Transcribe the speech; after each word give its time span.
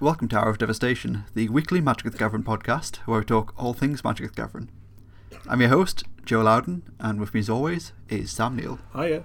Welcome 0.00 0.28
to 0.28 0.38
Hour 0.38 0.50
of 0.50 0.58
Devastation, 0.58 1.24
the 1.34 1.48
weekly 1.48 1.80
Magic 1.80 2.12
the 2.12 2.16
Gathering 2.18 2.44
podcast 2.44 2.98
where 2.98 3.18
we 3.18 3.24
talk 3.24 3.52
all 3.58 3.74
things 3.74 4.04
Magic 4.04 4.28
the 4.32 4.42
Gathering. 4.42 4.70
I'm 5.48 5.60
your 5.60 5.70
host, 5.70 6.04
Joe 6.24 6.42
Loudon, 6.42 6.84
and 7.00 7.18
with 7.18 7.34
me 7.34 7.40
as 7.40 7.50
always 7.50 7.92
is 8.08 8.30
Sam 8.30 8.54
Neal. 8.54 8.78
Hiya. 8.94 9.24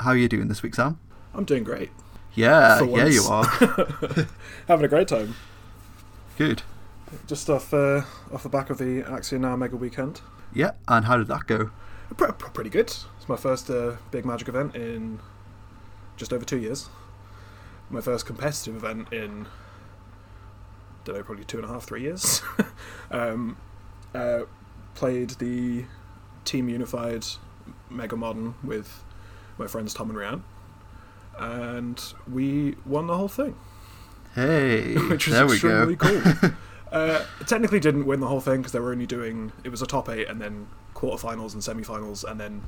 How 0.00 0.10
are 0.10 0.16
you 0.16 0.28
doing 0.28 0.48
this 0.48 0.64
week, 0.64 0.74
Sam? 0.74 0.98
I'm 1.32 1.44
doing 1.44 1.62
great. 1.62 1.90
Yeah, 2.34 2.82
yeah, 2.82 3.06
you 3.06 3.22
are. 3.30 3.44
Having 4.66 4.86
a 4.86 4.88
great 4.88 5.06
time. 5.06 5.36
Good. 6.36 6.62
Just 7.28 7.48
off 7.48 7.72
uh, 7.72 8.02
off 8.32 8.42
the 8.42 8.48
back 8.48 8.70
of 8.70 8.78
the 8.78 9.02
Axion 9.02 9.40
Now 9.40 9.54
Mega 9.54 9.76
Weekend. 9.76 10.20
Yeah, 10.52 10.72
and 10.88 11.04
how 11.04 11.16
did 11.16 11.28
that 11.28 11.46
go? 11.46 11.70
Pre- 12.16 12.32
pre- 12.32 12.50
pretty 12.50 12.70
good. 12.70 12.86
It's 12.88 13.28
my 13.28 13.36
first 13.36 13.70
uh, 13.70 13.98
big 14.10 14.24
Magic 14.24 14.48
event 14.48 14.74
in 14.74 15.20
just 16.16 16.32
over 16.32 16.44
two 16.44 16.58
years. 16.58 16.88
My 17.94 18.00
first 18.00 18.26
competitive 18.26 18.74
event 18.74 19.12
in, 19.12 19.46
don't 21.04 21.16
know, 21.16 21.22
probably 21.22 21.44
two 21.44 21.58
and 21.58 21.64
a 21.64 21.68
half, 21.68 21.84
three 21.84 22.02
years. 22.02 22.42
um, 23.12 23.56
uh, 24.12 24.40
played 24.96 25.30
the 25.30 25.84
Team 26.44 26.68
Unified 26.68 27.24
Mega 27.88 28.16
Modern 28.16 28.56
with 28.64 29.04
my 29.58 29.68
friends 29.68 29.94
Tom 29.94 30.10
and 30.10 30.18
Rianne. 30.18 30.42
And 31.38 32.02
we 32.28 32.74
won 32.84 33.06
the 33.06 33.16
whole 33.16 33.28
thing. 33.28 33.54
Hey, 34.34 34.94
which 35.08 35.28
was 35.28 35.36
there 35.36 35.46
we 35.46 35.52
extremely 35.52 35.94
go. 35.94 36.20
cool. 36.20 36.50
uh, 36.92 37.24
technically, 37.46 37.78
didn't 37.78 38.06
win 38.06 38.18
the 38.18 38.26
whole 38.26 38.40
thing 38.40 38.56
because 38.56 38.72
they 38.72 38.80
were 38.80 38.90
only 38.90 39.06
doing 39.06 39.52
it 39.62 39.68
was 39.68 39.82
a 39.82 39.86
top 39.86 40.08
eight 40.08 40.26
and 40.28 40.40
then 40.40 40.66
quarterfinals 40.96 41.52
and 41.52 41.62
semifinals, 41.62 42.28
and 42.28 42.40
then 42.40 42.62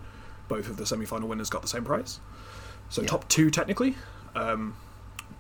both 0.47 0.69
of 0.69 0.77
the 0.77 0.85
semifinal 0.85 1.25
winners 1.25 1.51
got 1.51 1.63
the 1.63 1.69
same 1.69 1.85
prize. 1.85 2.21
So 2.91 3.03
Yeah. 3.03 3.09
top 3.09 3.29
two 3.29 3.51
technically, 3.51 3.97
um, 4.37 4.77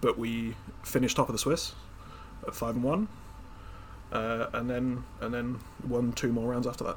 but 0.01 0.19
we 0.19 0.55
finished 0.83 1.17
top 1.17 1.29
of 1.29 1.33
the 1.33 1.39
Swiss 1.39 1.75
at 2.47 2.55
five 2.55 2.75
and 2.75 2.85
one, 2.85 3.09
uh, 4.13 4.47
and 4.53 4.69
then 4.71 5.05
and 5.21 5.33
then 5.33 5.59
won 5.87 6.13
two 6.13 6.33
more 6.33 6.51
rounds 6.51 6.67
after 6.67 6.85
that. 6.85 6.97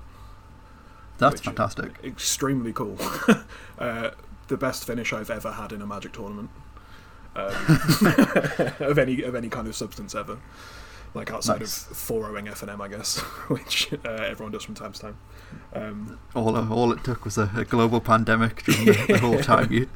That's 1.18 1.42
fantastic. 1.42 1.92
Extremely 2.04 2.72
cool. 2.72 2.98
uh, 3.80 4.12
the 4.48 4.58
best 4.58 4.86
finish 4.86 5.12
I've 5.14 5.30
ever 5.30 5.52
had 5.52 5.72
in 5.72 5.82
a 5.82 5.86
Magic 5.86 6.14
tournament. 6.14 6.50
Um, 7.36 7.54
of 8.80 8.98
any 8.98 9.22
of 9.22 9.36
any 9.36 9.50
kind 9.50 9.68
of 9.68 9.76
substance 9.76 10.16
ever, 10.16 10.40
like 11.14 11.32
outside 11.32 11.60
Nice. 11.60 11.90
of 11.90 11.96
four 11.96 12.26
owing 12.26 12.48
F 12.48 12.62
and 12.64 12.72
M, 12.72 12.82
I 12.82 12.88
guess, 12.88 13.20
which 13.50 13.94
uh, 14.06 14.10
everyone 14.10 14.52
does 14.52 14.64
from 14.64 14.76
time 14.76 14.94
to 14.94 15.00
time. 15.00 15.18
Um, 15.74 16.20
All, 16.36 16.56
all 16.72 16.92
it 16.92 17.04
took 17.04 17.26
was 17.26 17.38
a, 17.38 17.52
a 17.56 17.66
global 17.66 18.02
pandemic 18.02 18.64
during 18.64 18.86
the, 18.86 19.06
the 19.08 19.20
whole 19.20 19.40
time 19.40 19.72
you 19.72 19.90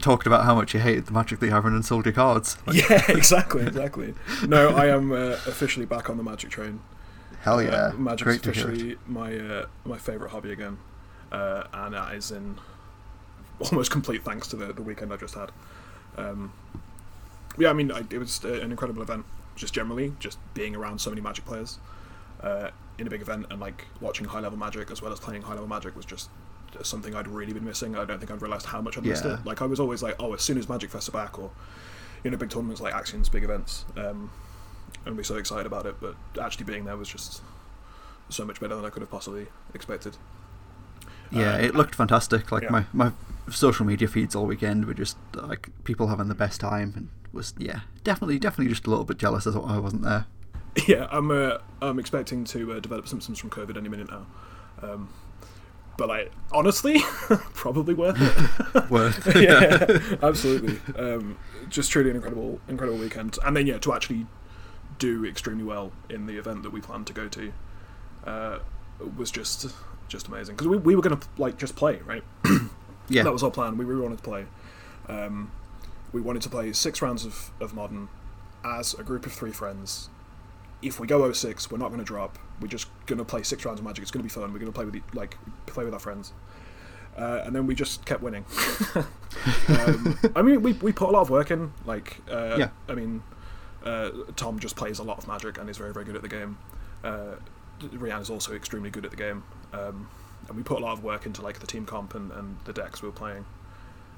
talked 0.00 0.26
about 0.26 0.44
how 0.44 0.54
much 0.54 0.74
you 0.74 0.80
hated 0.80 1.06
the 1.06 1.12
Magic 1.12 1.40
the 1.40 1.48
Gathering 1.48 1.74
and 1.74 1.84
sold 1.84 2.06
your 2.06 2.12
cards. 2.12 2.56
Like, 2.66 2.76
yeah, 2.90 3.02
exactly, 3.08 3.66
exactly. 3.66 4.14
No, 4.46 4.70
I 4.70 4.86
am 4.86 5.12
uh, 5.12 5.38
officially 5.46 5.86
back 5.86 6.10
on 6.10 6.16
the 6.16 6.22
Magic 6.22 6.50
train. 6.50 6.80
Hell 7.40 7.62
yeah. 7.62 7.70
Uh, 7.70 7.92
Magic's 7.92 8.22
Great 8.22 8.42
to 8.42 8.52
hear 8.52 8.70
it. 8.70 8.72
officially 8.72 8.96
my 9.06 9.36
uh, 9.36 9.66
my 9.84 9.98
favorite 9.98 10.30
hobby 10.30 10.52
again, 10.52 10.78
uh, 11.30 11.64
and 11.72 11.94
that 11.94 12.14
is 12.14 12.30
in 12.30 12.58
almost 13.60 13.90
complete 13.90 14.24
thanks 14.24 14.48
to 14.48 14.56
the, 14.56 14.72
the 14.72 14.82
weekend 14.82 15.12
I 15.12 15.16
just 15.16 15.34
had. 15.34 15.50
Um, 16.16 16.52
yeah, 17.58 17.70
I 17.70 17.72
mean, 17.72 17.92
I, 17.92 18.00
it 18.10 18.18
was 18.18 18.44
uh, 18.44 18.60
an 18.60 18.70
incredible 18.70 19.02
event. 19.02 19.24
Just 19.56 19.72
generally, 19.74 20.12
just 20.18 20.38
being 20.54 20.74
around 20.74 21.00
so 21.00 21.10
many 21.10 21.22
Magic 21.22 21.44
players 21.44 21.78
uh, 22.42 22.70
in 22.98 23.06
a 23.06 23.10
big 23.10 23.20
event 23.22 23.46
and 23.50 23.60
like 23.60 23.86
watching 24.00 24.26
high 24.26 24.40
level 24.40 24.58
Magic 24.58 24.90
as 24.90 25.00
well 25.00 25.12
as 25.12 25.20
playing 25.20 25.42
high 25.42 25.52
level 25.52 25.68
Magic 25.68 25.94
was 25.94 26.04
just 26.04 26.30
something 26.82 27.14
I'd 27.14 27.28
really 27.28 27.52
been 27.52 27.64
missing. 27.64 27.96
I 27.96 28.04
don't 28.04 28.18
think 28.18 28.30
I'd 28.30 28.42
realised 28.42 28.66
how 28.66 28.80
much 28.80 28.96
I'd 28.98 29.04
missed 29.04 29.24
Yeah. 29.24 29.34
it. 29.40 29.46
Like 29.46 29.62
I 29.62 29.66
was 29.66 29.78
always 29.80 30.02
like, 30.02 30.16
oh, 30.18 30.32
as 30.34 30.42
soon 30.42 30.58
as 30.58 30.68
Magic 30.68 30.90
Fest 30.90 31.08
are 31.08 31.12
back, 31.12 31.38
or 31.38 31.50
you 32.22 32.30
know, 32.30 32.36
big 32.36 32.50
tournaments 32.50 32.80
like 32.80 32.94
Axion's 32.94 33.28
big 33.28 33.44
events, 33.44 33.84
um, 33.96 34.30
and 35.06 35.16
be 35.16 35.22
so 35.22 35.36
excited 35.36 35.66
about 35.66 35.86
it. 35.86 35.96
But 36.00 36.16
actually 36.40 36.64
being 36.64 36.84
there 36.84 36.96
was 36.96 37.08
just 37.08 37.42
so 38.30 38.44
much 38.44 38.60
better 38.60 38.74
than 38.74 38.84
I 38.84 38.90
could 38.90 39.02
have 39.02 39.10
possibly 39.10 39.46
expected. 39.74 40.16
Yeah, 41.30 41.54
Uh, 41.54 41.58
it 41.58 41.74
looked 41.74 41.94
fantastic. 41.94 42.50
Like 42.52 42.64
yeah. 42.64 42.70
my, 42.70 42.84
my 42.92 43.12
social 43.50 43.84
media 43.84 44.08
feeds 44.08 44.34
all 44.34 44.46
weekend 44.46 44.86
were 44.86 44.94
just 44.94 45.16
like 45.34 45.68
people 45.84 46.06
having 46.08 46.28
the 46.28 46.34
best 46.34 46.60
time, 46.60 46.92
and 46.96 47.08
was 47.32 47.52
yeah 47.58 47.80
definitely 48.04 48.38
definitely 48.38 48.68
just 48.72 48.86
a 48.86 48.90
little 48.90 49.04
bit 49.04 49.18
jealous 49.18 49.46
as 49.46 49.56
I 49.56 49.78
wasn't 49.78 50.02
there. 50.02 50.26
Yeah, 50.88 51.06
I'm 51.12 51.30
uh, 51.30 51.58
I'm 51.80 52.00
expecting 52.00 52.42
to 52.46 52.72
uh, 52.72 52.80
develop 52.80 53.06
symptoms 53.06 53.38
from 53.38 53.48
COVID 53.50 53.76
any 53.76 53.88
minute 53.88 54.10
now. 54.10 54.26
Um, 54.82 55.08
but 55.96 56.08
like 56.08 56.32
honestly, 56.52 57.00
probably 57.54 57.94
worth 57.94 58.16
it. 58.20 58.90
Worth 58.90 59.36
yeah, 59.40 60.16
absolutely. 60.22 60.78
Um, 60.98 61.38
just 61.68 61.90
truly 61.90 62.10
an 62.10 62.16
incredible, 62.16 62.60
incredible 62.68 62.98
weekend, 62.98 63.38
and 63.44 63.56
then 63.56 63.66
yeah, 63.66 63.78
to 63.78 63.92
actually 63.92 64.26
do 64.98 65.24
extremely 65.24 65.64
well 65.64 65.92
in 66.08 66.26
the 66.26 66.36
event 66.36 66.62
that 66.62 66.70
we 66.70 66.80
planned 66.80 67.06
to 67.06 67.12
go 67.12 67.28
to 67.28 67.52
uh, 68.26 68.58
was 69.16 69.30
just 69.30 69.74
just 70.06 70.28
amazing 70.28 70.54
because 70.54 70.68
we, 70.68 70.76
we 70.76 70.94
were 70.94 71.02
gonna 71.02 71.20
like 71.38 71.58
just 71.58 71.74
play 71.74 72.00
right. 72.04 72.22
yeah 73.08 73.22
that 73.22 73.32
was 73.32 73.42
our 73.42 73.50
plan. 73.50 73.76
We 73.76 73.84
really 73.84 74.02
wanted 74.02 74.18
to 74.18 74.24
play. 74.24 74.46
Um, 75.08 75.50
we 76.12 76.20
wanted 76.20 76.42
to 76.42 76.48
play 76.48 76.72
six 76.72 77.02
rounds 77.02 77.24
of, 77.24 77.50
of 77.60 77.74
modern 77.74 78.08
as 78.64 78.94
a 78.94 79.02
group 79.02 79.26
of 79.26 79.32
three 79.32 79.50
friends. 79.50 80.08
If 80.80 81.00
we 81.00 81.06
go 81.06 81.30
06, 81.30 81.70
we're 81.70 81.78
not 81.78 81.88
going 81.88 81.98
to 81.98 82.04
drop. 82.04 82.38
We're 82.60 82.68
just 82.68 82.88
going 83.06 83.18
to 83.18 83.24
play 83.24 83.42
six 83.42 83.64
rounds 83.64 83.80
of 83.80 83.86
Magic. 83.86 84.02
It's 84.02 84.10
going 84.10 84.22
to 84.22 84.24
be 84.24 84.32
fun. 84.32 84.52
We're 84.52 84.58
going 84.58 84.72
to 84.72 84.76
play 84.76 84.84
with 84.84 85.02
like 85.14 85.36
play 85.66 85.84
with 85.84 85.94
our 85.94 86.00
friends. 86.00 86.32
Uh, 87.16 87.42
and 87.44 87.54
then 87.54 87.66
we 87.66 87.74
just 87.74 88.04
kept 88.04 88.22
winning. 88.22 88.44
um, 89.68 90.18
I 90.34 90.42
mean, 90.42 90.62
we, 90.62 90.72
we 90.74 90.92
put 90.92 91.08
a 91.08 91.12
lot 91.12 91.20
of 91.20 91.30
work 91.30 91.50
in. 91.52 91.72
Like, 91.84 92.20
uh, 92.28 92.56
Yeah. 92.58 92.68
I 92.88 92.94
mean, 92.94 93.22
uh, 93.84 94.10
Tom 94.34 94.58
just 94.58 94.74
plays 94.74 94.98
a 94.98 95.04
lot 95.04 95.18
of 95.18 95.28
Magic 95.28 95.58
and 95.58 95.70
is 95.70 95.78
very 95.78 95.92
very 95.92 96.04
good 96.04 96.16
at 96.16 96.22
the 96.22 96.28
game. 96.28 96.58
Uh, 97.02 97.36
Rianne 97.80 98.20
is 98.20 98.30
also 98.30 98.54
extremely 98.54 98.90
good 98.90 99.04
at 99.04 99.10
the 99.10 99.16
game. 99.16 99.44
Um, 99.72 100.08
and 100.48 100.56
we 100.56 100.62
put 100.62 100.78
a 100.78 100.84
lot 100.84 100.92
of 100.92 101.02
work 101.02 101.26
into 101.26 101.42
like 101.42 101.60
the 101.60 101.66
team 101.66 101.86
comp 101.86 102.14
and, 102.14 102.30
and 102.32 102.56
the 102.64 102.72
decks 102.72 103.02
we 103.02 103.08
were 103.08 103.14
playing. 103.14 103.44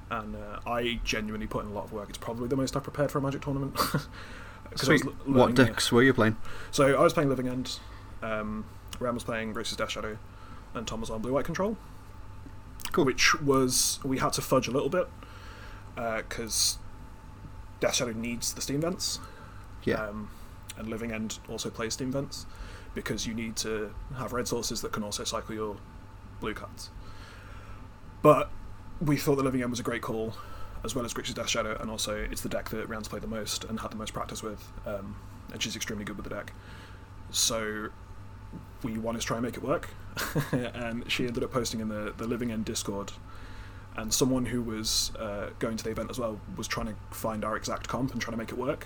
And 0.09 0.35
uh, 0.35 0.59
I 0.65 0.99
genuinely 1.03 1.47
put 1.47 1.65
in 1.65 1.71
a 1.71 1.73
lot 1.73 1.85
of 1.85 1.93
work. 1.93 2.09
It's 2.09 2.17
probably 2.17 2.47
the 2.47 2.55
most 2.55 2.75
I've 2.75 2.83
prepared 2.83 3.11
for 3.11 3.17
a 3.17 3.21
Magic 3.21 3.41
tournament. 3.41 3.77
Sweet. 4.75 5.01
What 5.27 5.51
uh, 5.51 5.65
decks 5.65 5.91
were 5.91 6.03
you 6.03 6.13
playing? 6.13 6.37
So 6.71 6.97
I 6.97 7.01
was 7.01 7.13
playing 7.13 7.29
Living 7.29 7.47
End. 7.47 7.79
Um, 8.21 8.65
Ram 8.99 9.13
was 9.13 9.23
playing 9.23 9.53
Grixis 9.53 9.77
Death 9.77 9.91
Shadow, 9.91 10.17
and 10.73 10.87
Tom 10.87 11.01
was 11.01 11.09
on 11.09 11.21
Blue 11.21 11.33
White 11.33 11.45
Control. 11.45 11.77
Cool. 12.91 13.05
Which 13.05 13.39
was 13.41 13.99
we 14.03 14.17
had 14.17 14.33
to 14.33 14.41
fudge 14.41 14.67
a 14.67 14.71
little 14.71 14.89
bit 14.89 15.07
because 15.95 16.77
Death 17.79 17.95
Shadow 17.95 18.13
needs 18.13 18.53
the 18.53 18.61
steam 18.61 18.81
vents. 18.81 19.19
Yeah, 19.83 20.03
Um, 20.03 20.29
and 20.77 20.87
Living 20.87 21.11
End 21.11 21.39
also 21.49 21.69
plays 21.69 21.93
steam 21.93 22.11
vents 22.11 22.45
because 22.93 23.27
you 23.27 23.33
need 23.33 23.55
to 23.57 23.93
have 24.17 24.33
red 24.33 24.47
sources 24.47 24.81
that 24.81 24.91
can 24.91 25.03
also 25.03 25.23
cycle 25.23 25.53
your 25.55 25.77
blue 26.39 26.53
cards. 26.53 26.89
But 28.21 28.49
we 28.99 29.17
thought 29.17 29.35
the 29.35 29.43
Living 29.43 29.61
End 29.61 29.69
was 29.69 29.79
a 29.79 29.83
great 29.83 30.01
call, 30.01 30.33
as 30.83 30.95
well 30.95 31.05
as 31.05 31.13
Grixis 31.13 31.35
Death 31.35 31.49
Shadow, 31.49 31.77
and 31.79 31.89
also 31.89 32.15
it's 32.15 32.41
the 32.41 32.49
deck 32.49 32.69
that 32.69 32.89
Rand's 32.89 33.07
played 33.07 33.21
the 33.21 33.27
most 33.27 33.63
and 33.63 33.79
had 33.79 33.91
the 33.91 33.95
most 33.95 34.13
practice 34.13 34.41
with, 34.41 34.71
um, 34.85 35.15
and 35.53 35.61
she's 35.61 35.75
extremely 35.75 36.05
good 36.05 36.17
with 36.17 36.23
the 36.23 36.33
deck. 36.33 36.53
So 37.29 37.89
we 38.83 38.97
wanted 38.97 39.21
to 39.21 39.27
try 39.27 39.37
and 39.37 39.45
make 39.45 39.57
it 39.57 39.63
work, 39.63 39.89
and 40.51 41.09
she 41.11 41.27
ended 41.27 41.43
up 41.43 41.51
posting 41.51 41.79
in 41.79 41.89
the, 41.89 42.13
the 42.17 42.27
Living 42.27 42.51
End 42.51 42.65
Discord. 42.65 43.11
And 43.95 44.13
someone 44.13 44.45
who 44.45 44.61
was 44.61 45.11
uh, 45.17 45.49
going 45.57 45.75
to 45.75 45.83
the 45.83 45.89
event 45.89 46.11
as 46.11 46.19
well 46.19 46.39
was 46.55 46.67
trying 46.67 46.85
to 46.85 46.95
find 47.09 47.43
our 47.43 47.57
exact 47.57 47.87
comp 47.87 48.13
and 48.13 48.21
trying 48.21 48.33
to 48.33 48.37
make 48.37 48.51
it 48.51 48.57
work 48.57 48.85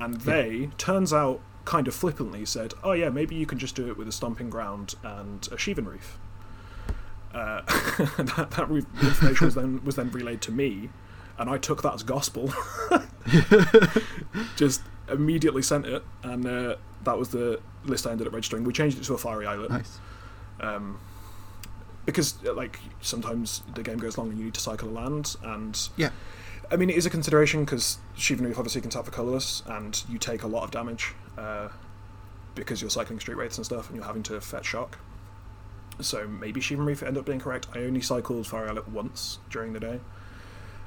and 0.00 0.14
they 0.22 0.70
turns 0.78 1.12
out 1.12 1.40
kind 1.64 1.86
of 1.86 1.94
flippantly 1.94 2.44
said, 2.44 2.72
"Oh 2.82 2.92
yeah, 2.92 3.10
maybe 3.10 3.36
you 3.36 3.46
can 3.46 3.58
just 3.58 3.76
do 3.76 3.88
it 3.88 3.96
with 3.96 4.08
a 4.08 4.12
stomping 4.12 4.50
ground 4.50 4.94
and 5.04 5.46
a 5.52 5.56
Shivan 5.56 5.86
reef." 5.86 6.18
Uh, 7.32 7.60
that 8.16 8.52
that 8.56 8.68
re- 8.68 8.82
information 9.02 9.44
was 9.44 9.54
then 9.54 9.84
was 9.84 9.96
then 9.96 10.10
relayed 10.10 10.40
to 10.42 10.52
me, 10.52 10.88
and 11.38 11.50
I 11.50 11.58
took 11.58 11.82
that 11.82 11.94
as 11.94 12.02
gospel. 12.02 12.52
just 14.56 14.82
immediately 15.08 15.62
sent 15.62 15.86
it, 15.86 16.02
and 16.22 16.46
uh, 16.46 16.76
that 17.04 17.18
was 17.18 17.28
the 17.28 17.60
list 17.84 18.06
I 18.06 18.12
ended 18.12 18.26
up 18.26 18.32
registering. 18.32 18.64
We 18.64 18.72
changed 18.72 18.98
it 18.98 19.04
to 19.04 19.14
a 19.14 19.18
fiery 19.18 19.46
islet 19.46 19.70
nice. 19.70 19.98
um, 20.60 20.98
because 22.06 22.34
uh, 22.46 22.52
like 22.54 22.78
sometimes 23.00 23.62
the 23.74 23.82
game 23.82 23.98
goes 23.98 24.18
long 24.18 24.30
and 24.30 24.38
you 24.38 24.44
need 24.46 24.54
to 24.54 24.60
cycle 24.60 24.88
a 24.88 24.90
land 24.90 25.36
and 25.42 25.88
Yeah. 25.96 26.10
I 26.70 26.76
mean 26.76 26.90
it 26.90 26.96
is 26.96 27.06
a 27.06 27.10
consideration 27.10 27.64
because 27.64 27.98
Shivan 28.16 28.42
Reef 28.46 28.58
obviously 28.58 28.80
can 28.80 28.90
tap 28.90 29.04
for 29.04 29.10
colourless 29.10 29.62
and 29.66 30.02
you 30.08 30.18
take 30.18 30.42
a 30.42 30.46
lot 30.46 30.62
of 30.64 30.70
damage 30.70 31.14
uh, 31.36 31.68
because 32.54 32.80
you're 32.80 32.90
cycling 32.90 33.18
Street 33.20 33.36
Wraiths 33.36 33.56
and 33.58 33.64
stuff 33.64 33.88
and 33.88 33.96
you're 33.96 34.06
having 34.06 34.22
to 34.24 34.40
fetch 34.40 34.66
shock 34.66 34.98
so 36.00 36.26
maybe 36.26 36.60
Shivan 36.60 36.86
Reef 36.86 37.02
ended 37.02 37.18
up 37.18 37.26
being 37.26 37.40
correct 37.40 37.66
I 37.74 37.80
only 37.80 38.00
cycled 38.00 38.46
Fire 38.46 38.68
Islet 38.68 38.88
once 38.88 39.38
during 39.50 39.72
the 39.72 39.80
day 39.80 40.00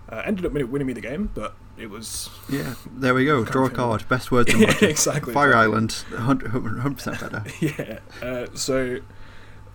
uh, 0.10 0.22
ended 0.26 0.46
up 0.46 0.54
winning 0.54 0.88
me 0.88 0.94
the 0.94 1.02
game 1.02 1.32
but 1.34 1.56
it 1.78 1.90
was 1.90 2.30
Yeah, 2.50 2.76
there 2.92 3.14
we 3.14 3.26
go. 3.26 3.44
Draw 3.44 3.66
a 3.66 3.70
card. 3.70 4.08
Best 4.08 4.32
words 4.32 4.54
in 4.54 4.62
Yeah, 4.62 4.76
exactly, 4.82 5.34
Fire. 5.34 5.56
Island, 5.56 5.92
100 6.10 6.96
percent 6.96 7.20
better. 7.20 7.44
yeah. 7.60 8.00
Uh, 8.22 8.48
so 8.54 9.00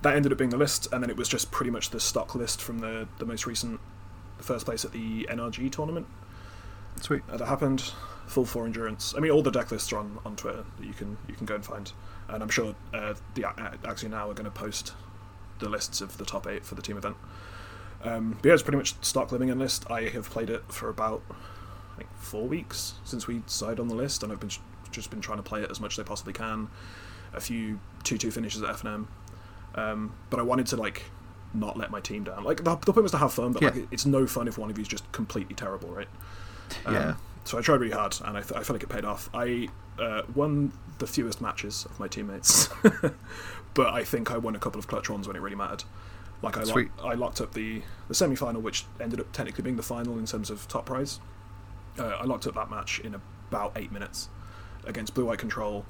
that 0.02 0.14
ended 0.14 0.32
up 0.32 0.38
being 0.38 0.50
the 0.50 0.56
list, 0.56 0.86
and 0.92 1.02
then 1.02 1.10
it 1.10 1.16
was 1.16 1.28
just 1.28 1.50
pretty 1.50 1.70
much 1.70 1.90
the 1.90 2.00
stock 2.00 2.34
list 2.34 2.62
from 2.62 2.78
the 2.78 3.08
the 3.18 3.26
most 3.26 3.46
recent 3.46 3.80
first 4.38 4.64
place 4.64 4.84
at 4.84 4.92
the 4.92 5.26
NRG 5.28 5.70
tournament 5.72 6.06
Sweet. 7.00 7.22
uh, 7.28 7.36
that 7.36 7.48
happened. 7.48 7.92
full 8.26 8.44
four 8.44 8.64
endurance. 8.66 9.14
I 9.16 9.20
mean, 9.20 9.32
all 9.32 9.42
the 9.42 9.50
deck 9.50 9.70
lists 9.72 9.92
are 9.92 9.98
on, 9.98 10.18
on 10.24 10.36
Twitter 10.36 10.64
that 10.78 10.86
you 10.86 10.92
can 10.92 11.16
you 11.26 11.34
can 11.34 11.46
go 11.46 11.56
and 11.56 11.64
find, 11.64 11.92
and 12.28 12.42
I'm 12.42 12.48
sure 12.48 12.74
uh, 12.94 13.14
the 13.34 13.42
Axion 13.42 14.10
now 14.10 14.30
are 14.30 14.34
going 14.34 14.44
to 14.44 14.50
post 14.50 14.92
the 15.58 15.68
lists 15.68 16.00
of 16.00 16.18
the 16.18 16.24
top 16.24 16.46
eight 16.46 16.64
for 16.64 16.74
the 16.74 16.82
team 16.82 16.96
event. 16.96 17.16
Um, 18.04 18.38
but 18.40 18.48
yeah, 18.48 18.54
it's 18.54 18.62
pretty 18.62 18.78
much 18.78 18.94
stock 19.04 19.32
living 19.32 19.56
list. 19.58 19.90
I 19.90 20.02
have 20.02 20.30
played 20.30 20.50
it 20.50 20.62
for 20.72 20.88
about 20.88 21.22
Think 21.98 22.10
four 22.16 22.46
weeks 22.46 22.94
since 23.04 23.26
we 23.26 23.38
decided 23.40 23.80
on 23.80 23.88
the 23.88 23.94
list, 23.94 24.22
and 24.22 24.32
I've 24.32 24.40
been 24.40 24.50
just 24.90 25.10
been 25.10 25.20
trying 25.20 25.38
to 25.38 25.42
play 25.42 25.62
it 25.62 25.70
as 25.70 25.80
much 25.80 25.94
as 25.98 26.04
I 26.04 26.08
possibly 26.08 26.32
can. 26.32 26.68
A 27.34 27.40
few 27.40 27.78
two-two 28.04 28.30
finishes 28.30 28.62
at 28.62 28.70
FNM, 28.76 29.06
um, 29.74 30.14
but 30.30 30.40
I 30.40 30.42
wanted 30.42 30.66
to 30.68 30.76
like 30.76 31.02
not 31.52 31.76
let 31.76 31.90
my 31.90 32.00
team 32.00 32.24
down. 32.24 32.44
Like 32.44 32.58
the, 32.64 32.76
the 32.76 32.92
point 32.92 33.02
was 33.02 33.12
to 33.12 33.18
have 33.18 33.32
fun, 33.32 33.52
but 33.52 33.62
Yeah. 33.62 33.70
like 33.70 33.88
it's 33.90 34.06
no 34.06 34.26
fun 34.26 34.48
if 34.48 34.58
one 34.58 34.70
of 34.70 34.78
you 34.78 34.82
is 34.82 34.88
just 34.88 35.10
completely 35.12 35.54
terrible, 35.54 35.88
right? 35.90 36.08
Um, 36.86 36.94
Yeah. 36.94 37.14
So 37.44 37.56
I 37.58 37.62
tried 37.62 37.80
really 37.80 37.92
hard, 37.94 38.14
and 38.24 38.36
I, 38.36 38.42
th- 38.42 38.52
I 38.52 38.62
felt 38.62 38.70
like 38.70 38.82
it 38.82 38.90
paid 38.90 39.04
off. 39.06 39.30
I 39.32 39.68
uh, 39.98 40.22
won 40.34 40.70
the 40.98 41.06
fewest 41.06 41.40
matches 41.40 41.84
of 41.86 41.98
my 41.98 42.06
teammates, 42.06 42.68
but 43.74 43.86
I 43.92 44.04
think 44.04 44.30
I 44.30 44.36
won 44.36 44.54
a 44.54 44.58
couple 44.58 44.78
of 44.78 44.86
clutch 44.86 45.08
ones 45.08 45.26
when 45.26 45.34
it 45.34 45.40
really 45.40 45.56
mattered. 45.56 45.84
Like 46.42 46.56
I, 46.56 46.62
lock, 46.62 46.84
I 47.02 47.14
locked 47.14 47.40
up 47.40 47.54
the 47.54 47.82
the 48.06 48.14
semi 48.14 48.36
final, 48.36 48.60
which 48.60 48.84
ended 49.00 49.18
up 49.18 49.32
technically 49.32 49.62
being 49.64 49.76
the 49.76 49.82
final 49.82 50.18
in 50.18 50.26
terms 50.26 50.50
of 50.50 50.68
top 50.68 50.86
prize. 50.86 51.18
Uh, 51.98 52.18
I 52.20 52.24
locked 52.24 52.46
up 52.46 52.54
that 52.54 52.70
match 52.70 53.00
in 53.00 53.14
about 53.14 53.72
eight 53.76 53.92
minutes 53.92 54.28
against 54.84 55.14
Blue 55.14 55.24
White 55.26 55.38
Control, 55.38 55.84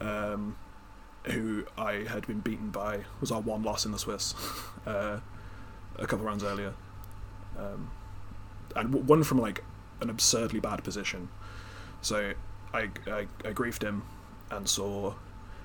um, 0.00 0.56
who 1.24 1.64
I 1.76 2.04
had 2.08 2.26
been 2.26 2.40
beaten 2.40 2.70
by 2.70 3.04
was 3.20 3.30
our 3.30 3.40
one 3.40 3.62
loss 3.62 3.84
in 3.84 3.92
the 3.92 3.98
Swiss 3.98 4.34
uh, 4.86 5.20
a 5.96 6.06
couple 6.06 6.24
rounds 6.24 6.44
earlier, 6.44 6.74
um, 7.58 7.90
and 8.76 8.90
w- 8.90 9.04
one 9.04 9.22
from 9.22 9.38
like 9.38 9.62
an 10.00 10.08
absurdly 10.10 10.60
bad 10.60 10.82
position. 10.82 11.28
So 12.00 12.32
I, 12.72 12.88
I, 13.06 13.26
I 13.44 13.52
griefed 13.52 13.82
him 13.82 14.02
and 14.50 14.68
saw 14.68 15.14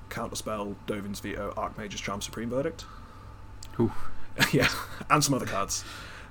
Counterspell, 0.09 0.75
Dovin's 0.87 1.19
Veto, 1.19 1.53
Archmage's 1.55 2.01
Charm 2.01 2.21
Supreme 2.21 2.49
Verdict. 2.49 2.85
Oof. 3.79 3.91
yeah, 4.53 4.69
and 5.09 5.23
some 5.23 5.33
other 5.33 5.45
cards. 5.45 5.85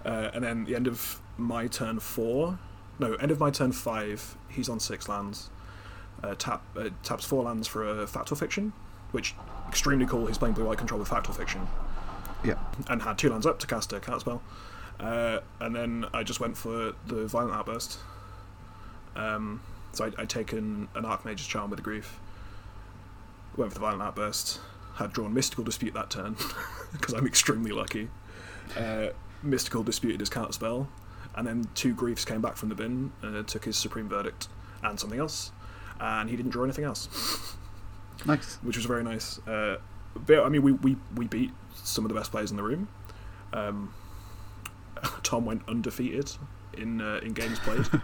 Uh, 0.04 0.30
and 0.34 0.44
then 0.44 0.64
the 0.64 0.76
end 0.76 0.86
of 0.86 1.20
my 1.38 1.66
turn 1.66 1.98
four, 1.98 2.58
no, 2.98 3.14
end 3.14 3.30
of 3.30 3.40
my 3.40 3.50
turn 3.50 3.72
five, 3.72 4.36
he's 4.48 4.68
on 4.68 4.80
six 4.80 5.08
lands. 5.08 5.50
Uh, 6.22 6.34
tap 6.36 6.62
uh, 6.76 6.88
taps 7.02 7.24
four 7.24 7.42
lands 7.44 7.68
for 7.68 7.86
a 8.02 8.06
Fact 8.06 8.32
or 8.32 8.36
Fiction, 8.36 8.72
which 9.12 9.34
extremely 9.68 10.06
cool. 10.06 10.26
He's 10.26 10.38
playing 10.38 10.54
blue 10.54 10.64
white 10.64 10.78
control 10.78 10.98
with 11.00 11.08
Fact 11.08 11.28
or 11.28 11.32
Fiction, 11.32 11.66
Yeah. 12.44 12.54
and 12.88 13.02
had 13.02 13.18
two 13.18 13.28
lands 13.30 13.44
up 13.46 13.58
to 13.60 13.66
cast 13.66 13.92
a 13.92 14.00
counterspell. 14.00 14.40
Uh, 15.00 15.40
and 15.60 15.74
then 15.74 16.06
I 16.14 16.22
just 16.22 16.40
went 16.40 16.56
for 16.56 16.94
the 17.06 17.26
Violent 17.26 17.52
Outburst. 17.54 17.98
Um, 19.16 19.60
so 19.92 20.04
I'd, 20.06 20.14
I'd 20.18 20.30
taken 20.30 20.88
an 20.94 21.04
Archmage's 21.04 21.46
Charm 21.46 21.70
with 21.70 21.78
a 21.78 21.82
Grief, 21.82 22.18
went 23.56 23.70
for 23.72 23.74
the 23.74 23.80
Violent 23.80 24.02
Outburst, 24.02 24.60
had 24.96 25.12
drawn 25.12 25.34
Mystical 25.34 25.64
Dispute 25.64 25.94
that 25.94 26.10
turn, 26.10 26.36
because 26.92 27.12
I'm 27.14 27.26
extremely 27.26 27.72
lucky. 27.72 28.08
Uh, 28.78 29.08
Mystical 29.42 29.82
disputed 29.82 30.20
his 30.20 30.30
counterspell, 30.30 30.86
and 31.36 31.46
then 31.46 31.68
two 31.74 31.94
Griefs 31.94 32.24
came 32.24 32.40
back 32.40 32.56
from 32.56 32.68
the 32.68 32.74
bin, 32.74 33.12
uh, 33.22 33.42
took 33.42 33.64
his 33.64 33.76
Supreme 33.76 34.08
Verdict 34.08 34.48
and 34.82 34.98
something 35.00 35.18
else, 35.18 35.52
and 36.00 36.28
he 36.30 36.36
didn't 36.36 36.50
draw 36.52 36.64
anything 36.64 36.84
else 36.84 37.56
Nice. 38.26 38.56
which 38.62 38.76
was 38.76 38.86
very 38.86 39.02
nice. 39.04 39.38
Uh, 39.46 39.78
but 40.14 40.44
I 40.44 40.48
mean, 40.48 40.62
we, 40.62 40.72
we, 40.72 40.96
we 41.16 41.26
beat 41.26 41.50
some 41.74 42.04
of 42.04 42.08
the 42.08 42.14
best 42.14 42.30
players 42.30 42.50
in 42.50 42.56
the 42.56 42.62
room. 42.62 42.88
Um, 43.52 43.92
Tom 45.22 45.44
went 45.44 45.62
undefeated 45.68 46.30
in 46.74 47.00
uh, 47.00 47.20
in 47.22 47.32
games 47.32 47.58
played. 47.60 47.86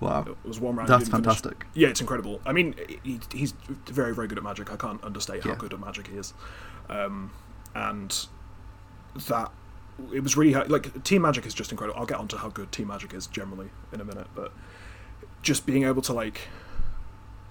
Wow. 0.00 0.22
It 0.28 0.36
was 0.46 0.58
one 0.58 0.74
round. 0.74 0.88
That's 0.88 1.04
didn't 1.04 1.22
finish- 1.24 1.36
fantastic. 1.40 1.66
Yeah, 1.72 1.88
it's 1.88 2.00
incredible. 2.00 2.40
I 2.44 2.52
mean, 2.52 2.74
he, 3.04 3.20
he's 3.32 3.52
very 3.86 4.12
very 4.12 4.26
good 4.26 4.36
at 4.36 4.44
Magic. 4.44 4.70
I 4.72 4.76
can't 4.76 5.02
understate 5.04 5.44
how 5.44 5.50
Yeah. 5.50 5.56
good 5.56 5.72
at 5.72 5.78
Magic 5.80 6.08
he 6.08 6.16
is. 6.18 6.34
Um, 6.90 7.30
and 7.76 8.26
that 9.28 9.52
it 10.12 10.20
was 10.20 10.36
really 10.36 10.54
like 10.54 11.02
Team 11.04 11.22
Magic 11.22 11.46
is 11.46 11.54
just 11.54 11.70
incredible. 11.70 11.98
I'll 11.98 12.06
get 12.06 12.18
onto 12.18 12.36
how 12.36 12.48
good 12.48 12.72
Team 12.72 12.88
Magic 12.88 13.14
is 13.14 13.26
generally 13.26 13.68
in 13.92 14.00
a 14.00 14.04
minute, 14.04 14.26
but 14.34 14.52
just 15.42 15.66
being 15.66 15.84
able 15.84 16.02
to 16.02 16.12
like 16.12 16.48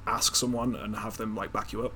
ask 0.06 0.36
someone 0.36 0.76
and 0.76 0.96
have 0.98 1.18
them 1.18 1.36
like 1.36 1.54
back 1.54 1.72
you 1.72 1.86
up 1.86 1.94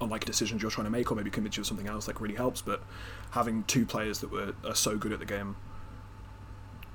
on 0.00 0.08
like 0.08 0.24
decisions 0.24 0.62
you're 0.62 0.70
trying 0.70 0.84
to 0.84 0.90
make 0.90 1.10
or 1.10 1.14
maybe 1.14 1.30
convince 1.30 1.56
you 1.56 1.60
of 1.60 1.66
something 1.66 1.86
else 1.88 2.06
like 2.08 2.20
really 2.20 2.34
helps 2.34 2.60
but 2.62 2.82
having 3.32 3.62
two 3.64 3.84
players 3.84 4.20
that 4.20 4.30
were 4.30 4.54
are 4.64 4.74
so 4.74 4.96
good 4.96 5.12
at 5.12 5.18
the 5.18 5.24
game 5.26 5.56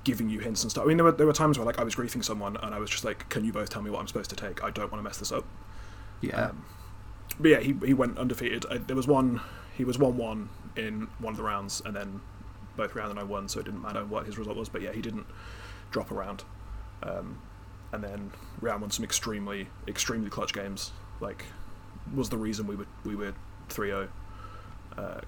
giving 0.04 0.30
you 0.30 0.40
hints 0.40 0.64
and 0.64 0.72
stuff 0.72 0.84
i 0.84 0.88
mean 0.88 0.98
there 0.98 1.04
were, 1.06 1.12
there 1.12 1.28
were 1.28 1.34
times 1.34 1.58
where 1.58 1.66
like 1.66 1.80
i 1.80 1.84
was 1.84 1.96
griefing 1.96 2.24
someone 2.24 2.58
and 2.64 2.74
i 2.74 2.80
was 2.80 2.90
just 2.90 3.04
like 3.06 3.28
can 3.30 3.44
you 3.46 3.52
both 3.54 3.70
tell 3.70 3.82
me 3.82 3.90
what 3.90 4.00
i'm 4.00 4.08
supposed 4.08 4.30
to 4.30 4.36
take 4.36 4.64
i 4.64 4.70
don't 4.70 4.92
want 4.92 5.00
to 5.00 5.04
mess 5.04 5.18
this 5.18 5.32
up 5.32 5.46
Yeah. 6.22 6.48
um, 6.48 6.66
but 7.40 7.48
yeah, 7.50 7.60
he, 7.60 7.74
he 7.86 7.94
went 7.94 8.18
undefeated. 8.18 8.66
I, 8.70 8.78
there 8.78 8.96
was 8.96 9.08
one, 9.08 9.42
he 9.76 9.84
was 9.84 9.98
one 9.98 10.18
one 10.18 10.50
in 10.76 11.08
one 11.20 11.34
of 11.34 11.38
the 11.38 11.44
rounds, 11.44 11.82
and 11.84 11.96
then 11.96 12.22
both 12.76 12.96
round 12.96 13.12
and 13.12 13.20
I 13.20 13.24
won, 13.24 13.48
so 13.48 13.60
it 13.60 13.66
didn't 13.66 13.82
matter 13.82 14.04
what 14.06 14.26
his 14.26 14.38
result 14.38 14.58
was. 14.58 14.70
But 14.70 14.82
yeah, 14.82 14.92
he 14.92 15.02
didn't 15.02 15.26
drop 15.92 16.12
a 16.12 16.14
round, 16.14 16.44
um, 17.04 17.42
and 17.92 18.04
then 18.04 18.32
round 18.62 18.82
won 18.82 18.92
some 18.92 19.04
extremely 19.06 19.68
extremely 19.88 20.30
clutch 20.30 20.54
games. 20.54 20.92
Like 21.20 21.46
was 22.14 22.30
the 22.30 22.38
reason 22.38 22.68
we 22.68 22.76
were 22.76 22.88
we 23.04 23.16
were 23.16 23.34
3-0 23.70 24.08
uh, 24.98 25.22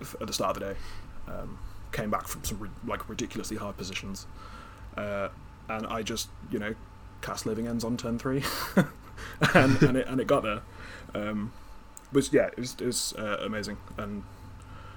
f- 0.00 0.16
at 0.20 0.26
the 0.26 0.32
start 0.32 0.56
of 0.56 0.62
the 0.62 0.72
day. 0.74 0.80
Um, 1.28 1.58
came 1.92 2.10
back 2.10 2.26
from 2.26 2.42
some 2.44 2.70
like 2.86 3.08
ridiculously 3.08 3.56
hard 3.56 3.76
positions, 3.76 4.26
uh, 4.96 5.28
and 5.68 5.86
I 5.86 6.02
just 6.02 6.28
you 6.50 6.58
know 6.58 6.74
cast 7.20 7.46
living 7.46 7.66
ends 7.66 7.84
on 7.84 7.96
turn 7.96 8.18
three, 8.18 8.42
and 9.54 9.82
and 9.82 9.96
it, 9.96 10.06
and 10.08 10.20
it 10.20 10.26
got 10.26 10.42
there. 10.42 10.62
Um, 11.14 11.52
was 12.12 12.32
yeah, 12.32 12.46
it 12.46 12.58
was, 12.58 12.76
it 12.80 12.86
was 12.86 13.14
uh, 13.18 13.38
amazing 13.40 13.76
and 13.96 14.22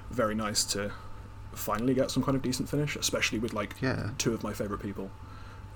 very 0.09 0.36
nice 0.36 0.63
to 0.65 0.92
finally 1.56 1.94
get 1.94 2.12
some 2.12 2.24
kind 2.24 2.36
of 2.36 2.42
decent 2.42 2.69
finish, 2.69 2.96
especially 2.96 3.40
with 3.40 3.54
like 3.54 3.75
Yeah. 3.81 4.12
two 4.18 4.34
of 4.34 4.44
my 4.44 4.54
favorite 4.54 4.80
people, 4.81 5.10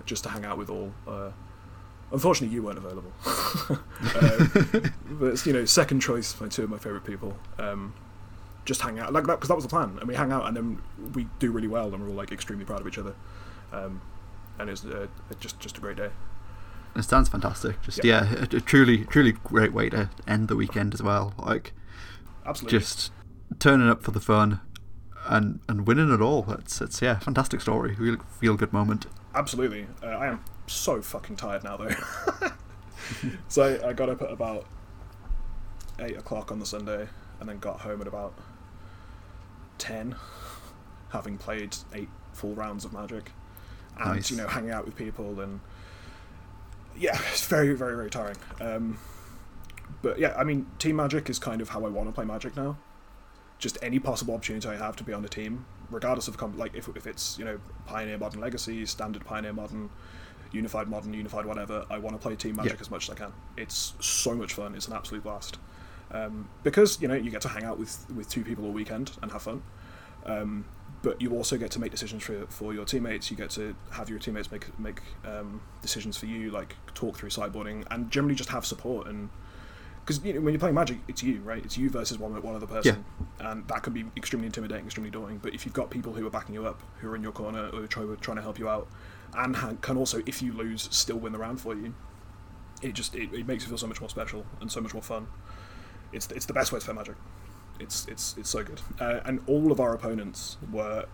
just 0.05 0.23
to 0.23 0.29
hang 0.29 0.45
out 0.45 0.57
with 0.57 0.69
all. 0.69 0.91
Uh, 1.07 1.31
unfortunately, 2.11 2.53
you 2.53 2.61
weren't 2.63 2.77
available, 2.77 3.11
um, 3.69 4.93
but 5.19 5.27
it's, 5.27 5.45
you 5.45 5.53
know, 5.53 5.65
second 5.65 5.99
choice 6.01 6.33
by 6.33 6.47
two 6.47 6.63
of 6.63 6.69
my 6.69 6.77
favorite 6.77 7.03
people. 7.05 7.35
Um, 7.57 7.93
just 8.65 8.81
hang 8.81 8.99
out 8.99 9.11
like 9.13 9.25
that 9.25 9.35
because 9.37 9.47
that 9.49 9.55
was 9.55 9.63
the 9.63 9.69
plan, 9.69 9.97
and 9.99 10.07
we 10.07 10.15
hang 10.15 10.31
out, 10.31 10.45
and 10.45 10.55
then 10.55 10.81
we 11.13 11.27
do 11.39 11.51
really 11.51 11.67
well, 11.67 11.93
and 11.93 12.01
we're 12.03 12.09
all 12.09 12.15
like 12.15 12.31
extremely 12.31 12.65
proud 12.65 12.81
of 12.81 12.87
each 12.87 12.97
other. 12.97 13.15
Um, 13.71 14.01
and 14.59 14.69
it's 14.69 14.83
uh, 14.85 15.07
just 15.39 15.59
just 15.59 15.77
a 15.77 15.81
great 15.81 15.97
day. 15.97 16.09
It 16.95 17.03
sounds 17.03 17.29
fantastic. 17.29 17.81
Just 17.81 18.03
yeah, 18.03 18.33
a, 18.35 18.43
a 18.43 18.59
truly, 18.61 19.05
truly 19.05 19.31
great 19.31 19.73
way 19.73 19.89
to 19.89 20.09
end 20.27 20.47
the 20.49 20.55
weekend 20.55 20.93
as 20.93 21.01
well. 21.01 21.33
Like 21.37 21.71
Absolutely. 22.45 22.79
just 22.79 23.11
turning 23.59 23.87
up 23.87 24.03
for 24.03 24.11
the 24.11 24.19
fun 24.19 24.59
and 25.29 25.59
and 25.69 25.87
winning 25.87 26.11
it 26.11 26.21
all. 26.21 26.51
It's 26.51 26.81
it's 26.81 27.01
yeah, 27.01 27.19
fantastic 27.19 27.61
story. 27.61 27.95
Real 27.95 28.17
feel 28.39 28.57
good 28.57 28.73
moment. 28.73 29.05
Absolutely. 29.33 29.87
Uh, 30.03 30.07
I 30.07 30.27
am 30.27 30.43
so 30.67 31.01
fucking 31.01 31.37
tired 31.37 31.63
now, 31.63 31.77
though. 31.77 31.95
so 33.47 33.79
I, 33.85 33.93
got 33.93 34.09
up 34.09 34.21
at 34.23 34.31
about 34.31 34.65
eight 35.99 36.17
o'clock 36.17 36.51
on 36.51 36.59
the 36.59 36.65
Sunday, 36.65 37.07
and 37.39 37.47
then 37.47 37.59
got 37.59 37.81
home 37.81 38.01
at 38.01 38.07
about 38.07 38.33
ten, 39.77 40.15
having 41.09 41.37
played 41.37 41.77
eight 41.93 42.09
full 42.33 42.55
rounds 42.55 42.83
of 42.83 42.91
Magic, 42.91 43.31
and 43.99 44.15
Nice. 44.15 44.31
you 44.31 44.37
know, 44.37 44.47
hanging 44.47 44.71
out 44.71 44.85
with 44.85 44.95
people, 44.95 45.39
and 45.39 45.59
yeah, 46.97 47.17
it's 47.31 47.45
very, 47.45 47.75
very, 47.75 47.95
very 47.95 48.09
tiring. 48.09 48.37
Um, 48.59 48.97
but 50.01 50.17
yeah, 50.17 50.33
I 50.35 50.43
mean, 50.43 50.65
Team 50.79 50.95
Magic 50.95 51.29
is 51.29 51.37
kind 51.37 51.61
of 51.61 51.69
how 51.69 51.85
I 51.85 51.89
want 51.89 52.09
to 52.09 52.13
play 52.13 52.25
Magic 52.25 52.55
now. 52.57 52.77
Just 53.59 53.77
any 53.81 53.99
possible 53.99 54.33
opportunity 54.33 54.67
I 54.67 54.77
have 54.77 54.95
to 54.95 55.03
be 55.03 55.13
on 55.13 55.23
a 55.23 55.27
team, 55.27 55.65
regardless 55.91 56.27
of 56.27 56.37
comp- 56.37 56.57
like 56.57 56.73
if, 56.75 56.87
if 56.95 57.05
it's 57.05 57.37
you 57.37 57.45
know 57.45 57.59
Pioneer 57.85 58.17
Modern 58.17 58.39
Legacy, 58.41 58.85
Standard 58.85 59.23
Pioneer 59.25 59.53
Modern, 59.53 59.89
Unified 60.51 60.87
Modern, 60.87 61.13
Unified 61.13 61.45
whatever. 61.45 61.85
I 61.89 61.97
want 61.97 62.15
to 62.15 62.21
play 62.25 62.35
Team 62.37 62.55
Magic 62.55 62.73
Yeah. 62.73 62.81
as 62.81 62.89
much 62.89 63.09
as 63.09 63.15
I 63.15 63.17
can. 63.19 63.33
It's 63.57 63.93
so 63.99 64.33
much 64.33 64.53
fun. 64.53 64.75
It's 64.75 64.87
an 64.87 64.93
absolute 64.93 65.23
blast. 65.23 65.59
Um, 66.11 66.49
because 66.63 67.01
you 67.01 67.07
know 67.07 67.13
you 67.13 67.29
get 67.29 67.41
to 67.41 67.49
hang 67.49 67.63
out 67.65 67.77
with 67.77 68.05
with 68.15 68.29
two 68.29 68.43
people 68.43 68.65
all 68.65 68.71
weekend 68.71 69.11
and 69.21 69.31
have 69.31 69.41
fun. 69.43 69.61
Um, 70.25 70.65
but 71.01 71.21
you 71.21 71.31
also 71.33 71.57
get 71.57 71.71
to 71.71 71.79
make 71.79 71.91
decisions 71.91 72.23
for 72.23 72.45
for 72.47 72.73
your 72.73 72.85
teammates. 72.85 73.29
You 73.29 73.37
get 73.37 73.49
to 73.51 73.75
have 73.91 74.09
your 74.09 74.19
teammates 74.19 74.51
make 74.51 74.79
make 74.79 75.01
um, 75.25 75.61
decisions 75.81 76.17
for 76.17 76.25
you, 76.27 76.49
like 76.49 76.75
talk 76.93 77.17
through 77.17 77.29
sideboarding, 77.29 77.85
and 77.91 78.09
generally 78.09 78.35
just 78.35 78.49
have 78.49 78.65
support. 78.65 79.07
And 79.07 79.29
because 80.09 80.25
you 80.25 80.33
know, 80.33 80.41
when 80.41 80.55
you're 80.55 80.59
playing 80.59 80.73
Magic, 80.73 80.97
it's 81.07 81.21
you, 81.21 81.39
right? 81.41 81.63
It's 81.63 81.77
you 81.77 81.87
versus 81.87 82.17
one 82.17 82.33
one 82.41 82.55
other 82.55 82.65
person, 82.65 83.05
and 83.39 83.67
that 83.67 83.83
can 83.83 83.93
be 83.93 84.05
extremely 84.17 84.47
intimidating, 84.47 84.85
extremely 84.85 85.11
daunting. 85.11 85.37
But 85.37 85.53
if 85.53 85.65
you've 85.65 85.75
got 85.75 85.91
people 85.91 86.13
who 86.13 86.25
are 86.25 86.31
backing 86.31 86.55
you 86.55 86.65
up, 86.65 86.81
who 86.97 87.09
are 87.09 87.15
in 87.15 87.21
your 87.21 87.31
corner, 87.31 87.69
or 87.69 87.85
try, 87.85 88.03
trying 88.19 88.37
to 88.37 88.41
help 88.41 88.57
you 88.57 88.67
out, 88.67 88.87
and 89.35 89.79
can 89.83 89.97
also, 89.97 90.23
if 90.25 90.41
you 90.41 90.51
lose, 90.51 90.89
still 90.91 91.17
win 91.17 91.31
the 91.31 91.37
round 91.37 91.61
for 91.61 91.75
you, 91.75 91.93
it 92.81 92.93
just 92.93 93.13
it, 93.13 93.31
it 93.31 93.45
makes 93.45 93.63
you 93.63 93.69
feel 93.69 93.77
so 93.77 93.85
much 93.85 94.01
more 94.01 94.09
special 94.09 94.47
and 94.61 94.71
so 94.71 94.81
much 94.81 94.95
more 94.95 95.03
fun. 95.03 95.27
It's 96.11 96.27
it's 96.31 96.47
the 96.47 96.53
best 96.53 96.71
way 96.71 96.79
to 96.79 96.85
play 96.85 96.95
Magic. 96.95 97.15
It's 97.79 98.07
it's 98.07 98.35
it's 98.35 98.49
so 98.49 98.63
good, 98.63 98.81
uh, 98.99 99.19
and 99.25 99.41
all 99.45 99.71
of 99.71 99.79
our 99.79 99.93
opponents 99.93 100.57
were 100.71 101.05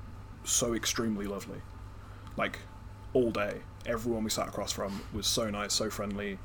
so 0.46 0.74
extremely 0.74 1.26
lovely, 1.26 1.60
like 2.38 2.60
all 3.12 3.30
day. 3.30 3.60
everyone 3.86 4.24
we 4.24 4.30
sat 4.30 4.48
across 4.48 4.72
from 4.72 5.02
was 5.14 5.28
so 5.28 5.50
nice, 5.50 5.74
so 5.74 5.90
friendly, 5.90 6.40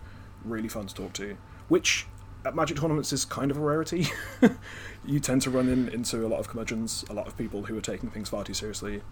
really 0.44 0.68
fun 0.68 0.88
to 0.88 0.94
talk 0.96 1.12
to. 1.12 1.36
Which 1.68 2.06
at 2.44 2.54
Magic 2.54 2.78
tournaments 2.78 3.12
is 3.12 3.24
kind 3.24 3.50
of 3.50 3.56
a 3.56 3.60
rarity. 3.60 4.06
you 5.04 5.20
tend 5.20 5.42
to 5.42 5.50
run 5.50 5.68
in, 5.68 5.88
into 5.88 6.24
a 6.26 6.28
lot 6.28 6.40
of 6.40 6.48
curmudgeons, 6.48 7.04
a 7.10 7.12
lot 7.12 7.26
of 7.26 7.36
people 7.36 7.64
who 7.64 7.76
are 7.76 7.80
taking 7.82 8.10
things 8.10 8.28
far 8.28 8.44
too 8.44 8.54
seriously. 8.54 9.02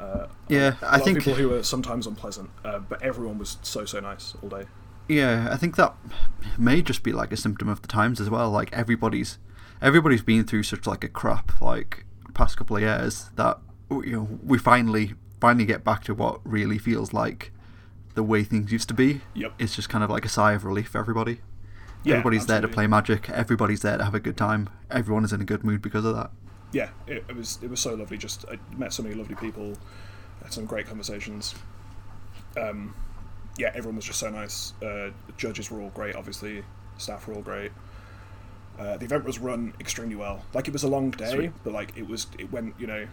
Uh, 0.00 0.26
Yeah, 0.48 0.74
a 0.82 0.94
I 0.94 0.98
think- 0.98 1.18
of 1.18 1.24
people 1.24 1.38
who 1.38 1.52
are 1.54 1.62
sometimes 1.62 2.06
unpleasant, 2.06 2.50
uh, 2.64 2.78
but 2.80 3.02
everyone 3.02 3.38
was 3.38 3.58
so 3.62 3.84
so 3.84 4.00
nice 4.00 4.34
all 4.42 4.48
day. 4.48 4.64
Yeah, 5.08 5.48
I 5.50 5.56
think 5.56 5.76
that 5.76 5.94
may 6.56 6.80
just 6.80 7.02
be 7.02 7.12
like 7.12 7.32
a 7.32 7.36
symptom 7.36 7.68
of 7.68 7.82
the 7.82 7.88
times 7.88 8.20
as 8.20 8.30
well. 8.30 8.50
Like 8.50 8.72
everybody's 8.72 9.38
everybody's 9.80 10.22
been 10.22 10.44
through 10.44 10.62
such 10.62 10.86
like 10.86 11.02
a 11.04 11.08
crap 11.08 11.60
like 11.60 12.04
past 12.34 12.56
couple 12.56 12.76
of 12.76 12.82
years 12.82 13.30
that 13.36 13.58
you 13.90 14.12
know 14.12 14.38
we 14.44 14.58
finally 14.58 15.14
finally 15.40 15.66
get 15.66 15.84
back 15.84 16.04
to 16.04 16.14
what 16.14 16.40
really 16.44 16.78
feels 16.78 17.12
like 17.12 17.50
the 18.14 18.22
way 18.22 18.44
things 18.44 18.70
used 18.72 18.88
to 18.88 18.94
be. 18.94 19.20
Yep. 19.34 19.52
It's 19.58 19.74
just 19.76 19.88
kind 19.88 20.02
of 20.04 20.10
like 20.10 20.24
a 20.24 20.28
sigh 20.28 20.52
of 20.52 20.64
relief 20.64 20.88
for 20.90 20.98
everybody. 20.98 21.40
Yeah, 22.04 22.14
everybody's 22.14 22.46
there 22.46 22.60
to 22.60 22.68
play 22.68 22.86
Magic. 22.86 23.30
Everybody's 23.30 23.82
there 23.82 23.98
to 23.98 24.04
have 24.04 24.14
a 24.14 24.20
good 24.20 24.36
time. 24.36 24.68
Everyone 24.90 25.24
is 25.24 25.32
in 25.32 25.40
a 25.40 25.44
good 25.44 25.62
mood 25.64 25.82
because 25.82 26.04
of 26.04 26.14
that. 26.16 26.30
yeah, 26.72 26.88
it, 27.06 27.24
it 27.28 27.36
was 27.36 27.58
it 27.62 27.70
was 27.70 27.80
so 27.80 27.94
lovely. 27.94 28.16
Just 28.18 28.44
I 28.50 28.58
met 28.76 28.92
so 28.92 29.02
many 29.02 29.14
lovely 29.14 29.34
people, 29.36 29.74
had 30.42 30.52
some 30.52 30.66
great 30.66 30.86
conversations. 30.86 31.54
Um, 32.60 32.94
yeah, 33.58 33.70
everyone 33.74 33.96
was 33.96 34.04
just 34.04 34.18
so 34.18 34.30
nice. 34.30 34.72
Uh, 34.82 35.10
the 35.26 35.32
judges 35.36 35.70
were 35.70 35.80
all 35.80 35.90
great, 35.90 36.14
obviously. 36.16 36.64
Staff 36.98 37.26
were 37.26 37.34
all 37.34 37.42
great. 37.42 37.70
Uh, 38.78 38.96
the 38.96 39.04
event 39.04 39.24
was 39.24 39.38
run 39.38 39.74
extremely 39.80 40.16
well. 40.16 40.44
Like 40.54 40.66
it 40.66 40.72
was 40.72 40.82
a 40.82 40.88
long 40.88 41.10
day, 41.10 41.30
Sweet. 41.32 41.52
but 41.62 41.72
like 41.72 41.96
it 41.96 42.08
was 42.08 42.26
it 42.38 42.50
went 42.50 42.74
you 42.78 42.86
know, 42.86 43.06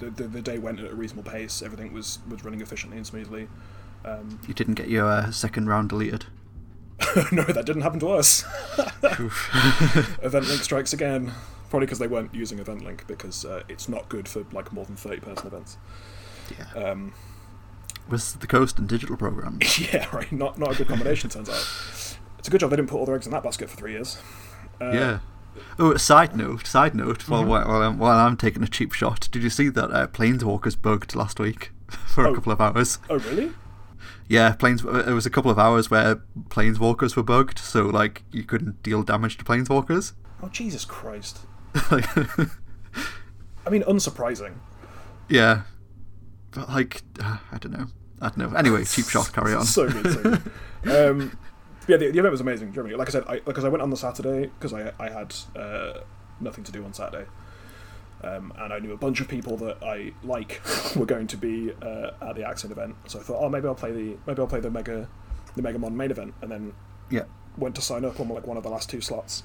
the, 0.00 0.10
the 0.10 0.24
the 0.24 0.42
day 0.42 0.58
went 0.58 0.80
at 0.80 0.90
a 0.90 0.94
reasonable 0.94 1.30
pace. 1.30 1.62
Everything 1.62 1.92
was 1.92 2.18
was 2.28 2.44
running 2.44 2.60
efficiently 2.60 2.96
and 2.96 3.06
smoothly. 3.06 3.46
Um, 4.04 4.40
You 4.48 4.54
didn't 4.54 4.74
get 4.74 4.88
your 4.88 5.06
uh, 5.06 5.30
second 5.30 5.68
round 5.68 5.90
deleted. 5.90 6.24
no, 7.32 7.42
that 7.44 7.64
didn't 7.66 7.82
happen 7.82 8.00
to 8.00 8.08
us. 8.10 8.44
Event 10.22 10.46
Link 10.48 10.62
strikes 10.62 10.92
again. 10.92 11.32
Probably 11.70 11.86
because 11.86 11.98
they 12.00 12.08
weren't 12.08 12.34
using 12.34 12.58
Event 12.58 12.84
Link 12.84 13.06
because 13.06 13.44
uh, 13.44 13.62
it's 13.68 13.88
not 13.88 14.08
good 14.08 14.28
for 14.28 14.44
like 14.52 14.72
more 14.72 14.84
than 14.84 14.96
thirty 14.96 15.20
person 15.20 15.46
events. 15.46 15.76
yeah. 16.58 16.90
Um, 16.90 17.12
Was 18.08 18.34
the 18.34 18.46
Coast 18.46 18.78
and 18.78 18.88
Digital 18.88 19.16
program? 19.16 19.58
yeah, 19.92 20.06
right. 20.14 20.30
Not 20.32 20.58
not 20.58 20.72
a 20.72 20.76
good 20.76 20.88
combination. 20.88 21.30
turns 21.30 21.48
out. 21.48 21.66
It's 22.38 22.48
a 22.48 22.50
good 22.50 22.60
job 22.60 22.70
they 22.70 22.76
didn't 22.76 22.88
put 22.88 22.96
all 22.98 23.06
their 23.06 23.14
eggs 23.16 23.26
in 23.26 23.32
that 23.32 23.42
basket 23.44 23.70
for 23.70 23.76
three 23.76 23.92
years. 23.92 24.18
Uh, 24.80 24.90
yeah. 24.92 25.18
Oh, 25.78 25.96
side 25.96 26.34
note, 26.36 26.66
side 26.66 26.94
note. 26.94 27.28
While, 27.28 27.44
Mhm. 27.44 27.48
while, 27.48 27.82
I'm, 27.82 27.98
while 27.98 28.16
I'm 28.18 28.36
taking 28.36 28.62
a 28.62 28.68
cheap 28.68 28.92
shot, 28.92 29.28
did 29.30 29.42
you 29.42 29.50
see 29.50 29.68
that 29.68 29.90
uh, 29.90 30.06
Planeswalkers 30.06 30.80
bugged 30.80 31.14
last 31.14 31.38
week 31.38 31.70
for 31.88 32.24
a 32.24 32.30
Oh. 32.30 32.34
couple 32.34 32.52
of 32.52 32.60
hours? 32.60 32.98
Oh 33.10 33.18
really? 33.18 33.52
Yeah, 34.30 34.52
planes. 34.52 34.84
It 34.84 35.12
was 35.12 35.26
a 35.26 35.30
couple 35.30 35.50
of 35.50 35.58
hours 35.58 35.90
where 35.90 36.22
Planeswalkers 36.50 37.16
were 37.16 37.24
bugged, 37.24 37.58
so 37.58 37.82
like 37.86 38.22
you 38.30 38.44
couldn't 38.44 38.80
deal 38.80 39.02
damage 39.02 39.36
to 39.38 39.44
Planeswalkers. 39.44 40.12
Oh 40.40 40.48
Jesus 40.48 40.84
Christ! 40.84 41.40
Like, 41.90 42.06
I 43.66 43.70
mean, 43.70 43.82
unsurprising. 43.82 44.54
yeah, 45.28 45.62
but 46.52 46.68
like 46.68 47.02
uh, 47.20 47.38
I 47.50 47.58
don't 47.58 47.72
know. 47.72 47.86
I 48.20 48.28
don't 48.28 48.38
know. 48.38 48.56
Anyway, 48.56 48.84
cheap 48.84 49.08
shot. 49.08 49.32
Carry 49.34 49.52
on. 49.52 49.64
So 49.64 49.88
good. 49.88 50.12
So 50.12 50.22
good. 50.22 50.42
um, 51.10 51.36
yeah, 51.88 51.96
the, 51.96 52.12
the 52.12 52.20
event 52.20 52.30
was 52.30 52.40
amazing. 52.40 52.72
Germany. 52.72 52.94
Like 52.94 53.08
I 53.08 53.10
said, 53.10 53.24
I 53.26 53.40
because 53.40 53.64
I 53.64 53.68
went 53.68 53.82
on 53.82 53.90
the 53.90 53.96
Saturday 53.96 54.42
because 54.42 54.72
I 54.72 54.92
I 55.00 55.10
had 55.10 55.34
uh, 55.56 56.02
nothing 56.38 56.62
to 56.62 56.70
do 56.70 56.84
on 56.84 56.94
Saturday. 56.94 57.28
Um, 58.22 58.52
and 58.58 58.72
I 58.72 58.78
knew 58.78 58.92
a 58.92 58.98
bunch 58.98 59.20
of 59.20 59.28
people 59.28 59.56
that 59.58 59.82
I 59.82 60.12
like 60.22 60.60
were 60.96 61.06
going 61.06 61.26
to 61.28 61.36
be 61.36 61.72
uh, 61.82 62.10
at 62.20 62.36
the 62.36 62.42
Axion 62.42 62.70
event, 62.70 62.96
so 63.06 63.18
I 63.18 63.22
thought, 63.22 63.42
oh, 63.42 63.48
maybe 63.48 63.66
I'll 63.66 63.74
play 63.74 63.92
the 63.92 64.16
maybe 64.26 64.40
I'll 64.40 64.46
play 64.46 64.60
the 64.60 64.70
mega, 64.70 65.08
the 65.56 65.62
Megamon 65.62 65.92
main 65.92 66.10
event, 66.10 66.34
and 66.42 66.50
then 66.50 66.74
yeah. 67.10 67.24
went 67.56 67.74
to 67.76 67.82
sign 67.82 68.04
up 68.04 68.20
on 68.20 68.28
like 68.28 68.46
one 68.46 68.56
of 68.56 68.62
the 68.62 68.68
last 68.68 68.90
two 68.90 69.00
slots, 69.00 69.42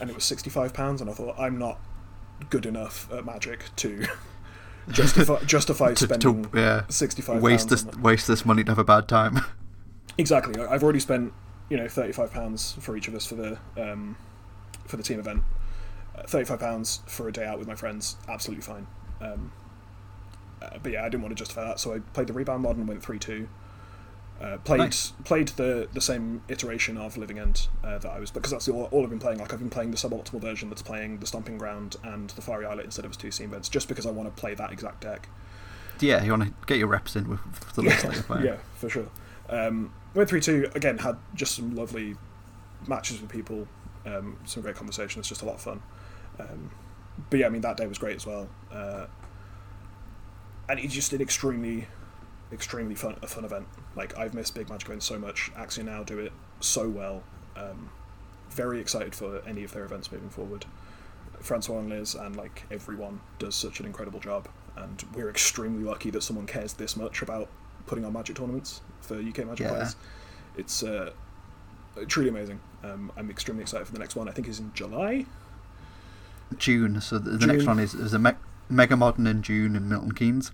and 0.00 0.08
it 0.08 0.14
was 0.14 0.24
sixty 0.24 0.48
five 0.48 0.72
pounds, 0.72 1.00
and 1.02 1.10
I 1.10 1.12
thought 1.12 1.38
I'm 1.38 1.58
not 1.58 1.78
good 2.48 2.64
enough 2.64 3.10
at 3.12 3.26
Magic 3.26 3.64
to 3.76 4.06
justify 4.88 5.42
justify 5.44 5.92
To, 5.92 6.04
spending 6.04 6.44
to 6.44 6.58
yeah, 6.58 6.84
sixty 6.88 7.20
five 7.20 7.42
waste 7.42 7.68
pounds 7.68 7.84
this 7.84 7.96
waste 7.96 8.26
this 8.28 8.46
money 8.46 8.64
to 8.64 8.70
have 8.70 8.78
a 8.78 8.84
bad 8.84 9.08
time. 9.08 9.40
Exactly. 10.18 10.58
I've 10.64 10.82
already 10.82 11.00
spent 11.00 11.34
you 11.68 11.76
know 11.76 11.88
thirty 11.88 12.12
five 12.12 12.32
pounds 12.32 12.72
for 12.80 12.96
each 12.96 13.08
of 13.08 13.14
us 13.14 13.26
for 13.26 13.34
the 13.34 13.58
um, 13.76 14.16
for 14.86 14.96
the 14.96 15.02
team 15.02 15.18
event. 15.18 15.42
Uh, 16.16 16.22
thirty 16.22 16.44
five 16.44 16.60
pounds 16.60 17.00
for 17.06 17.28
a 17.28 17.32
day 17.32 17.44
out 17.44 17.58
with 17.58 17.68
my 17.68 17.74
friends, 17.74 18.16
absolutely 18.28 18.62
fine. 18.62 18.86
Um, 19.20 19.52
uh, 20.62 20.78
but 20.82 20.92
yeah, 20.92 21.02
I 21.04 21.08
didn't 21.08 21.22
want 21.22 21.36
to 21.36 21.38
justify 21.38 21.64
that, 21.64 21.78
so 21.80 21.94
I 21.94 21.98
played 22.14 22.26
the 22.28 22.32
rebound 22.32 22.62
mod 22.62 22.76
and 22.76 22.88
went 22.88 23.02
three 23.02 23.18
two. 23.18 23.48
Uh, 24.40 24.58
played 24.58 24.78
Nice. 24.80 25.12
played 25.24 25.48
the 25.48 25.88
the 25.94 26.00
same 26.00 26.42
iteration 26.48 26.98
of 26.98 27.16
Living 27.16 27.38
End 27.38 27.68
uh, 27.82 27.96
that 27.98 28.10
I 28.10 28.18
was 28.20 28.30
because 28.30 28.50
that's 28.52 28.68
all, 28.68 28.84
all 28.92 29.02
I've 29.02 29.08
been 29.10 29.18
playing. 29.18 29.38
Like 29.38 29.52
I've 29.52 29.58
been 29.58 29.70
playing 29.70 29.90
the 29.92 29.96
suboptimal 29.96 30.40
version 30.42 30.68
that's 30.68 30.82
playing 30.82 31.20
the 31.20 31.26
Stomping 31.26 31.56
Ground 31.56 31.96
and 32.04 32.28
the 32.30 32.42
Fiery 32.42 32.66
Islet 32.66 32.84
instead 32.84 33.04
of 33.06 33.12
its 33.12 33.16
two 33.16 33.30
Steam 33.30 33.50
Vents, 33.50 33.68
just 33.70 33.88
because 33.88 34.04
I 34.04 34.10
want 34.10 34.34
to 34.34 34.38
play 34.40 34.54
that 34.54 34.72
exact 34.72 35.00
deck. 35.02 35.28
yeah, 36.00 36.22
you 36.22 36.30
want 36.32 36.42
to 36.44 36.52
get 36.66 36.76
your 36.78 36.88
reps 36.88 37.16
in 37.16 37.28
with, 37.28 37.42
with 37.46 37.72
the 37.76 37.82
list 37.82 38.02
that 38.02 38.12
you're 38.14 38.22
playing. 38.24 38.44
Yeah, 38.44 38.56
for 38.74 38.90
sure. 38.90 39.06
Um, 39.48 39.92
went 40.14 40.28
three 40.28 40.40
two 40.42 40.70
again. 40.74 40.98
Had 40.98 41.16
just 41.34 41.54
some 41.56 41.74
lovely 41.74 42.16
matches 42.86 43.20
with 43.22 43.30
people. 43.30 43.66
Um, 44.04 44.36
some 44.44 44.62
great 44.62 44.76
conversations. 44.76 45.26
Just 45.28 45.40
a 45.40 45.46
lot 45.46 45.54
of 45.54 45.62
fun. 45.62 45.80
Um, 46.38 46.70
but 47.30 47.38
yeah, 47.40 47.46
I 47.46 47.48
mean 47.48 47.62
that 47.62 47.76
day 47.76 47.86
was 47.86 47.98
great 47.98 48.16
as 48.16 48.26
well. 48.26 48.48
Uh, 48.70 49.06
and 50.68 50.78
it's 50.80 50.94
just 50.94 51.12
an 51.12 51.20
extremely, 51.20 51.86
extremely 52.52 52.94
fun 52.94 53.16
a 53.22 53.26
fun 53.26 53.44
event. 53.44 53.66
Like 53.94 54.16
I've 54.18 54.34
missed 54.34 54.54
Big 54.54 54.68
Magic 54.68 54.88
events 54.88 55.06
so 55.06 55.18
much. 55.18 55.50
Axion 55.54 55.84
now 55.84 56.02
do 56.02 56.18
it 56.18 56.32
so 56.60 56.88
well. 56.88 57.22
Um, 57.56 57.90
very 58.50 58.80
excited 58.80 59.14
for 59.14 59.42
any 59.46 59.64
of 59.64 59.72
their 59.72 59.84
events 59.84 60.10
moving 60.12 60.30
forward. 60.30 60.64
Francois 61.40 61.78
and 61.78 61.88
Liz 61.90 62.14
and 62.14 62.36
like 62.36 62.64
everyone 62.70 63.20
does 63.38 63.54
such 63.54 63.80
an 63.80 63.86
incredible 63.86 64.20
job, 64.20 64.48
and 64.76 65.02
we're 65.14 65.30
extremely 65.30 65.84
lucky 65.84 66.10
that 66.10 66.22
someone 66.22 66.46
cares 66.46 66.72
this 66.74 66.96
much 66.96 67.22
about 67.22 67.48
putting 67.86 68.04
on 68.04 68.12
Magic 68.12 68.36
tournaments 68.36 68.80
for 69.00 69.14
UK 69.16 69.38
Magic 69.46 69.60
Yeah. 69.60 69.68
players. 69.70 69.96
It's 70.56 70.82
uh, 70.82 71.12
truly 72.08 72.28
amazing. 72.30 72.60
Um, 72.82 73.12
I'm 73.16 73.30
extremely 73.30 73.62
excited 73.62 73.86
for 73.86 73.92
the 73.92 73.98
next 73.98 74.16
one. 74.16 74.28
I 74.28 74.32
think 74.32 74.48
is 74.48 74.58
in 74.58 74.72
July. 74.74 75.26
June. 76.56 77.00
So 77.00 77.18
the, 77.18 77.32
the 77.32 77.46
next 77.46 77.66
one 77.66 77.78
is, 77.78 77.94
is 77.94 78.12
a 78.14 78.18
me- 78.18 78.32
Mega 78.68 78.96
Modern 78.96 79.26
in 79.26 79.42
June 79.42 79.76
in 79.76 79.88
Milton 79.88 80.12
Keynes. 80.12 80.52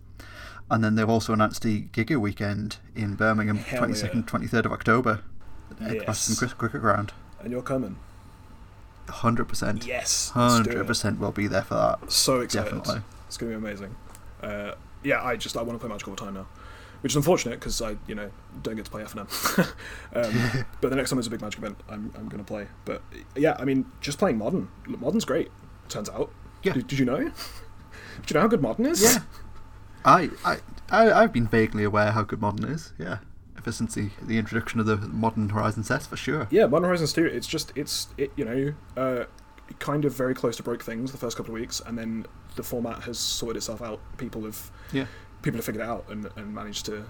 And 0.70 0.82
then 0.82 0.94
they've 0.94 1.08
also 1.08 1.32
announced 1.32 1.62
the 1.62 1.82
Giga 1.92 2.18
weekend 2.18 2.78
in 2.96 3.14
Birmingham, 3.14 3.58
Hell 3.58 3.88
yeah. 3.88 3.94
22nd, 3.94 4.24
23rd 4.26 4.64
of 4.64 4.72
October. 4.72 5.22
at 5.80 5.94
Yes. 5.96 6.42
Cricket 6.54 6.80
Ground. 6.80 7.12
And 7.40 7.50
you're 7.50 7.62
coming. 7.62 7.96
100%. 9.08 9.86
Yes, 9.86 10.32
let's 10.34 10.66
it. 10.66 10.74
100% 10.74 11.18
will 11.18 11.32
be 11.32 11.46
there 11.46 11.62
for 11.62 11.74
that. 11.74 12.10
So 12.10 12.40
excited. 12.40 12.70
Definitely. 12.70 13.02
It's 13.26 13.36
going 13.36 13.52
to 13.52 13.58
be 13.58 13.64
amazing. 13.66 13.94
Uh, 14.42 14.74
yeah, 15.02 15.22
I 15.22 15.36
just 15.36 15.56
I 15.56 15.62
want 15.62 15.78
to 15.78 15.78
play 15.84 15.92
Magic 15.92 16.08
all 16.08 16.14
the 16.14 16.20
time 16.24 16.34
now, 16.34 16.46
which 17.00 17.12
is 17.12 17.16
unfortunate 17.16 17.58
because 17.58 17.80
I 17.82 17.96
you 18.06 18.14
know 18.14 18.30
don't 18.62 18.76
get 18.76 18.84
to 18.84 18.90
play 18.90 19.02
FNM. 19.02 19.26
um, 20.14 20.64
but 20.80 20.90
the 20.90 20.96
next 20.96 21.10
time 21.10 21.16
there's 21.16 21.26
a 21.26 21.30
big 21.30 21.40
Magic 21.40 21.58
event, 21.58 21.78
I'm 21.88 22.12
I'm 22.16 22.28
going 22.28 22.42
to 22.42 22.46
play. 22.46 22.68
But 22.84 23.02
yeah, 23.36 23.56
I 23.58 23.64
mean, 23.64 23.86
just 24.00 24.18
playing 24.18 24.38
Modern. 24.38 24.68
Modern's 24.86 25.24
great. 25.24 25.50
Turns 25.92 26.08
out. 26.08 26.32
Yeah. 26.62 26.72
Did, 26.72 26.86
did 26.86 26.98
you 26.98 27.04
know? 27.04 27.18
Did 28.20 28.30
you 28.30 28.34
know 28.34 28.40
how 28.42 28.46
good 28.48 28.62
Modern 28.62 28.86
is? 28.86 29.02
Yeah. 29.02 29.18
I, 30.04 30.30
I, 30.44 30.58
I, 30.90 31.12
I've 31.12 31.32
been 31.32 31.46
vaguely 31.46 31.82
aware 31.84 32.12
how 32.12 32.22
good 32.22 32.40
Modern 32.40 32.64
is, 32.70 32.92
yeah. 32.98 33.18
Ever 33.56 33.72
since 33.72 33.94
the, 33.94 34.10
the 34.22 34.38
introduction 34.38 34.80
of 34.80 34.86
the 34.86 34.96
Modern 34.96 35.48
Horizon 35.48 35.82
sets, 35.84 36.06
for 36.06 36.16
sure. 36.16 36.46
Yeah, 36.50 36.66
Modern 36.66 36.88
Horizons 36.88 37.12
2, 37.12 37.24
it's 37.24 37.46
just, 37.46 37.72
it's, 37.76 38.08
it, 38.18 38.30
you 38.36 38.44
know, 38.44 38.74
uh, 38.96 39.24
kind 39.78 40.04
of 40.04 40.14
very 40.14 40.34
close 40.34 40.56
to 40.56 40.62
broke 40.62 40.82
things 40.82 41.10
the 41.12 41.18
first 41.18 41.36
couple 41.36 41.54
of 41.54 41.60
weeks, 41.60 41.80
and 41.84 41.96
then 41.98 42.26
the 42.56 42.62
format 42.62 43.02
has 43.04 43.18
sorted 43.18 43.56
itself 43.58 43.80
out. 43.82 44.00
People 44.18 44.42
have, 44.44 44.70
Yeah. 44.92 45.06
people 45.42 45.58
have 45.58 45.64
figured 45.64 45.82
it 45.84 45.88
out 45.88 46.04
and, 46.10 46.28
and 46.36 46.54
managed 46.54 46.86
to. 46.86 47.04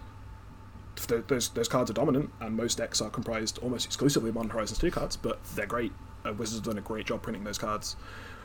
Those, 1.09 1.49
those 1.51 1.69
cards 1.69 1.91
are 1.91 1.95
dominant, 1.95 2.31
and 2.41 2.57
most 2.57 2.79
decks 2.79 3.01
are 3.01 3.11
comprised 3.11 3.59
almost 3.59 3.87
exclusively 3.87 4.29
of 4.29 4.35
Modern 4.35 4.51
Horizons 4.51 4.79
2 4.79 4.91
cards, 4.91 5.17
but 5.17 5.43
they're 5.57 5.67
great. 5.67 5.93
Uh, 6.25 6.33
Wizards 6.33 6.59
have 6.59 6.65
done 6.65 6.79
a 6.79 6.87
great 6.87 7.07
job 7.07 7.23
printing 7.23 7.45
those 7.45 7.59
cards. 7.59 7.97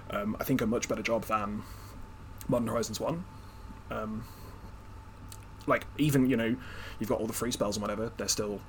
Um, 0.09 0.37
I 0.39 0.43
think 0.43 0.61
a 0.61 0.65
much 0.67 0.87
better 0.87 1.01
job 1.03 1.25
than 1.25 1.63
Modern 2.47 2.67
Horizons 2.67 2.99
1. 2.99 3.23
Um, 3.91 4.23
like, 5.65 5.85
even, 5.97 6.29
you 6.29 6.37
know, 6.37 6.55
you've 6.99 7.09
got 7.09 7.19
all 7.19 7.27
the 7.27 7.33
free 7.33 7.51
spells 7.51 7.75
and 7.75 7.81
whatever, 7.81 8.11
they're 8.17 8.27
still 8.27 8.61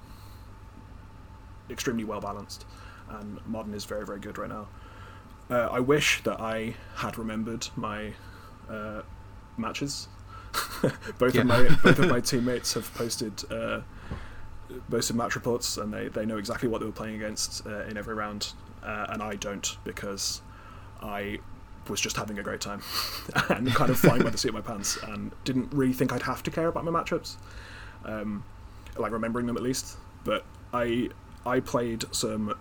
extremely 1.71 2.05
well 2.05 2.21
balanced, 2.21 2.65
and 3.11 3.39
modern 3.47 3.75
is 3.75 3.85
very 3.85 4.05
very 4.07 4.19
good 4.19 4.39
right 4.39 4.49
now. 4.49 4.67
Uh, 5.51 5.69
I 5.71 5.81
wish 5.81 6.23
that 6.25 6.41
I 6.41 6.75
had 6.97 7.19
remembered 7.19 7.69
my 7.77 8.13
uh, 8.69 9.03
matches. 9.57 10.09
both 11.19 11.35
Yeah. 11.35 11.43
of 11.43 11.47
my 11.47 11.69
both 11.83 11.99
of 11.99 12.09
my 12.09 12.21
teammates 12.31 12.75
have 12.75 12.93
posted 12.95 13.45
uh, 13.53 13.81
posted 14.91 15.17
match 15.17 15.35
reports, 15.35 15.77
and 15.77 15.93
they, 15.93 16.09
they 16.09 16.25
know 16.27 16.39
exactly 16.39 16.69
what 16.69 16.81
they 16.81 16.87
were 16.87 16.93
playing 16.93 17.17
against 17.17 17.67
uh, 17.67 17.85
in 17.85 17.97
every 17.97 18.15
round, 18.15 18.53
uh, 18.83 19.07
and 19.11 19.23
I 19.23 19.35
don't 19.37 19.77
because 19.85 20.41
I 21.03 21.39
was 21.89 22.01
just 22.01 22.17
having 22.17 22.39
a 22.39 22.43
great 22.43 22.61
time 22.61 22.83
and 23.49 23.73
kind 23.75 23.91
of 23.91 23.99
flying 23.99 24.23
by 24.23 24.31
the 24.31 24.39
seat 24.39 24.49
of 24.49 24.55
my 24.55 24.61
pants, 24.61 24.99
and 25.03 25.33
didn't 25.45 25.73
really 25.73 25.93
think 25.93 26.13
I'd 26.13 26.23
have 26.23 26.43
to 26.45 26.51
care 26.51 26.69
about 26.69 26.85
my 26.85 26.91
matchups. 26.91 27.37
Um, 28.05 28.45
like 28.97 29.13
remembering 29.13 29.47
them 29.47 29.57
at 29.57 29.63
least. 29.63 29.97
But 30.25 30.45
I 30.73 31.11
I 31.47 31.61
played 31.61 32.05
some 32.13 32.55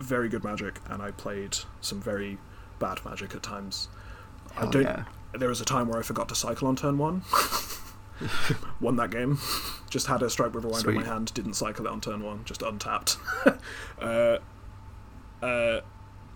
very 0.00 0.28
good 0.28 0.44
Magic, 0.44 0.80
and 0.88 1.02
I 1.02 1.10
played 1.12 1.56
some 1.80 2.00
very 2.00 2.38
bad 2.78 3.04
Magic 3.04 3.34
at 3.34 3.42
times. 3.42 3.88
I 4.56 4.66
don't. 4.66 4.82
yeah. 4.82 5.04
There 5.34 5.48
was 5.48 5.60
a 5.60 5.64
time 5.64 5.88
where 5.88 5.98
I 5.98 6.02
forgot 6.02 6.28
to 6.28 6.34
cycle 6.34 6.68
on 6.68 6.76
turn 6.76 6.98
one. 6.98 7.22
Won 8.80 8.96
that 8.96 9.10
game. 9.10 9.38
Just 9.88 10.06
had 10.06 10.22
a 10.22 10.28
strike 10.28 10.54
with 10.54 10.64
rewind 10.64 10.86
in 10.86 10.94
my 10.94 11.04
hand. 11.04 11.32
Didn't 11.32 11.54
cycle 11.54 11.86
it 11.86 11.90
on 11.90 12.00
turn 12.00 12.22
one. 12.22 12.44
Just 12.44 12.60
untapped. 12.62 13.16
uh, 14.00 14.38
uh, 15.42 15.80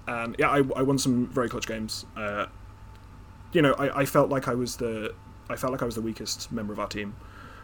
and 0.07 0.37
yeah, 0.39 0.51
I, 0.51 0.59
I 0.77 0.83
won 0.83 0.99
some 0.99 1.27
very 1.29 1.49
clutch 1.49 1.67
games. 1.67 2.05
Uh, 2.17 2.47
you 3.53 3.63
know, 3.63 3.75
I, 3.75 4.01
I 4.01 4.05
felt 4.05 4.29
like 4.31 4.49
I 4.49 4.55
was 4.55 4.77
the 4.77 5.15
I 5.49 5.57
felt 5.57 5.73
like 5.73 5.83
I 5.83 5.87
was 5.87 5.95
the 5.95 6.01
weakest 6.03 6.51
member 6.53 6.73
of 6.73 6.81
our 6.81 6.89
team, 6.89 7.15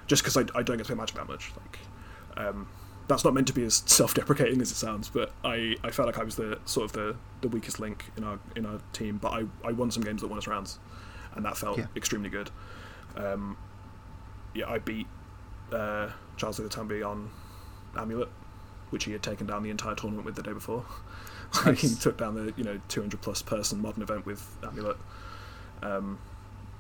just 0.07 0.23
because 0.23 0.37
I, 0.37 0.41
I 0.59 0.63
don't 0.63 0.77
get 0.77 0.79
to 0.79 0.85
play 0.85 0.95
Magic 0.95 1.17
that 1.17 1.29
much. 1.29 1.53
Like, 1.57 2.47
um, 2.47 2.69
that's 3.09 3.25
not 3.25 3.35
meant 3.35 3.49
to 3.49 3.53
be 3.53 3.65
as 3.65 3.83
self-deprecating 3.87 4.61
as 4.63 4.71
it 4.71 4.77
sounds, 4.77 5.09
but 5.11 5.33
I, 5.45 5.75
I 5.83 5.91
felt 5.91 6.07
like 6.07 6.19
I 6.19 6.23
was 6.23 6.37
the 6.37 6.59
sort 6.65 6.85
of 6.85 6.93
the, 6.93 7.17
the 7.41 7.49
weakest 7.49 7.81
link 7.81 8.05
in 8.17 8.25
our 8.25 8.39
in 8.57 8.65
our 8.65 8.81
team. 8.93 9.19
But 9.19 9.33
I, 9.33 9.69
I 9.69 9.73
won 9.73 9.91
some 9.91 10.03
games 10.03 10.23
that 10.23 10.29
won 10.29 10.39
us 10.39 10.47
rounds, 10.47 10.79
and 11.35 11.45
that 11.45 11.57
felt 11.57 11.79
Yeah. 11.79 11.87
extremely 11.97 12.31
good. 12.31 12.51
Um, 13.17 13.57
yeah, 14.55 14.69
I 14.69 14.79
beat 14.79 15.07
uh, 15.73 16.11
Charles 16.37 16.61
Lugatambi 16.61 17.07
on 17.07 17.31
Amulet, 17.97 18.29
which 18.91 19.05
he 19.05 19.13
had 19.13 19.23
taken 19.23 19.47
down 19.47 19.63
the 19.63 19.71
entire 19.71 19.95
tournament 19.95 20.25
with 20.25 20.37
the 20.37 20.43
day 20.43 20.53
before. 20.53 20.85
He 21.77 21.95
took 21.95 22.17
down 22.17 22.35
the 22.35 22.53
you 22.57 22.65
know 22.65 22.81
200 22.89 23.21
plus 23.21 23.43
person 23.43 23.81
modern 23.81 24.03
event 24.03 24.27
with 24.27 24.57
Amulet. 24.63 24.97
Um, 25.83 26.19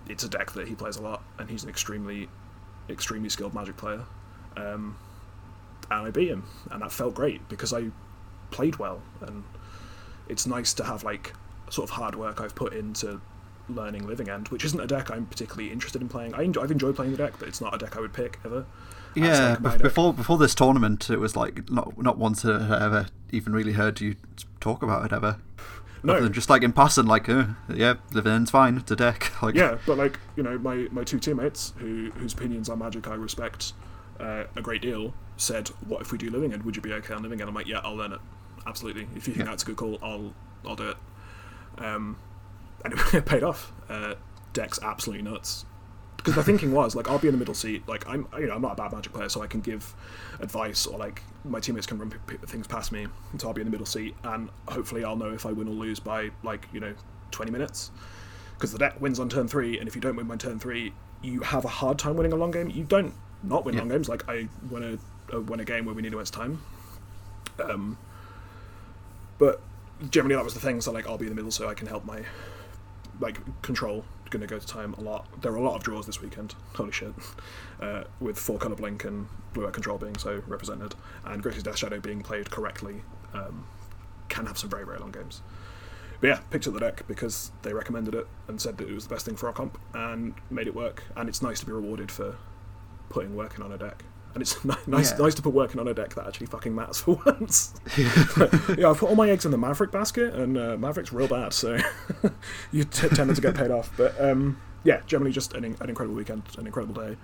it's 0.08 0.24
a 0.24 0.28
deck 0.28 0.52
that 0.52 0.68
he 0.68 0.74
plays 0.74 0.96
a 0.96 1.02
lot, 1.02 1.22
and 1.38 1.48
he's 1.48 1.62
an 1.62 1.68
extremely, 1.68 2.28
extremely 2.88 3.28
skilled 3.28 3.54
Magic 3.54 3.76
player. 3.76 4.04
Um, 4.56 4.96
and 5.90 6.06
I 6.06 6.10
beat 6.10 6.28
him, 6.28 6.44
and 6.70 6.82
that 6.82 6.92
felt 6.92 7.14
great 7.14 7.48
because 7.48 7.72
I 7.72 7.90
played 8.50 8.76
well, 8.76 9.02
and 9.20 9.44
it's 10.28 10.46
nice 10.46 10.72
to 10.74 10.84
have 10.84 11.04
like 11.04 11.34
sort 11.70 11.88
of 11.88 11.96
hard 11.96 12.14
work 12.14 12.40
I've 12.40 12.54
put 12.54 12.72
into 12.72 13.20
learning 13.68 14.06
Living 14.06 14.28
End, 14.28 14.48
which 14.48 14.64
isn't 14.64 14.80
a 14.80 14.86
deck 14.86 15.10
I'm 15.10 15.26
particularly 15.26 15.70
interested 15.72 16.02
in 16.02 16.08
playing. 16.08 16.34
I 16.34 16.42
enjoy, 16.42 16.62
I've 16.62 16.70
enjoyed 16.70 16.96
playing 16.96 17.12
the 17.12 17.18
deck, 17.18 17.34
but 17.38 17.48
it's 17.48 17.60
not 17.60 17.74
a 17.74 17.78
deck 17.78 17.96
I 17.96 18.00
would 18.00 18.12
pick 18.12 18.38
ever. 18.44 18.66
Yeah, 19.14 19.50
like 19.50 19.60
my 19.60 19.76
bef- 19.76 19.82
before 19.82 20.12
before 20.14 20.38
this 20.38 20.54
tournament, 20.54 21.10
it 21.10 21.18
was 21.18 21.36
like 21.36 21.70
not 21.70 22.00
not 22.00 22.18
once 22.18 22.42
had 22.42 22.62
I 22.62 22.84
ever 22.84 23.06
even 23.30 23.52
really 23.52 23.72
heard 23.72 24.00
you 24.00 24.16
talk 24.60 24.82
about 24.82 25.04
it 25.04 25.12
ever. 25.12 25.38
No. 26.04 26.14
Other 26.14 26.24
than 26.24 26.32
just 26.32 26.50
like 26.50 26.64
in 26.64 26.72
passing, 26.72 27.06
like, 27.06 27.28
uh, 27.28 27.44
yeah, 27.72 27.94
Living 28.12 28.32
End's 28.32 28.50
fine. 28.50 28.76
It's 28.76 28.90
a 28.90 28.96
deck. 28.96 29.30
Like, 29.42 29.54
Yeah, 29.54 29.78
but 29.86 29.96
like 29.98 30.18
you 30.36 30.42
know, 30.42 30.58
my, 30.58 30.88
my 30.90 31.04
two 31.04 31.20
teammates 31.20 31.72
who 31.78 32.10
whose 32.16 32.32
opinions 32.32 32.68
on 32.68 32.78
Magic 32.80 33.06
I 33.06 33.14
respect 33.14 33.72
uh, 34.18 34.44
a 34.56 34.62
great 34.62 34.82
deal 34.82 35.14
said, 35.36 35.68
"What 35.86 36.00
if 36.00 36.10
we 36.10 36.18
do 36.18 36.28
Living 36.30 36.52
End? 36.52 36.64
Would 36.64 36.74
you 36.76 36.82
be 36.82 36.92
okay 36.94 37.14
on 37.14 37.22
Living 37.22 37.40
End?" 37.40 37.48
I'm 37.48 37.54
like, 37.54 37.68
"Yeah, 37.68 37.80
I'll 37.84 37.94
learn 37.96 38.12
it. 38.12 38.20
Absolutely. 38.66 39.02
If 39.14 39.28
you 39.28 39.34
think 39.34 39.38
Yeah. 39.38 39.44
that's 39.44 39.62
a 39.62 39.66
good 39.66 39.76
call, 39.76 39.98
I'll 40.02 40.34
I'll 40.66 40.76
do 40.76 40.88
it." 40.90 40.96
Um, 41.78 42.16
and 42.84 42.94
it 43.14 43.24
paid 43.24 43.42
off. 43.44 43.72
Uh, 43.88 44.14
deck's 44.52 44.80
absolutely 44.82 45.22
nuts. 45.30 45.64
Because 46.22 46.36
the 46.36 46.44
thinking 46.44 46.70
was 46.70 46.94
like, 46.94 47.08
I'll 47.08 47.18
be 47.18 47.26
in 47.26 47.34
the 47.34 47.38
middle 47.38 47.54
seat. 47.54 47.86
Like 47.88 48.06
I'm, 48.08 48.28
you 48.38 48.46
know, 48.46 48.54
I'm 48.54 48.62
not 48.62 48.72
a 48.72 48.76
bad 48.76 48.92
Magic 48.92 49.12
player, 49.12 49.28
so 49.28 49.42
I 49.42 49.48
can 49.48 49.60
give 49.60 49.92
advice 50.38 50.86
or 50.86 50.96
like 50.96 51.20
my 51.44 51.58
teammates 51.58 51.86
can 51.86 51.98
run 51.98 52.10
p- 52.10 52.18
p- 52.28 52.46
things 52.46 52.66
past 52.68 52.92
me. 52.92 53.08
So 53.38 53.48
I'll 53.48 53.54
be 53.54 53.60
in 53.60 53.66
the 53.66 53.72
middle 53.72 53.86
seat, 53.86 54.14
and 54.22 54.48
hopefully 54.68 55.02
I'll 55.04 55.16
know 55.16 55.32
if 55.32 55.46
I 55.46 55.50
win 55.52 55.66
or 55.66 55.72
lose 55.72 55.98
by 55.98 56.30
like 56.44 56.68
you 56.72 56.78
know 56.78 56.94
20 57.32 57.50
minutes 57.50 57.90
because 58.54 58.70
the 58.70 58.78
deck 58.78 59.00
wins 59.00 59.18
on 59.18 59.28
turn 59.28 59.48
three, 59.48 59.78
and 59.80 59.88
if 59.88 59.96
you 59.96 60.00
don't 60.00 60.14
win 60.14 60.26
by 60.28 60.36
turn 60.36 60.60
three, 60.60 60.92
you 61.22 61.40
have 61.40 61.64
a 61.64 61.68
hard 61.68 61.98
time 61.98 62.16
winning 62.16 62.32
a 62.32 62.36
long 62.36 62.52
game. 62.52 62.70
You 62.70 62.84
don't 62.84 63.14
not 63.42 63.64
win 63.64 63.74
Yeah. 63.74 63.80
long 63.80 63.88
games. 63.88 64.08
Like 64.08 64.28
I 64.28 64.46
won 64.70 65.00
a, 65.32 65.36
a 65.36 65.40
win 65.40 65.58
a 65.58 65.64
game 65.64 65.84
where 65.86 65.94
we 65.96 66.02
need 66.02 66.12
to 66.12 66.18
waste 66.18 66.32
time. 66.34 66.62
Um, 67.60 67.98
but 69.38 69.60
generally 70.10 70.36
that 70.36 70.44
was 70.44 70.54
the 70.54 70.60
thing. 70.60 70.80
So 70.80 70.92
like 70.92 71.08
I'll 71.08 71.18
be 71.18 71.24
in 71.26 71.30
the 71.30 71.34
middle, 71.34 71.50
so 71.50 71.68
I 71.68 71.74
can 71.74 71.88
help 71.88 72.04
my 72.04 72.22
like 73.18 73.40
control. 73.62 74.04
Going 74.32 74.40
to 74.40 74.46
go 74.46 74.58
to 74.58 74.66
time 74.66 74.94
a 74.94 75.02
lot. 75.02 75.42
There 75.42 75.52
are 75.52 75.56
a 75.56 75.62
lot 75.62 75.76
of 75.76 75.82
draws 75.82 76.06
this 76.06 76.22
weekend. 76.22 76.54
Holy 76.74 76.90
shit! 76.90 77.12
Uh, 77.78 78.04
with 78.18 78.38
four 78.38 78.56
color 78.56 78.74
blink 78.74 79.04
and 79.04 79.26
blue 79.52 79.68
eye 79.68 79.70
control 79.70 79.98
being 79.98 80.16
so 80.16 80.42
represented, 80.46 80.94
and 81.26 81.44
Grixis 81.44 81.62
Death 81.62 81.76
Shadow 81.76 82.00
being 82.00 82.22
played 82.22 82.50
correctly, 82.50 83.02
um, 83.34 83.66
can 84.30 84.46
have 84.46 84.56
some 84.56 84.70
very 84.70 84.86
very 84.86 84.96
long 84.96 85.12
games. 85.12 85.42
But 86.22 86.28
yeah, 86.28 86.40
picked 86.48 86.66
up 86.66 86.72
the 86.72 86.80
deck 86.80 87.06
because 87.06 87.52
they 87.60 87.74
recommended 87.74 88.14
it 88.14 88.26
and 88.48 88.58
said 88.58 88.78
that 88.78 88.88
it 88.88 88.94
was 88.94 89.06
the 89.06 89.14
best 89.14 89.26
thing 89.26 89.36
for 89.36 89.48
our 89.48 89.52
comp 89.52 89.78
and 89.92 90.32
made 90.48 90.66
it 90.66 90.74
work. 90.74 91.02
And 91.14 91.28
it's 91.28 91.42
nice 91.42 91.60
to 91.60 91.66
be 91.66 91.72
rewarded 91.72 92.10
for 92.10 92.38
putting 93.10 93.36
work 93.36 93.56
in 93.56 93.62
on 93.62 93.70
a 93.70 93.76
deck. 93.76 94.02
And 94.34 94.40
it's 94.42 94.64
nice, 94.86 95.12
Yeah. 95.12 95.18
nice 95.18 95.34
to 95.34 95.42
put 95.42 95.52
work 95.52 95.74
in 95.74 95.80
on 95.80 95.88
a 95.88 95.94
deck 95.94 96.14
that 96.14 96.26
actually 96.26 96.46
fucking 96.46 96.74
matters 96.74 97.00
for 97.02 97.20
once. 97.26 97.74
yeah, 97.98 98.88
I've 98.90 98.98
put 98.98 99.08
all 99.10 99.14
my 99.16 99.28
eggs 99.30 99.44
in 99.44 99.50
the 99.50 99.58
Maverick 99.58 99.90
basket, 99.92 100.34
and 100.34 100.56
uh, 100.56 100.76
Maverick's 100.78 101.12
real 101.12 101.28
bad, 101.28 101.52
so 101.52 101.76
you 102.72 102.84
t- 102.84 103.08
tended 103.08 103.36
to 103.36 103.42
get 103.42 103.54
paid 103.54 103.70
off. 103.70 103.90
But 103.96 104.18
um, 104.20 104.60
yeah, 104.84 105.00
generally 105.06 105.32
just 105.32 105.52
an, 105.54 105.64
in- 105.64 105.76
an 105.80 105.88
incredible 105.88 106.16
weekend, 106.16 106.42
an 106.58 106.66
incredible 106.66 106.94
day. 106.94 107.16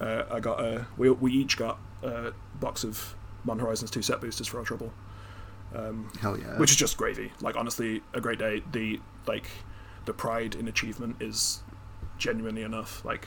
Uh, 0.00 0.24
I 0.30 0.40
got 0.40 0.60
uh, 0.64 0.84
we 0.96 1.10
we 1.10 1.32
each 1.32 1.56
got 1.56 1.78
a 2.02 2.32
box 2.60 2.84
of 2.84 3.14
Mon 3.44 3.58
Horizons 3.58 3.90
two 3.90 4.02
set 4.02 4.20
boosters 4.20 4.46
for 4.46 4.58
our 4.58 4.64
trouble 4.64 4.92
um, 5.74 6.10
Hell 6.20 6.38
yeah. 6.38 6.58
which 6.58 6.70
is 6.70 6.76
just 6.76 6.96
gravy. 6.98 7.32
Like 7.40 7.56
honestly, 7.56 8.02
a 8.12 8.20
great 8.20 8.38
day. 8.38 8.62
The 8.72 9.00
like 9.26 9.46
the 10.04 10.12
pride 10.12 10.54
in 10.54 10.68
achievement 10.68 11.16
is 11.20 11.62
genuinely 12.18 12.62
enough. 12.62 13.04
Like 13.04 13.26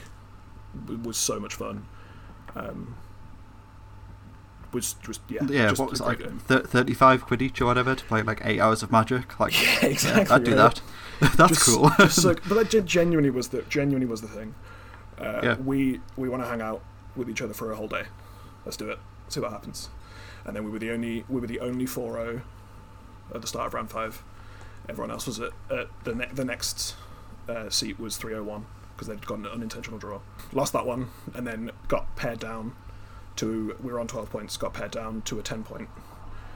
it 0.89 1.01
was 1.03 1.17
so 1.17 1.39
much 1.39 1.55
fun. 1.55 1.85
Um, 2.55 2.95
was 4.71 4.93
just 5.01 5.21
yeah 5.29 5.39
yeah, 5.49 5.69
just 5.69 5.79
what 5.81 5.89
was 5.91 5.99
it, 5.99 6.05
like 6.05 6.19
game. 6.19 6.39
thir- 6.39 6.61
35 6.61 7.25
quid 7.25 7.41
each 7.41 7.59
or 7.61 7.65
whatever 7.65 7.95
to 7.95 8.03
play 8.05 8.21
like 8.21 8.41
eight 8.43 8.59
hours 8.59 8.83
of 8.83 8.91
Magic? 8.91 9.39
Like, 9.39 9.53
Yeah, 9.81 9.85
exactly, 9.89 10.35
I'd 10.35 10.43
do 10.43 10.55
right. 10.55 10.81
that. 11.19 11.35
That's 11.37 11.51
Just- 11.65 11.65
cool. 11.77 11.89
just 11.97 12.21
so- 12.21 12.35
but 12.49 12.69
that 12.71 12.85
genuinely 12.85 13.29
was 13.29 13.49
the 13.49 13.61
genuinely 13.63 14.05
was 14.07 14.21
the 14.21 14.27
thing. 14.27 14.55
Uh, 15.17 15.39
Yeah. 15.43 15.55
We 15.57 15.99
we 16.17 16.29
want 16.29 16.43
to 16.43 16.47
hang 16.49 16.61
out 16.61 16.81
with 17.15 17.29
each 17.29 17.41
other 17.41 17.53
for 17.53 17.71
a 17.71 17.75
whole 17.75 17.87
day. 17.87 18.03
Let's 18.65 18.77
do 18.77 18.89
it. 18.89 18.99
See 19.27 19.39
what 19.39 19.51
happens. 19.51 19.89
And 20.45 20.55
then 20.55 20.63
we 20.63 20.71
were 20.71 20.79
the 20.79 20.91
only 20.91 21.25
we 21.29 21.41
were 21.41 21.47
the 21.47 21.59
only 21.59 21.85
4-0 21.85 22.41
at 23.35 23.41
the 23.41 23.47
start 23.47 23.67
of 23.67 23.73
round 23.73 23.89
five. 23.91 24.23
Everyone 24.87 25.11
else 25.11 25.27
was 25.27 25.39
at, 25.39 25.51
at 25.69 25.87
the 26.03 26.15
ne- 26.15 26.29
the 26.33 26.45
next 26.45 26.95
uh, 27.47 27.69
seat 27.69 27.99
was 27.99 28.15
301 28.17 28.65
because 28.95 29.07
they'd 29.07 29.25
got 29.25 29.39
an 29.39 29.47
unintentional 29.47 29.99
draw. 29.99 30.19
Lost 30.53 30.73
that 30.73 30.85
one 30.85 31.09
and 31.33 31.45
then 31.45 31.71
got 31.87 32.15
paired 32.15 32.39
down 32.39 32.75
to 33.37 33.75
we 33.81 33.91
were 33.91 33.99
on 33.99 34.07
12 34.07 34.29
points. 34.29 34.57
Got 34.57 34.73
paired 34.73 34.91
down 34.91 35.21
to 35.23 35.39
a 35.39 35.43
10 35.43 35.63
point. 35.63 35.89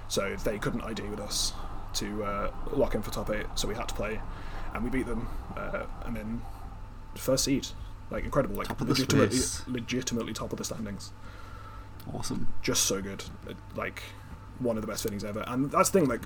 So 0.08 0.36
they 0.44 0.58
couldn't 0.60 0.82
ID 0.82 1.04
with 1.04 1.20
us 1.20 1.54
to 1.96 2.24
uh, 2.24 2.52
lock 2.72 2.96
in 2.96 3.02
for 3.02 3.12
top 3.12 3.30
eight. 3.30 3.46
So 3.56 3.68
we 3.68 3.76
had 3.76 3.88
to 3.88 3.94
play, 3.96 4.20
and 4.74 4.84
we 4.84 4.90
beat 4.90 5.06
them. 5.08 5.28
Uh, 5.56 5.86
and 6.06 6.16
then 6.16 6.42
first 7.16 7.46
seed, 7.46 7.68
like 8.12 8.24
incredible, 8.24 8.56
like 8.56 8.68
Top 8.68 8.82
legitimately, 8.82 9.40
legitimately 9.68 10.34
top 10.34 10.52
of 10.52 10.58
the 10.58 10.64
standings. 10.66 11.12
awesome. 12.14 12.48
Just 12.62 12.84
so 12.86 13.02
good, 13.02 13.24
like 13.76 14.04
one 14.60 14.78
of 14.78 14.82
the 14.82 14.88
best 14.88 15.04
feelings 15.04 15.24
ever. 15.24 15.44
And 15.48 15.72
that's 15.72 15.90
the 15.90 16.00
thing, 16.00 16.10
like 16.10 16.22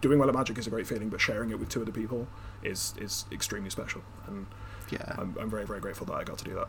doing 0.00 0.18
well 0.18 0.28
at 0.28 0.34
Magic 0.34 0.58
is 0.58 0.66
a 0.66 0.70
great 0.70 0.86
feeling, 0.86 1.08
but 1.08 1.20
sharing 1.20 1.50
it 1.50 1.58
with 1.58 1.68
two 1.68 1.82
other 1.82 1.92
people 1.92 2.26
is 2.62 2.94
is 2.98 3.24
extremely 3.32 3.70
special. 3.70 4.02
And 4.26 4.46
Yeah. 4.90 5.14
I'm, 5.16 5.34
I'm 5.40 5.48
very 5.50 5.64
very 5.66 5.80
grateful 5.80 6.06
that 6.06 6.14
I 6.14 6.24
got 6.24 6.38
to 6.38 6.44
do 6.44 6.54
that. 6.54 6.68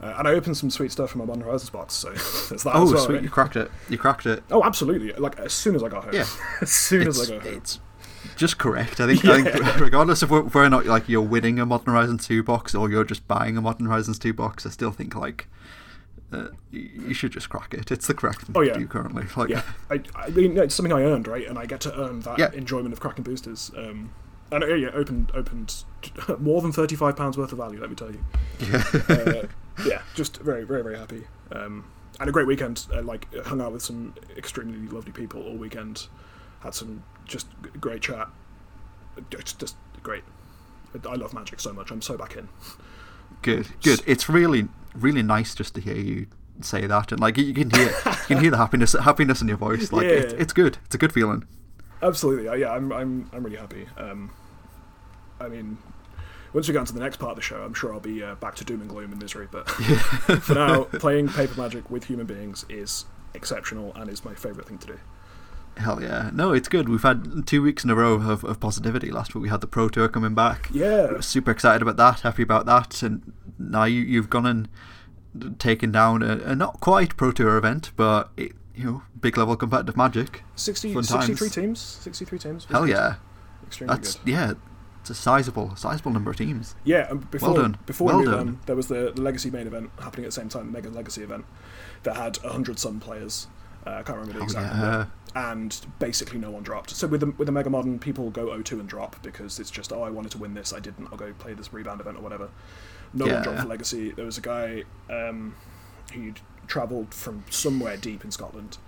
Uh, 0.00 0.14
and 0.18 0.28
I 0.28 0.32
opened 0.32 0.56
some 0.56 0.70
sweet 0.70 0.92
stuff 0.92 1.10
from 1.10 1.20
my 1.20 1.24
Modern 1.24 1.42
Horizons 1.42 1.70
box, 1.70 1.94
so 1.94 2.10
there's 2.48 2.62
that 2.62 2.72
oh, 2.74 2.84
as 2.84 2.92
well. 2.92 3.04
sweet. 3.04 3.14
right? 3.16 3.24
You 3.24 3.30
cracked 3.30 3.56
it. 3.56 3.70
You 3.88 3.98
cracked 3.98 4.26
it. 4.26 4.42
Oh, 4.50 4.62
absolutely! 4.64 5.12
Like 5.14 5.38
as 5.40 5.52
soon 5.52 5.74
as 5.74 5.82
I 5.82 5.88
got 5.88 6.04
home. 6.04 6.14
Yeah. 6.14 6.26
as 6.60 6.70
soon 6.70 7.08
as 7.08 7.20
I 7.30 7.34
got 7.36 7.42
home. 7.44 7.54
it's 7.54 7.80
just 8.36 8.58
correct. 8.58 9.00
I 9.00 9.06
think, 9.12 9.24
I 9.24 9.42
think 9.42 9.80
regardless 9.80 10.22
of 10.22 10.28
wh- 10.28 10.44
whether 10.54 10.64
or 10.64 10.70
not 10.70 10.86
like 10.86 11.08
you're 11.08 11.20
winning 11.22 11.58
a 11.58 11.66
Modern 11.66 11.92
Horizons 11.94 12.26
2 12.26 12.42
box 12.44 12.74
or 12.74 12.88
you're 12.90 13.04
just 13.04 13.26
buying 13.26 13.56
a 13.56 13.60
Modern 13.60 13.86
Horizons 13.86 14.18
2 14.18 14.32
box, 14.32 14.64
I 14.66 14.70
still 14.70 14.92
think 14.92 15.16
like 15.16 15.48
uh, 16.32 16.48
you 16.70 17.14
should 17.14 17.32
just 17.32 17.48
crack 17.48 17.74
it. 17.74 17.90
It's 17.90 18.06
the 18.06 18.14
correct 18.14 18.42
thing 18.42 18.56
Oh, 18.56 18.60
to 18.60 18.66
yeah. 18.68 18.74
do 18.74 18.86
currently. 18.86 19.24
Like, 19.36 19.48
yeah, 19.48 19.62
I, 19.90 20.00
I 20.14 20.28
mean, 20.30 20.56
it's 20.58 20.74
something 20.74 20.92
I 20.92 21.02
earned, 21.02 21.26
right? 21.26 21.46
And 21.48 21.58
I 21.58 21.66
get 21.66 21.80
to 21.82 21.98
earn 22.00 22.20
that 22.20 22.38
Yeah. 22.38 22.50
enjoyment 22.52 22.92
of 22.92 23.00
cracking 23.00 23.24
boosters. 23.24 23.72
Um, 23.76 24.12
and 24.52 24.62
uh, 24.62 24.66
yeah, 24.74 24.90
opened 24.94 25.30
opened 25.34 25.84
more 26.38 26.62
than 26.62 26.72
thirty 26.72 26.96
five 26.96 27.16
pounds 27.16 27.36
worth 27.36 27.52
of 27.52 27.58
value. 27.58 27.80
Let 27.80 27.90
me 27.90 27.96
tell 27.96 28.10
you. 28.10 28.24
yeah. 28.60 28.84
Uh, 29.08 29.46
yeah, 29.86 30.02
just 30.14 30.38
very 30.38 30.64
very 30.64 30.82
very 30.82 30.96
happy. 30.98 31.24
Um, 31.52 31.84
and 32.20 32.28
a 32.28 32.32
great 32.32 32.46
weekend. 32.46 32.86
Uh, 32.92 33.02
like 33.02 33.32
hung 33.44 33.60
out 33.60 33.72
with 33.72 33.82
some 33.82 34.14
extremely 34.36 34.88
lovely 34.88 35.12
people 35.12 35.42
all 35.42 35.56
weekend. 35.56 36.08
Had 36.60 36.74
some 36.74 37.02
just 37.26 37.46
g- 37.62 37.70
great 37.80 38.02
chat. 38.02 38.28
Just, 39.30 39.58
just 39.58 39.76
great. 40.02 40.24
I 41.08 41.14
love 41.14 41.34
magic 41.34 41.60
so 41.60 41.72
much. 41.72 41.90
I'm 41.90 42.02
so 42.02 42.16
back 42.16 42.36
in. 42.36 42.48
good, 43.42 43.68
good. 43.82 44.00
It's 44.06 44.28
really, 44.28 44.68
really 44.94 45.22
nice 45.22 45.54
just 45.54 45.74
to 45.74 45.80
hear 45.80 45.96
you 45.96 46.26
say 46.60 46.86
that, 46.86 47.12
and 47.12 47.20
like 47.20 47.36
you 47.38 47.54
can 47.54 47.70
hear, 47.70 47.86
you 48.06 48.12
can 48.26 48.38
hear 48.40 48.50
the 48.50 48.56
happiness, 48.56 48.92
happiness 48.94 49.40
in 49.42 49.48
your 49.48 49.56
voice. 49.58 49.92
Like 49.92 50.06
it's, 50.06 50.32
Yeah. 50.32 50.40
it's 50.40 50.52
good. 50.52 50.78
It's 50.86 50.94
a 50.94 50.98
good 50.98 51.12
feeling. 51.12 51.44
Absolutely, 52.02 52.60
yeah. 52.60 52.72
I'm 52.72 52.92
I'm 52.92 53.28
I'm 53.32 53.44
really 53.44 53.56
happy. 53.58 53.86
Um, 53.96 54.30
I 55.40 55.48
mean, 55.48 55.78
once 56.52 56.68
we 56.68 56.72
get 56.72 56.80
on 56.80 56.86
to 56.86 56.92
the 56.92 57.00
next 57.00 57.18
part 57.18 57.30
of 57.30 57.36
the 57.36 57.42
show, 57.42 57.62
I'm 57.62 57.74
sure 57.74 57.92
I'll 57.92 58.00
be 58.00 58.22
uh, 58.22 58.34
back 58.36 58.54
to 58.56 58.64
doom 58.64 58.80
and 58.80 58.88
gloom 58.90 59.12
and 59.12 59.20
misery. 59.20 59.48
But 59.50 59.68
for 59.70 60.54
now, 60.54 60.84
playing 60.92 61.28
paper 61.28 61.60
magic 61.60 61.90
with 61.90 62.04
human 62.04 62.26
beings 62.26 62.64
is 62.68 63.06
exceptional 63.34 63.92
and 63.94 64.10
is 64.10 64.24
my 64.24 64.34
favourite 64.34 64.68
thing 64.68 64.78
to 64.78 64.86
do. 64.86 64.98
Hell 65.76 66.02
yeah. 66.02 66.30
No, 66.32 66.52
it's 66.52 66.68
good. 66.68 66.88
We've 66.88 67.02
had 67.02 67.46
two 67.46 67.62
weeks 67.62 67.84
in 67.84 67.90
a 67.90 67.94
row 67.94 68.14
of, 68.14 68.42
of 68.42 68.58
positivity. 68.58 69.10
Last 69.10 69.34
week 69.34 69.42
we 69.42 69.48
had 69.48 69.60
the 69.60 69.68
Pro 69.68 69.88
Tour 69.88 70.08
coming 70.08 70.34
back. 70.34 70.68
Yeah. 70.72 71.20
Super 71.20 71.52
excited 71.52 71.82
about 71.82 71.96
that, 71.96 72.20
happy 72.20 72.42
about 72.42 72.66
that. 72.66 73.02
And 73.02 73.32
now 73.58 73.84
you, 73.84 74.02
you've 74.02 74.28
gone 74.28 74.46
and 74.46 75.58
taken 75.58 75.92
down 75.92 76.22
a, 76.22 76.38
a 76.38 76.56
not 76.56 76.80
quite 76.80 77.16
Pro 77.16 77.30
Tour 77.30 77.56
event, 77.56 77.92
but 77.94 78.30
it, 78.36 78.52
you 78.74 78.84
know, 78.84 79.02
big 79.20 79.36
level 79.36 79.56
competitive 79.56 79.96
magic. 79.96 80.42
60, 80.56 80.94
63 80.94 81.36
times. 81.36 81.54
teams. 81.54 81.80
63 81.80 82.38
teams. 82.38 82.64
Hell 82.64 82.88
yeah. 82.88 83.16
Extremely 83.64 83.94
That's, 83.94 84.14
good. 84.16 84.28
yeah, 84.32 84.52
it's 85.10 85.18
a 85.18 85.22
sizable, 85.22 85.74
sizable 85.76 86.10
number 86.10 86.30
of 86.30 86.36
teams. 86.36 86.74
Yeah, 86.84 87.08
and 87.10 87.30
before, 87.30 87.54
done. 87.56 87.78
before 87.86 88.06
Well 88.08 88.18
we 88.18 88.24
move 88.26 88.34
done. 88.34 88.48
on, 88.48 88.60
there 88.66 88.76
was 88.76 88.88
the, 88.88 89.12
the 89.14 89.22
Legacy 89.22 89.50
main 89.50 89.66
event 89.66 89.90
happening 90.00 90.24
at 90.24 90.28
the 90.28 90.32
same 90.40 90.48
time, 90.48 90.66
the 90.66 90.72
Mega 90.72 90.90
Legacy 90.90 91.22
event, 91.22 91.44
that 92.02 92.16
had 92.16 92.36
100 92.38 92.78
some 92.78 93.00
players. 93.00 93.46
Uh, 93.86 93.90
I 93.90 94.02
can't 94.02 94.18
remember 94.18 94.34
the 94.34 94.40
Oh, 94.40 94.44
exact 94.44 94.74
yeah. 94.74 94.80
number. 94.80 95.10
And 95.34 95.86
basically 95.98 96.38
no 96.38 96.50
one 96.50 96.62
dropped. 96.62 96.90
So 96.90 97.06
with 97.06 97.20
the, 97.20 97.26
with 97.38 97.46
the 97.46 97.52
Mega 97.52 97.70
Modern, 97.70 97.98
people 97.98 98.30
go 98.30 98.46
0-2 98.48 98.72
and 98.80 98.88
drop 98.88 99.22
because 99.22 99.58
it's 99.60 99.70
just, 99.70 99.92
oh, 99.92 100.02
I 100.02 100.10
wanted 100.10 100.32
to 100.32 100.38
win 100.38 100.54
this, 100.54 100.72
I 100.72 100.80
didn't, 100.80 101.08
I'll 101.12 101.18
go 101.18 101.32
play 101.38 101.54
this 101.54 101.72
rebound 101.72 102.00
event 102.00 102.16
or 102.16 102.20
whatever. 102.22 102.50
No 103.14 103.26
Yeah. 103.26 103.34
one 103.34 103.42
dropped 103.42 103.60
for 103.60 103.66
Legacy. 103.68 104.10
There 104.10 104.24
was 104.26 104.36
a 104.38 104.42
guy 104.42 104.84
um, 105.10 105.54
who'd 106.12 106.40
travelled 106.66 107.14
from 107.14 107.44
somewhere 107.50 107.96
deep 107.96 108.24
in 108.24 108.30
Scotland. 108.30 108.78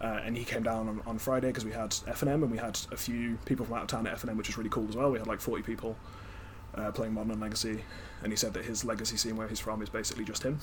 Uh, 0.00 0.20
and 0.24 0.36
he 0.36 0.44
came 0.44 0.62
down 0.62 0.88
on, 0.88 1.02
on 1.06 1.18
Friday 1.18 1.48
because 1.48 1.64
we 1.64 1.72
had 1.72 1.90
FNM 1.90 2.42
and 2.42 2.50
we 2.50 2.56
had 2.56 2.78
a 2.90 2.96
few 2.96 3.36
people 3.44 3.66
from 3.66 3.76
out 3.76 3.82
of 3.82 3.88
town 3.88 4.06
at 4.06 4.16
FNM, 4.16 4.36
which 4.36 4.48
was 4.48 4.56
really 4.56 4.70
cool 4.70 4.88
as 4.88 4.96
well. 4.96 5.10
We 5.10 5.18
had 5.18 5.26
like 5.26 5.40
40 5.40 5.62
people 5.62 5.96
uh, 6.74 6.90
playing 6.92 7.12
Modern 7.12 7.32
and 7.32 7.40
Legacy, 7.40 7.84
and 8.22 8.32
he 8.32 8.36
said 8.36 8.54
that 8.54 8.64
his 8.64 8.84
Legacy 8.84 9.16
scene 9.16 9.36
where 9.36 9.48
he's 9.48 9.60
from 9.60 9.82
is 9.82 9.88
basically 9.88 10.24
just 10.24 10.42
him. 10.42 10.58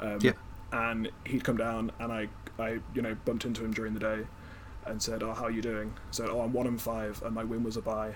Um, 0.00 0.18
Yeah. 0.20 0.32
And 0.72 1.08
he'd 1.24 1.44
come 1.44 1.56
down, 1.56 1.92
and 2.00 2.10
I, 2.12 2.28
I, 2.58 2.80
you 2.94 3.02
know, 3.02 3.14
bumped 3.24 3.44
into 3.44 3.64
him 3.64 3.72
during 3.72 3.94
the 3.94 4.00
day, 4.00 4.26
and 4.86 5.00
said, 5.00 5.22
"Oh, 5.22 5.32
how 5.32 5.44
are 5.44 5.50
you 5.50 5.62
doing?" 5.62 5.92
I 5.96 6.10
said, 6.10 6.28
"Oh, 6.28 6.40
I'm 6.40 6.52
one 6.52 6.66
and 6.66 6.80
five, 6.82 7.22
and 7.22 7.32
my 7.32 7.44
win 7.44 7.62
was 7.62 7.76
a 7.76 7.80
bye." 7.80 8.14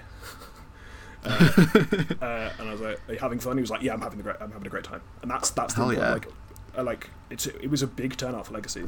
uh, 1.25 1.29
uh, 2.21 2.53
and 2.59 2.69
I 2.69 2.73
was 2.73 2.81
like, 2.81 3.01
"Are 3.09 3.13
you 3.13 3.19
having 3.21 3.39
fun?" 3.39 3.57
He 3.57 3.61
was 3.61 3.71
like, 3.71 3.83
"Yeah, 3.83 3.93
I'm 3.93 4.01
having 4.01 4.19
a 4.19 4.23
great, 4.25 4.37
I'm 4.41 4.51
having 4.51 4.67
a 4.67 4.71
great 4.71 4.85
time." 4.85 5.03
And 5.23 5.31
that's 5.31 5.51
that's 5.51 5.75
the 5.75 5.83
Hell 5.83 5.93
yeah. 5.93 6.15
like, 6.15 6.27
I 6.77 6.83
like 6.83 7.11
it's 7.31 7.47
it 7.47 7.71
was 7.71 7.83
a 7.83 7.87
big 7.87 8.17
turnout 8.17 8.47
for 8.47 8.55
Legacy. 8.55 8.85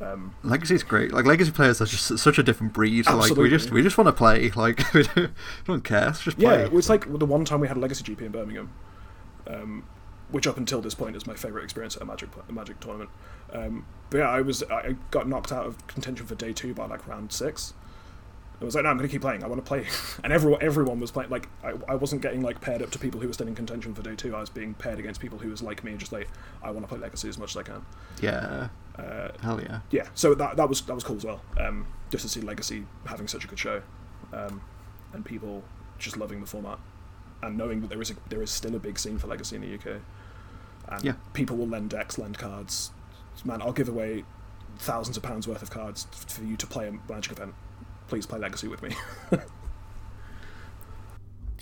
Um, 0.00 0.34
Legacy's 0.42 0.82
great. 0.82 1.12
Like 1.12 1.26
legacy 1.26 1.50
players 1.50 1.80
are 1.82 1.86
just 1.86 2.18
such 2.18 2.38
a 2.38 2.42
different 2.42 2.72
breed. 2.72 3.06
Like 3.06 3.36
we 3.36 3.50
just 3.50 3.70
we 3.70 3.82
just 3.82 3.98
want 3.98 4.08
to 4.08 4.12
play. 4.12 4.50
Like 4.50 4.92
we 4.94 5.02
don't, 5.14 5.16
we 5.16 5.28
don't 5.66 5.84
care. 5.84 6.06
Let's 6.06 6.22
just 6.22 6.38
Yeah, 6.38 6.48
play. 6.54 6.62
it 6.62 6.72
was 6.72 6.88
like 6.88 7.06
the 7.18 7.26
one 7.26 7.44
time 7.44 7.60
we 7.60 7.68
had 7.68 7.76
a 7.76 7.80
Legacy 7.80 8.04
GP 8.04 8.22
in 8.22 8.32
Birmingham, 8.32 8.72
um, 9.46 9.84
which 10.30 10.46
up 10.46 10.56
until 10.56 10.80
this 10.80 10.94
point 10.94 11.16
is 11.16 11.26
my 11.26 11.34
favourite 11.34 11.64
experience 11.64 11.96
at 11.96 12.02
a 12.02 12.06
Magic 12.06 12.30
a 12.48 12.52
Magic 12.52 12.80
tournament. 12.80 13.10
Um, 13.52 13.84
but 14.08 14.18
yeah, 14.18 14.28
I 14.30 14.40
was 14.40 14.62
I 14.70 14.96
got 15.10 15.28
knocked 15.28 15.52
out 15.52 15.66
of 15.66 15.86
contention 15.86 16.26
for 16.26 16.34
day 16.34 16.52
two 16.52 16.72
by 16.72 16.86
like 16.86 17.06
round 17.06 17.32
six. 17.32 17.74
I 18.60 18.64
was 18.64 18.74
like, 18.74 18.84
no, 18.84 18.90
I'm 18.90 18.98
going 18.98 19.08
to 19.08 19.12
keep 19.12 19.22
playing. 19.22 19.42
I 19.42 19.46
want 19.46 19.64
to 19.64 19.66
play, 19.66 19.86
and 20.24 20.32
everyone 20.32 20.60
everyone 20.62 21.00
was 21.00 21.10
playing. 21.10 21.30
Like 21.30 21.48
I, 21.64 21.72
I 21.88 21.94
wasn't 21.94 22.20
getting 22.20 22.42
like 22.42 22.60
paired 22.60 22.82
up 22.82 22.90
to 22.90 22.98
people 22.98 23.18
who 23.20 23.26
were 23.26 23.32
still 23.32 23.48
in 23.48 23.54
contention 23.54 23.94
for 23.94 24.02
day 24.02 24.14
two. 24.14 24.36
I 24.36 24.40
was 24.40 24.50
being 24.50 24.74
paired 24.74 24.98
against 24.98 25.20
people 25.20 25.38
who 25.38 25.48
was 25.48 25.62
like 25.62 25.82
me, 25.82 25.96
just 25.96 26.12
like 26.12 26.28
I 26.62 26.70
want 26.70 26.82
to 26.84 26.88
play 26.88 26.98
Legacy 26.98 27.28
as 27.28 27.38
much 27.38 27.52
as 27.52 27.56
I 27.56 27.62
can. 27.62 27.84
yeah. 28.20 28.68
Uh, 28.98 29.28
Hell 29.40 29.58
yeah. 29.62 29.80
yeah, 29.90 30.08
so 30.14 30.34
that 30.34 30.56
that 30.58 30.68
was 30.68 30.82
that 30.82 30.94
was 30.94 31.04
cool 31.04 31.16
as 31.16 31.24
well. 31.24 31.40
Um, 31.58 31.86
just 32.10 32.22
to 32.22 32.28
see 32.28 32.42
Legacy 32.42 32.84
having 33.06 33.28
such 33.28 33.44
a 33.44 33.48
good 33.48 33.58
show, 33.58 33.80
um, 34.34 34.60
and 35.14 35.24
people 35.24 35.62
just 35.98 36.18
loving 36.18 36.40
the 36.40 36.46
format, 36.46 36.78
and 37.42 37.56
knowing 37.56 37.80
that 37.80 37.88
there 37.88 38.02
is 38.02 38.10
a, 38.10 38.14
there 38.28 38.42
is 38.42 38.50
still 38.50 38.74
a 38.74 38.78
big 38.78 38.98
scene 38.98 39.16
for 39.16 39.26
Legacy 39.28 39.56
in 39.56 39.62
the 39.62 39.72
UK, 39.74 40.00
and 40.88 41.02
Yeah. 41.04 41.12
people 41.32 41.56
will 41.56 41.68
lend 41.68 41.88
decks, 41.90 42.18
lend 42.18 42.36
cards. 42.36 42.90
Man, 43.42 43.62
I'll 43.62 43.72
give 43.72 43.88
away 43.88 44.24
thousands 44.76 45.16
of 45.16 45.22
pounds 45.22 45.48
worth 45.48 45.62
of 45.62 45.70
cards 45.70 46.06
for 46.28 46.44
you 46.44 46.58
to 46.58 46.66
play 46.66 46.86
a 46.88 46.92
Magic 47.10 47.32
event. 47.32 47.54
Please 48.10 48.26
play 48.26 48.38
Legacy 48.38 48.68
with 48.68 48.82
me. 48.82 48.94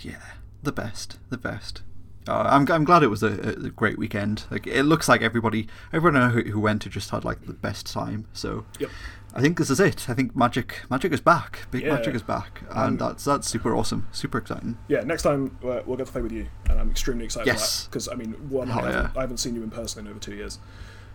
Yeah. 0.00 0.16
The 0.62 0.72
best. 0.72 1.18
The 1.30 1.36
best. 1.38 1.82
Uh, 2.28 2.42
I'm 2.50 2.70
I'm 2.70 2.84
glad 2.84 3.02
it 3.02 3.08
was 3.08 3.22
a, 3.22 3.32
a 3.66 3.70
great 3.70 3.98
weekend. 3.98 4.44
Like 4.50 4.66
it 4.66 4.84
looks 4.84 5.08
like 5.08 5.22
everybody 5.22 5.66
everyone 5.92 6.30
who, 6.30 6.42
who 6.42 6.60
went 6.60 6.82
to 6.82 6.88
just 6.88 7.10
had 7.10 7.24
like 7.24 7.46
the 7.46 7.52
best 7.52 7.86
time. 7.92 8.26
So 8.32 8.64
Yep. 8.78 8.90
I 9.34 9.40
think 9.40 9.58
this 9.58 9.70
is 9.70 9.80
it. 9.80 10.08
I 10.08 10.14
think 10.14 10.36
Magic 10.36 10.82
Magic 10.90 11.12
is 11.12 11.20
back. 11.20 11.66
Big 11.70 11.82
Yeah. 11.84 11.94
Magic 11.94 12.14
is 12.14 12.22
back, 12.22 12.62
Um, 12.70 12.86
and 12.88 12.98
that's 12.98 13.24
that's 13.24 13.48
super 13.48 13.74
awesome. 13.74 14.06
Super 14.12 14.38
exciting. 14.38 14.78
yeah, 14.88 15.00
next 15.02 15.22
time 15.22 15.56
uh, 15.64 15.80
we'll 15.86 15.96
get 15.96 16.06
to 16.06 16.12
play 16.12 16.22
with 16.22 16.32
you, 16.32 16.46
and 16.68 16.78
I'm 16.78 16.90
extremely 16.90 17.24
excited 17.24 17.46
Yes. 17.46 17.84
for 17.84 17.84
that 17.84 17.90
because 17.90 18.08
I 18.08 18.14
mean, 18.14 18.34
one, 18.50 18.70
I 18.70 18.74
haven't, 18.74 18.92
yeah. 18.92 19.10
I 19.16 19.20
haven't 19.22 19.38
seen 19.38 19.54
you 19.54 19.62
in 19.62 19.70
person 19.70 20.06
in 20.06 20.10
over 20.10 20.20
two 20.20 20.34
years, 20.34 20.58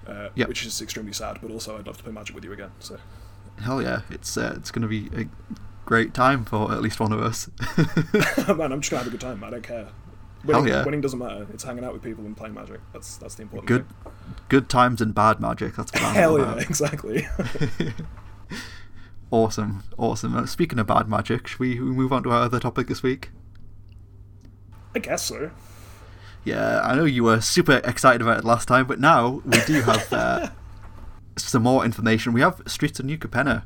uh, 0.08 0.30
Yep. 0.36 0.48
which 0.48 0.66
is 0.66 0.82
extremely 0.82 1.14
sad. 1.14 1.40
But 1.42 1.52
also, 1.52 1.78
I'd 1.78 1.86
love 1.88 1.98
to 1.98 2.04
play 2.04 2.12
Magic 2.12 2.36
with 2.36 2.44
you 2.44 2.52
again. 2.54 2.72
So. 2.80 2.98
Hell 3.62 3.82
yeah! 3.82 4.02
It's 4.10 4.36
uh, 4.38 4.54
it's 4.58 4.72
going 4.72 4.82
to 4.82 4.88
be 4.88 5.10
a 5.16 5.28
great 5.86 6.14
time 6.14 6.46
for 6.46 6.72
at 6.72 6.82
least 6.82 7.00
one 7.00 7.12
of 7.12 7.22
us. 7.22 7.50
Man, 8.48 8.72
I'm 8.72 8.82
just 8.82 8.92
gonna 8.92 9.04
have 9.04 9.08
a 9.08 9.12
good 9.12 9.22
time. 9.22 9.44
I 9.44 9.50
don't 9.50 9.64
care. 9.64 9.88
Winning, 10.44 10.68
yeah. 10.68 10.84
winning 10.84 11.00
doesn't 11.00 11.20
matter. 11.20 11.48
It's 11.54 11.64
hanging 11.64 11.86
out 11.86 11.94
with 11.94 12.02
people 12.04 12.26
and 12.26 12.36
playing 12.36 12.54
Magic. 12.54 12.82
That's 12.92 13.16
that's 13.18 13.36
the 13.36 13.44
important 13.44 13.68
good 13.68 13.88
thing. 14.04 14.14
good 14.50 14.70
times 14.70 15.00
and 15.00 15.16
bad 15.16 15.40
magic. 15.40 15.76
That's 15.76 15.94
what 15.94 16.04
I'm 16.04 16.14
Hell 16.16 16.38
yeah, 16.38 16.44
about. 16.44 16.62
exactly. 16.62 17.28
Awesome, 19.32 19.82
awesome. 19.98 20.38
Uh, 20.38 20.46
speaking 20.46 20.78
of 20.78 20.86
bad 20.86 21.10
magic, 21.10 21.48
should 21.48 21.60
we, 21.60 21.80
we 21.80 21.90
move 21.90 22.14
on 22.14 22.22
to 22.22 22.30
our 22.30 22.44
other 22.44 22.60
topic 22.60 22.86
this 22.86 23.02
week? 23.02 23.32
I 24.94 25.00
guess 25.00 25.24
so. 25.24 25.50
Yeah, 26.44 26.82
I 26.82 26.94
know 26.94 27.06
you 27.06 27.24
were 27.24 27.42
super 27.42 27.82
excited 27.84 28.22
about 28.22 28.38
it 28.38 28.46
last 28.46 28.68
time, 28.68 28.86
but 28.86 29.00
now 29.00 29.42
we 29.44 29.60
do 29.66 29.82
have 29.82 30.14
uh, 30.14 30.50
some 31.38 31.64
more 31.64 31.84
information. 31.86 32.34
We 32.34 32.42
have 32.42 32.62
Streets 32.68 33.00
of 33.00 33.06
New 33.06 33.18
Capenna 33.18 33.64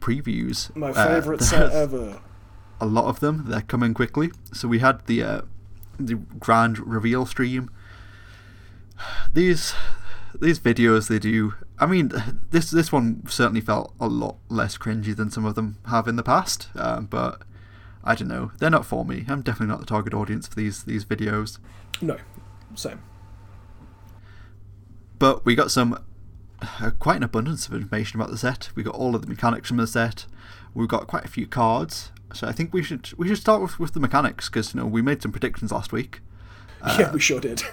previews. 0.00 0.74
My 0.76 0.90
Uh, 0.90 1.06
favourite 1.06 1.40
set 1.50 1.70
ever. 1.72 2.20
A 2.80 2.86
lot 2.86 3.06
of 3.06 3.20
them. 3.20 3.44
They're 3.48 3.62
coming 3.62 3.94
quickly. 3.94 4.30
So 4.52 4.68
we 4.68 4.80
had 4.80 5.04
the 5.06 5.22
uh, 5.22 5.40
the 5.98 6.14
grand 6.14 6.78
reveal 6.78 7.24
stream. 7.26 7.70
These 9.32 9.74
these 10.40 10.58
videos 10.60 11.08
they 11.08 11.18
do. 11.18 11.54
I 11.78 11.86
mean, 11.86 12.12
this 12.50 12.70
this 12.70 12.92
one 12.92 13.22
certainly 13.28 13.60
felt 13.60 13.94
a 14.00 14.08
lot 14.08 14.36
less 14.48 14.76
cringy 14.76 15.14
than 15.16 15.30
some 15.30 15.44
of 15.44 15.54
them 15.54 15.76
have 15.86 16.06
in 16.08 16.16
the 16.16 16.22
past. 16.22 16.68
Um, 16.76 17.06
but 17.06 17.42
I 18.02 18.14
don't 18.14 18.28
know. 18.28 18.52
They're 18.58 18.70
not 18.70 18.84
for 18.86 19.04
me. 19.04 19.24
I'm 19.28 19.42
definitely 19.42 19.68
not 19.72 19.80
the 19.80 19.86
target 19.86 20.12
audience 20.14 20.46
for 20.48 20.54
these 20.56 20.82
these 20.84 21.04
videos. 21.04 21.58
No, 22.02 22.16
same. 22.74 23.00
But 25.18 25.44
we 25.44 25.54
got 25.54 25.70
some 25.70 25.94
uh, 25.94 25.98
Uh, 26.62 26.90
quite 26.98 27.16
an 27.16 27.22
abundance 27.22 27.66
of 27.66 27.74
information 27.74 28.20
about 28.20 28.30
the 28.30 28.38
set. 28.38 28.70
We 28.74 28.82
got 28.82 28.94
all 28.94 29.14
of 29.14 29.22
the 29.22 29.28
mechanics 29.28 29.68
from 29.68 29.76
the 29.76 29.86
set. 29.86 30.26
We've 30.72 30.88
got 30.88 31.06
quite 31.06 31.24
a 31.24 31.28
few 31.28 31.46
cards. 31.46 32.10
So 32.32 32.48
I 32.48 32.52
think 32.52 32.72
we 32.72 32.82
should 32.82 33.12
we 33.16 33.28
should 33.28 33.38
start 33.38 33.62
with, 33.62 33.78
with 33.78 33.92
the 33.92 34.00
mechanics 34.00 34.48
because 34.48 34.74
you 34.74 34.80
know 34.80 34.86
we 34.86 35.02
made 35.02 35.22
some 35.22 35.32
predictions 35.32 35.72
last 35.72 35.92
week. 35.92 36.20
yeah, 36.98 37.10
we 37.12 37.16
uh, 37.16 37.18
sure 37.18 37.40
did. 37.40 37.62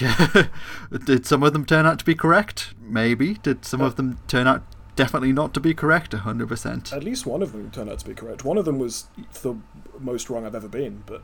Yeah. 0.00 0.46
Did 1.04 1.26
some 1.26 1.42
of 1.42 1.52
them 1.52 1.64
turn 1.64 1.86
out 1.86 1.98
to 2.00 2.04
be 2.04 2.14
correct? 2.14 2.74
Maybe. 2.80 3.34
Did 3.34 3.64
some 3.64 3.80
of 3.80 3.92
uh, 3.92 3.96
them 3.96 4.18
turn 4.26 4.46
out 4.46 4.62
definitely 4.94 5.32
not 5.32 5.54
to 5.54 5.60
be 5.60 5.74
correct? 5.74 6.12
hundred 6.12 6.48
percent. 6.48 6.92
At 6.92 7.04
least 7.04 7.24
one 7.26 7.42
of 7.42 7.52
them 7.52 7.70
turned 7.70 7.90
out 7.90 8.00
to 8.00 8.06
be 8.06 8.14
correct. 8.14 8.44
One 8.44 8.58
of 8.58 8.64
them 8.64 8.78
was 8.78 9.06
the 9.42 9.56
most 9.98 10.28
wrong 10.28 10.44
I've 10.44 10.54
ever 10.54 10.68
been, 10.68 11.02
but 11.06 11.22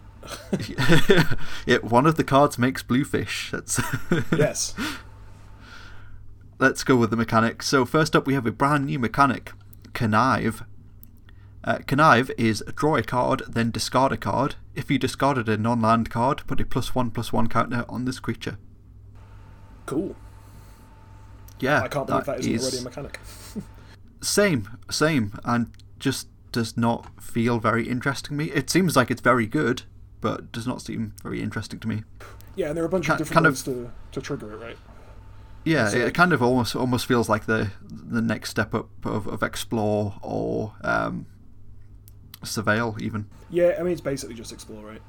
Yeah, 1.67 1.79
one 1.79 2.07
of 2.07 2.17
the 2.17 2.25
cards 2.25 2.59
makes 2.59 2.83
bluefish. 2.83 3.51
That's 3.51 3.81
yes. 4.37 4.75
Let's 6.63 6.85
go 6.85 6.95
with 6.95 7.11
the 7.11 7.17
mechanics. 7.17 7.67
So 7.67 7.85
first 7.85 8.15
up, 8.15 8.25
we 8.25 8.35
have 8.35 8.47
a 8.47 8.53
brand 8.53 8.87
new 8.87 9.01
mechanic, 9.01 9.51
Connive. 9.95 10.65
Uh, 11.65 11.79
Connive 11.79 12.31
is 12.39 12.63
draw 12.77 12.95
a 12.95 13.03
card, 13.03 13.43
then 13.49 13.73
discard 13.73 14.13
a 14.13 14.17
card. 14.17 14.55
If 14.77 14.89
you 14.89 14.97
discarded 14.97 15.49
a 15.49 15.57
non-land 15.57 16.09
card, 16.09 16.47
put 16.47 16.61
a 16.61 16.65
plus 16.65 16.95
one 16.95 17.11
plus 17.11 17.33
one 17.33 17.49
counter 17.49 17.85
on 17.89 18.05
this 18.05 18.21
creature. 18.21 18.59
Cool. 19.87 20.15
Yeah, 21.59 21.83
I 21.83 21.89
can't 21.89 22.07
believe 22.07 22.27
that 22.27 22.39
isn't 22.39 22.53
is- 22.55 22.63
already 22.63 22.79
a 22.79 22.83
mechanic. 22.83 23.19
Same, 24.23 24.79
same, 24.89 25.37
and 25.45 25.73
just 25.99 26.29
does 26.53 26.77
not 26.77 27.11
feel 27.21 27.59
very 27.59 27.89
interesting 27.89 28.39
to 28.39 28.45
me. 28.45 28.53
It 28.53 28.71
seems 28.71 28.95
like 28.95 29.11
it's 29.11 29.21
very 29.21 29.49
good, 29.49 29.83
but 30.21 30.53
does 30.53 30.65
not 30.65 30.81
seem 30.81 31.15
very 31.25 31.43
interesting 31.43 31.81
to 31.81 31.89
me. 31.89 32.05
Yeah, 32.55 32.69
and 32.69 32.77
there 32.77 32.85
are 32.85 32.87
a 32.87 32.89
bunch 32.89 33.09
of 33.09 33.19
different 33.19 33.35
kind 33.35 33.47
of- 33.47 33.55
ways 33.55 33.63
to, 33.65 33.91
to 34.13 34.21
trigger 34.21 34.53
it, 34.53 34.59
right? 34.65 34.77
Yeah, 35.65 35.91
it 35.95 36.15
kind 36.15 36.33
of 36.33 36.43
almost 36.43 36.75
almost 36.75 37.07
feels 37.07 37.29
like 37.29 37.47
the 37.47 37.71
the 37.83 38.21
next 38.21 38.51
step 38.51 38.75
up 38.75 38.89
of, 39.05 39.27
of 39.27 39.43
explore 39.43 40.15
or 40.23 40.75
um, 40.83 41.27
surveil 42.43 43.01
even. 43.01 43.27
Yeah, 43.51 43.77
I 43.79 43.83
mean 43.83 43.93
it's 43.93 44.01
basically 44.01 44.35
just 44.35 44.53
explore, 44.53 44.85
right? 44.85 45.03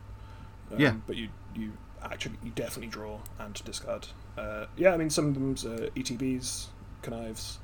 Um, 0.72 0.80
Yeah. 0.80 0.94
But 1.08 1.16
you 1.16 1.30
you 1.56 1.74
actually 2.04 2.36
you 2.44 2.52
definitely 2.52 2.90
draw 2.90 3.20
and 3.40 3.56
discard. 3.66 4.08
Uh, 4.38 4.66
yeah, 4.78 4.94
I 4.94 4.98
mean 4.98 5.10
some 5.10 5.28
of 5.30 5.34
them's 5.34 5.66
uh, 5.66 5.90
ETBs, 5.96 6.68
connives. 7.02 7.60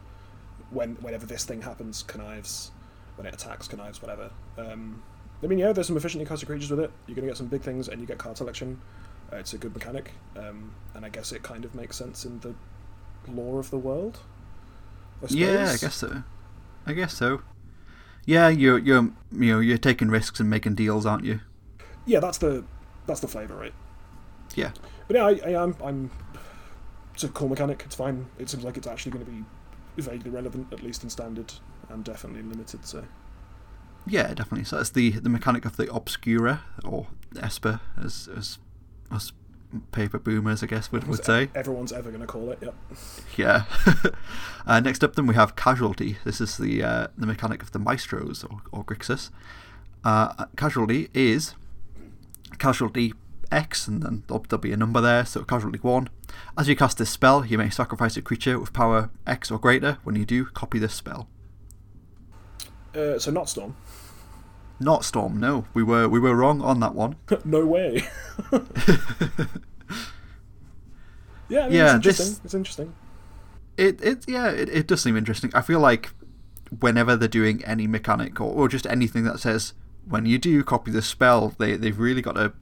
When 0.71 0.95
whenever 0.95 1.25
this 1.25 1.45
thing 1.45 1.61
happens, 1.61 2.03
connives. 2.03 2.71
When 3.15 3.25
it 3.27 3.33
attacks, 3.33 3.67
connives, 3.67 4.01
whatever. 4.01 4.31
Um, 4.57 5.03
I 5.43 5.47
mean, 5.47 5.59
yeah, 5.59 5.73
there's 5.73 5.87
some 5.87 5.97
efficiently 5.97 6.25
casted 6.25 6.47
creatures 6.47 6.69
with 6.71 6.79
it. 6.79 6.91
You're 7.05 7.15
going 7.15 7.25
to 7.25 7.31
get 7.31 7.37
some 7.37 7.47
big 7.47 7.61
things, 7.61 7.89
and 7.89 7.99
you 7.99 8.07
get 8.07 8.17
card 8.17 8.37
selection. 8.37 8.79
Uh, 9.31 9.37
it's 9.37 9.53
a 9.53 9.57
good 9.57 9.73
mechanic, 9.73 10.11
um, 10.37 10.73
and 10.93 11.05
I 11.05 11.09
guess 11.09 11.33
it 11.33 11.43
kind 11.43 11.65
of 11.65 11.75
makes 11.75 11.97
sense 11.97 12.23
in 12.23 12.39
the 12.39 12.55
lore 13.27 13.59
of 13.59 13.69
the 13.69 13.77
world. 13.77 14.19
I 15.21 15.27
Yeah, 15.29 15.71
I 15.73 15.77
guess 15.77 15.95
so. 15.95 16.23
I 16.85 16.93
guess 16.93 17.13
so. 17.13 17.41
Yeah, 18.25 18.49
you're 18.49 18.77
you're 18.77 19.11
you 19.31 19.53
know 19.53 19.59
you're 19.59 19.77
taking 19.77 20.09
risks 20.09 20.39
and 20.39 20.49
making 20.49 20.75
deals, 20.75 21.05
aren't 21.05 21.25
you? 21.25 21.41
Yeah, 22.05 22.19
that's 22.19 22.37
the 22.37 22.63
that's 23.05 23.19
the 23.19 23.27
flavor, 23.27 23.55
right? 23.55 23.73
Yeah. 24.55 24.71
But 25.07 25.15
yeah, 25.17 25.25
I, 25.25 25.51
I 25.51 25.63
am. 25.63 25.75
I'm. 25.83 26.11
It's 27.13 27.23
a 27.23 27.29
cool 27.29 27.49
mechanic. 27.49 27.83
It's 27.85 27.95
fine. 27.95 28.27
It 28.37 28.49
seems 28.49 28.63
like 28.63 28.77
it's 28.77 28.87
actually 28.87 29.11
going 29.11 29.25
to 29.25 29.31
be 29.31 29.43
vaguely 30.01 30.29
relevant, 30.31 30.71
at 30.71 30.81
least 30.81 31.03
in 31.03 31.09
standard, 31.09 31.53
and 31.89 32.03
definitely 32.03 32.43
limited. 32.43 32.85
So 32.85 33.03
Yeah, 34.07 34.33
definitely. 34.33 34.65
So 34.65 34.77
that's 34.77 34.91
the 34.91 35.11
the 35.11 35.29
mechanic 35.29 35.65
of 35.65 35.77
the 35.77 35.91
Obscura 35.93 36.63
or 36.83 37.07
Esper, 37.39 37.81
as 38.01 38.29
as 38.35 38.59
us 39.11 39.31
paper 39.91 40.19
boomers, 40.19 40.63
I 40.63 40.67
guess, 40.67 40.91
would, 40.91 41.07
would 41.07 41.23
say. 41.23 41.49
everyone's 41.55 41.91
ever 41.91 42.09
going 42.09 42.21
to 42.21 42.27
call 42.27 42.51
it. 42.51 42.59
Yep. 42.61 42.75
Yeah. 43.37 43.63
uh, 44.65 44.79
next 44.79 45.03
up, 45.03 45.15
then 45.15 45.27
we 45.27 45.35
have 45.35 45.55
Casualty. 45.55 46.17
This 46.23 46.41
is 46.41 46.57
the 46.57 46.83
uh, 46.83 47.07
the 47.17 47.27
mechanic 47.27 47.61
of 47.61 47.71
the 47.71 47.79
Maestros 47.79 48.43
or, 48.43 48.61
or 48.71 48.83
Grixis. 48.83 49.29
Uh, 50.03 50.45
casualty 50.55 51.09
is 51.13 51.55
Casualty 52.57 53.13
X, 53.51 53.87
and 53.87 54.03
then 54.03 54.23
there'll, 54.27 54.59
be 54.59 54.71
a 54.71 54.77
number 54.77 55.01
there, 55.01 55.25
so 55.25 55.43
Casualty 55.43 55.79
1. 55.79 56.09
As 56.57 56.67
you 56.67 56.75
cast 56.75 56.97
this 56.97 57.09
spell, 57.09 57.45
you 57.45 57.57
may 57.57 57.69
sacrifice 57.69 58.15
a 58.17 58.21
creature 58.21 58.59
with 58.59 58.73
power 58.73 59.09
X 59.25 59.51
or 59.51 59.59
greater. 59.59 59.97
When 60.03 60.15
you 60.15 60.25
do, 60.25 60.45
copy 60.45 60.79
this 60.79 60.93
spell. 60.93 61.27
Uh, 62.95 63.19
so 63.19 63.31
not 63.31 63.49
storm. 63.49 63.75
Not 64.79 65.03
Storm, 65.03 65.39
no. 65.39 65.65
We 65.73 65.83
were 65.83 66.07
we 66.07 66.19
were 66.19 66.35
wrong 66.35 66.61
on 66.61 66.79
that 66.79 66.95
one. 66.95 67.15
no 67.45 67.65
way. 67.65 68.03
yeah. 71.49 71.65
I 71.65 71.67
mean, 71.67 71.71
Yeah, 71.77 71.95
It's 71.97 72.05
this- 72.05 72.19
interesting. 72.19 72.41
It's 72.45 72.53
interesting. 72.53 72.95
It 73.77 74.01
it 74.01 74.25
yeah, 74.27 74.49
it, 74.49 74.69
it 74.69 74.87
does 74.87 75.01
seem 75.01 75.15
interesting. 75.15 75.51
I 75.53 75.61
feel 75.61 75.79
like 75.79 76.09
whenever 76.79 77.15
they're 77.15 77.27
doing 77.29 77.63
any 77.65 77.87
mechanic 77.87 78.39
or, 78.41 78.51
or 78.51 78.67
just 78.67 78.85
anything 78.85 79.23
that 79.23 79.39
says 79.39 79.73
when 80.07 80.25
you 80.25 80.37
do 80.37 80.63
copy 80.63 80.91
the 80.91 81.01
spell, 81.01 81.53
they 81.57 81.77
they've 81.77 81.97
really 81.97 82.21
got 82.21 82.33
to 82.35 82.53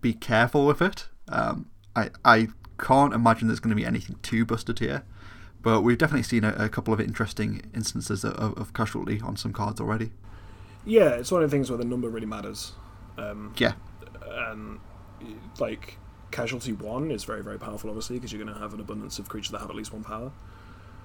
be 0.00 0.12
careful 0.12 0.66
with 0.66 0.82
it. 0.82 1.06
Um, 1.28 1.66
I 1.94 2.10
I 2.24 2.48
can't 2.78 3.14
imagine 3.14 3.46
there's 3.46 3.60
going 3.60 3.70
to 3.70 3.76
be 3.80 3.86
anything 3.86 4.16
too 4.22 4.44
busted 4.44 4.80
here, 4.80 5.04
but 5.62 5.82
we've 5.82 5.98
definitely 5.98 6.24
seen 6.24 6.42
a, 6.42 6.52
a 6.58 6.68
couple 6.68 6.92
of 6.92 7.00
interesting 7.00 7.62
instances 7.72 8.24
of, 8.24 8.58
of 8.58 8.72
casualty 8.74 9.20
on 9.20 9.36
some 9.36 9.52
cards 9.52 9.80
already. 9.80 10.10
Yeah, 10.84 11.10
it's 11.10 11.30
one 11.30 11.42
of 11.42 11.50
the 11.50 11.56
things 11.56 11.70
where 11.70 11.78
the 11.78 11.84
number 11.84 12.08
really 12.08 12.26
matters. 12.26 12.72
Um, 13.18 13.52
Yeah, 13.56 13.72
and 14.26 14.80
like 15.58 15.98
casualty 16.30 16.72
one 16.72 17.10
is 17.10 17.24
very 17.24 17.42
very 17.42 17.58
powerful, 17.58 17.90
obviously, 17.90 18.16
because 18.16 18.32
you're 18.32 18.42
going 18.42 18.54
to 18.54 18.60
have 18.60 18.74
an 18.74 18.80
abundance 18.80 19.18
of 19.18 19.28
creatures 19.28 19.50
that 19.52 19.60
have 19.60 19.70
at 19.70 19.76
least 19.76 19.92
one 19.92 20.02
power. 20.04 20.32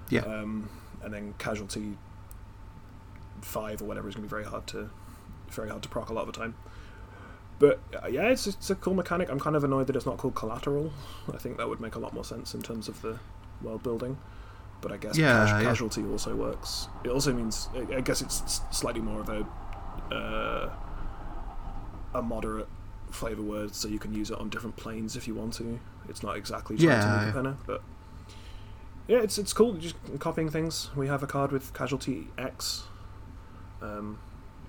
yeah, 0.10 0.22
Um, 0.22 0.70
and 1.04 1.14
then 1.14 1.34
casualty 1.38 1.98
five 3.42 3.82
or 3.82 3.86
whatever 3.86 4.08
is 4.10 4.16
going 4.16 4.28
to 4.28 4.28
be 4.28 4.42
very 4.42 4.46
hard 4.46 4.66
to 4.68 4.90
very 5.50 5.70
hard 5.70 5.82
to 5.84 5.90
proc 5.90 6.10
a 6.10 6.14
lot 6.14 6.28
of 6.28 6.34
the 6.34 6.40
time. 6.40 6.56
But 7.60 7.80
uh, 8.04 8.08
yeah, 8.08 8.24
it's 8.30 8.48
it's 8.48 8.70
a 8.70 8.76
cool 8.76 8.94
mechanic. 8.94 9.30
I'm 9.30 9.40
kind 9.40 9.56
of 9.56 9.64
annoyed 9.64 9.88
that 9.88 9.96
it's 9.96 10.06
not 10.06 10.18
called 10.18 10.36
collateral. 10.36 10.92
I 11.34 11.38
think 11.38 11.58
that 11.58 11.68
would 11.68 11.80
make 11.80 11.96
a 11.96 12.00
lot 12.00 12.14
more 12.14 12.24
sense 12.24 12.54
in 12.54 12.62
terms 12.62 12.88
of 12.88 13.02
the 13.02 13.20
world 13.62 13.84
building. 13.84 14.18
But 14.82 14.92
I 14.92 14.98
guess 14.98 15.18
Yeah, 15.18 15.34
cas- 15.46 15.50
yeah. 15.50 15.64
casualty 15.70 16.04
also 16.06 16.36
works. 16.36 16.88
It 17.04 17.10
also 17.10 17.34
means 17.34 17.68
I 17.92 18.02
guess 18.02 18.22
it's 18.22 18.62
slightly 18.72 19.02
more 19.02 19.20
of 19.22 19.30
a 19.30 19.46
uh, 20.12 20.70
a 22.14 22.22
moderate 22.22 22.68
flavor 23.12 23.42
word, 23.42 23.74
so 23.76 23.88
you 23.88 24.00
can 24.00 24.14
use 24.14 24.32
it 24.32 24.38
on 24.40 24.50
different 24.50 24.76
planes 24.76 25.16
if 25.16 25.28
you 25.28 25.36
want 25.36 25.54
to. 25.54 25.80
It's 26.10 26.24
not 26.24 26.38
exactly 26.38 26.78
trying 26.78 27.00
to 27.02 27.08
Yeah, 27.08 27.14
make 27.16 27.24
yeah. 27.24 27.30
a 27.30 27.34
penna, 27.34 27.58
but 27.66 27.82
yeah, 29.08 29.20
it's 29.20 29.38
it's 29.38 29.54
cool. 29.54 29.74
Just 29.74 29.96
copying 30.20 30.50
things. 30.50 30.90
We 30.96 31.08
have 31.08 31.24
a 31.24 31.28
card 31.28 31.52
with 31.52 31.74
casualty 31.74 32.28
X, 32.38 32.84
um, 33.82 34.20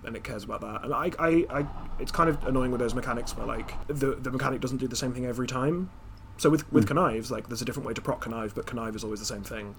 and 0.05 0.15
it 0.17 0.23
cares 0.25 0.45
about 0.45 0.61
that. 0.61 0.85
And 0.85 0.95
I, 0.95 1.11
I, 1.19 1.47
I, 1.51 1.67
it's 1.99 2.13
kind 2.13 2.29
of 2.31 2.45
annoying 2.47 2.71
with 2.71 2.81
those 2.81 2.95
mechanics 2.95 3.37
where 3.37 3.47
like 3.47 3.73
the 3.89 4.15
the 4.15 4.31
mechanic 4.31 4.61
doesn't 4.61 4.79
do 4.79 4.87
the 4.89 4.97
same 4.97 5.13
thing 5.13 5.27
every 5.27 5.47
time. 5.47 5.91
So 6.37 6.51
with 6.51 6.71
with 6.73 6.85
Mm. 6.85 6.89
connives, 6.89 7.31
like 7.33 7.49
there's 7.49 7.63
a 7.63 7.65
different 7.65 7.87
way 7.87 7.95
to 7.95 8.01
proc 8.01 8.25
connive, 8.25 8.55
but 8.55 8.67
connive 8.67 8.95
is 8.95 9.03
always 9.03 9.19
the 9.19 9.27
same 9.27 9.43
thing. 9.43 9.75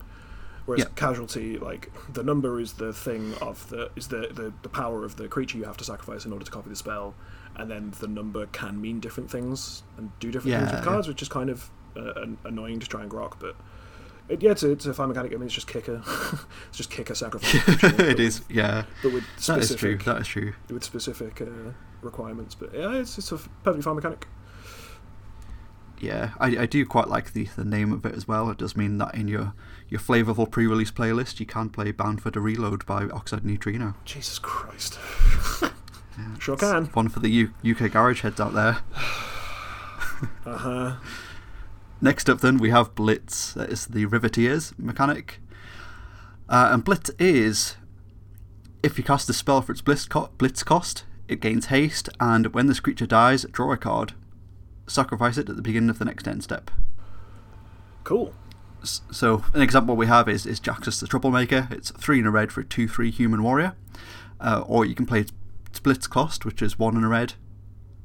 Whereas 0.65 0.83
Yeah. 0.83 0.89
casualty, 0.95 1.57
like 1.57 1.91
the 2.13 2.23
number 2.23 2.59
is 2.59 2.73
the 2.73 2.93
thing 2.93 3.33
of 3.41 3.67
the 3.69 3.89
is 3.95 4.07
the, 4.09 4.29
the 4.33 4.53
the 4.61 4.69
power 4.69 5.03
of 5.03 5.15
the 5.15 5.27
creature 5.27 5.57
you 5.57 5.63
have 5.65 5.77
to 5.77 5.83
sacrifice 5.83 6.25
in 6.25 6.33
order 6.33 6.45
to 6.45 6.51
copy 6.51 6.69
the 6.69 6.75
spell, 6.75 7.15
and 7.55 7.69
then 7.71 7.91
the 7.99 8.07
number 8.07 8.45
can 8.47 8.79
mean 8.79 8.99
different 8.99 9.31
things 9.31 9.83
and 9.97 10.11
do 10.19 10.31
different 10.31 10.53
things 10.55 10.69
Yeah, 10.69 10.75
with 10.77 10.85
yeah. 10.85 10.91
cards, 10.91 11.07
which 11.07 11.21
is 11.21 11.29
kind 11.29 11.49
of 11.49 11.69
uh, 11.97 12.13
an- 12.21 12.37
annoying 12.43 12.79
to 12.81 12.87
try 12.87 13.01
and 13.01 13.09
grok. 13.09 13.33
But 13.39 13.55
it, 14.27 14.43
yeah, 14.43 14.51
it's 14.51 14.61
a, 14.61 14.71
it's 14.71 14.85
a 14.85 14.93
fine 14.93 15.07
mechanic. 15.07 15.31
I 15.33 15.37
mean, 15.37 15.45
it's 15.45 15.55
just 15.55 15.67
kicker. 15.67 16.03
it's 16.69 16.77
just 16.77 16.91
kicker 16.91 17.15
sacrifice. 17.15 17.55
a 17.55 17.61
creature, 17.61 17.89
but 17.97 17.99
it 18.05 18.07
with- 18.17 18.19
is. 18.19 18.41
Yeah, 18.49 18.83
but 19.01 19.11
with 19.13 19.23
that 19.47 19.59
is 19.59 19.69
specific 19.69 20.01
true. 20.01 20.13
That 20.13 20.21
is 20.21 20.27
true. 20.27 20.53
with 20.69 20.83
specific 20.83 21.41
uh, 21.41 21.45
requirements. 22.03 22.53
But 22.53 22.73
yeah, 22.75 22.93
it's 22.93 23.17
it's 23.17 23.31
a 23.31 23.37
perfectly 23.37 23.81
fine 23.81 23.95
mechanic. 23.95 24.27
Yeah, 25.99 26.31
I, 26.39 26.47
I 26.59 26.65
do 26.65 26.85
quite 26.85 27.07
like 27.09 27.33
the, 27.33 27.45
the 27.55 27.65
name 27.65 27.91
of 27.91 28.05
it 28.05 28.15
as 28.15 28.27
well. 28.27 28.49
It 28.49 28.57
does 28.57 28.75
mean 28.77 28.97
that 28.99 29.13
in 29.15 29.27
your, 29.27 29.53
your 29.89 29.99
flavorful 29.99 30.49
pre 30.49 30.65
release 30.65 30.91
playlist, 30.91 31.39
you 31.39 31.45
can 31.45 31.69
play 31.69 31.91
Bound 31.91 32.21
for 32.21 32.31
the 32.31 32.39
Reload 32.39 32.85
by 32.85 33.03
Oxide 33.05 33.43
Neutrino. 33.45 33.95
Jesus 34.05 34.39
Christ. 34.39 34.97
Yeah, 35.61 36.37
Sure 36.39 36.57
can. 36.57 36.85
One 36.87 37.09
for 37.09 37.19
the 37.19 37.29
U- 37.29 37.53
UK 37.65 37.91
garage 37.91 38.21
heads 38.21 38.39
out 38.39 38.53
there. 38.53 38.79
Uh 40.45 40.57
huh. 40.57 40.95
Next 42.01 42.29
up, 42.29 42.39
then, 42.41 42.57
we 42.57 42.69
have 42.71 42.95
Blitz. 42.95 43.53
That 43.53 43.69
is 43.69 43.87
the 43.87 44.05
Riveteers 44.05 44.77
mechanic. 44.79 45.39
Uh, 46.47 46.69
and 46.71 46.83
Blitz 46.83 47.09
is 47.19 47.75
if 48.81 48.97
you 48.97 49.03
cast 49.03 49.29
a 49.29 49.33
spell 49.33 49.61
for 49.61 49.71
its 49.73 49.81
blitz, 49.81 50.05
co- 50.05 50.29
blitz 50.37 50.63
cost, 50.63 51.03
it 51.27 51.41
gains 51.41 51.65
haste, 51.67 52.09
and 52.19 52.53
when 52.53 52.67
this 52.67 52.79
creature 52.79 53.05
dies, 53.05 53.45
draw 53.51 53.71
a 53.73 53.77
card. 53.77 54.13
Sacrifice 54.89 55.37
it 55.37 55.49
at 55.49 55.55
the 55.55 55.61
beginning 55.61 55.89
of 55.89 55.99
the 55.99 56.05
next 56.05 56.27
end 56.27 56.43
step. 56.43 56.71
Cool. 58.03 58.33
So, 58.83 59.43
an 59.53 59.61
example 59.61 59.95
we 59.95 60.07
have 60.07 60.27
is, 60.29 60.45
is 60.45 60.59
Jaxis 60.59 60.99
the 60.99 61.07
Troublemaker. 61.07 61.67
It's 61.69 61.91
3 61.91 62.19
in 62.19 62.25
a 62.25 62.31
red 62.31 62.51
for 62.51 62.61
a 62.61 62.65
2 62.65 62.87
3 62.87 63.11
human 63.11 63.43
warrior. 63.43 63.75
Uh, 64.39 64.63
or 64.65 64.85
you 64.85 64.95
can 64.95 65.05
play 65.05 65.19
its 65.21 65.31
its 65.85 66.07
cost, 66.07 66.45
which 66.45 66.61
is 66.61 66.79
1 66.79 66.95
in 66.97 67.03
a 67.03 67.07
red. 67.07 67.33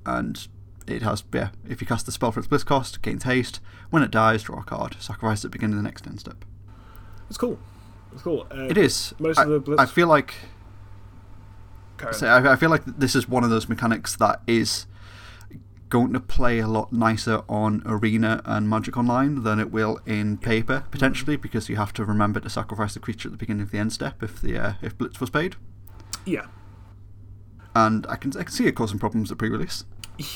And 0.04 0.46
it 0.86 1.02
has, 1.02 1.22
yeah, 1.32 1.50
if 1.68 1.80
you 1.80 1.86
cast 1.86 2.06
the 2.06 2.12
spell 2.12 2.32
for 2.32 2.40
its 2.40 2.46
blitz 2.48 2.64
cost, 2.64 3.00
gains 3.02 3.22
haste. 3.24 3.60
When 3.90 4.02
it 4.02 4.10
dies, 4.10 4.42
draw 4.42 4.60
a 4.60 4.64
card. 4.64 4.96
Sacrifice 5.00 5.38
it 5.44 5.46
at 5.46 5.52
the 5.52 5.58
beginning 5.58 5.78
of 5.78 5.82
the 5.82 5.88
next 5.88 6.06
end 6.06 6.20
step. 6.20 6.44
It's 7.28 7.38
cool. 7.38 7.58
It's 8.12 8.22
cool. 8.22 8.46
Uh, 8.50 8.64
It 8.68 8.76
is. 8.76 9.14
most 9.18 9.38
I, 9.38 9.44
of 9.44 9.48
the 9.48 9.60
blitz- 9.60 9.80
I 9.80 9.86
feel 9.86 10.08
like. 10.08 10.34
So 12.12 12.26
I, 12.26 12.52
I 12.52 12.56
feel 12.56 12.70
like 12.70 12.84
this 12.84 13.14
is 13.14 13.28
one 13.28 13.44
of 13.44 13.50
those 13.50 13.68
mechanics 13.68 14.14
that 14.16 14.40
is 14.46 14.86
going 15.88 16.12
to 16.12 16.20
play 16.20 16.58
a 16.58 16.66
lot 16.66 16.92
nicer 16.92 17.42
on 17.48 17.82
Arena 17.86 18.42
and 18.44 18.68
Magic 18.68 18.96
Online 18.96 19.42
than 19.42 19.60
it 19.60 19.70
will 19.70 20.00
in 20.06 20.38
paper 20.38 20.84
potentially 20.90 21.36
because 21.36 21.68
you 21.68 21.76
have 21.76 21.92
to 21.92 22.04
remember 22.04 22.40
to 22.40 22.50
sacrifice 22.50 22.94
the 22.94 23.00
creature 23.00 23.28
at 23.28 23.32
the 23.32 23.38
beginning 23.38 23.62
of 23.62 23.70
the 23.70 23.78
end 23.78 23.92
step 23.92 24.22
if 24.22 24.40
the 24.40 24.58
uh, 24.58 24.72
if 24.82 24.96
Blitz 24.98 25.20
was 25.20 25.30
paid, 25.30 25.56
Yeah. 26.24 26.46
and 27.74 28.06
I 28.08 28.16
can 28.16 28.32
I 28.36 28.42
can 28.44 28.52
see 28.52 28.66
it 28.66 28.72
causing 28.74 28.98
problems 28.98 29.30
at 29.30 29.38
pre-release. 29.38 29.84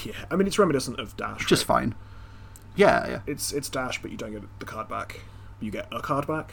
Yeah. 0.04 0.12
I 0.30 0.37
mean, 0.37 0.46
it's 0.46 0.58
reminiscent 0.58 0.98
of 0.98 1.16
Dash. 1.16 1.46
Just 1.46 1.68
right? 1.68 1.80
fine. 1.82 1.94
Yeah, 2.76 3.08
yeah, 3.08 3.20
It's 3.26 3.52
it's 3.52 3.68
Dash, 3.68 4.00
but 4.02 4.11
you 4.11 4.16
don't 4.16 4.32
get 4.32 4.42
the 4.61 4.66
card 4.66 4.88
back. 4.88 5.20
You 5.61 5.70
get 5.70 5.88
a 5.92 6.00
card 6.00 6.26
back. 6.26 6.52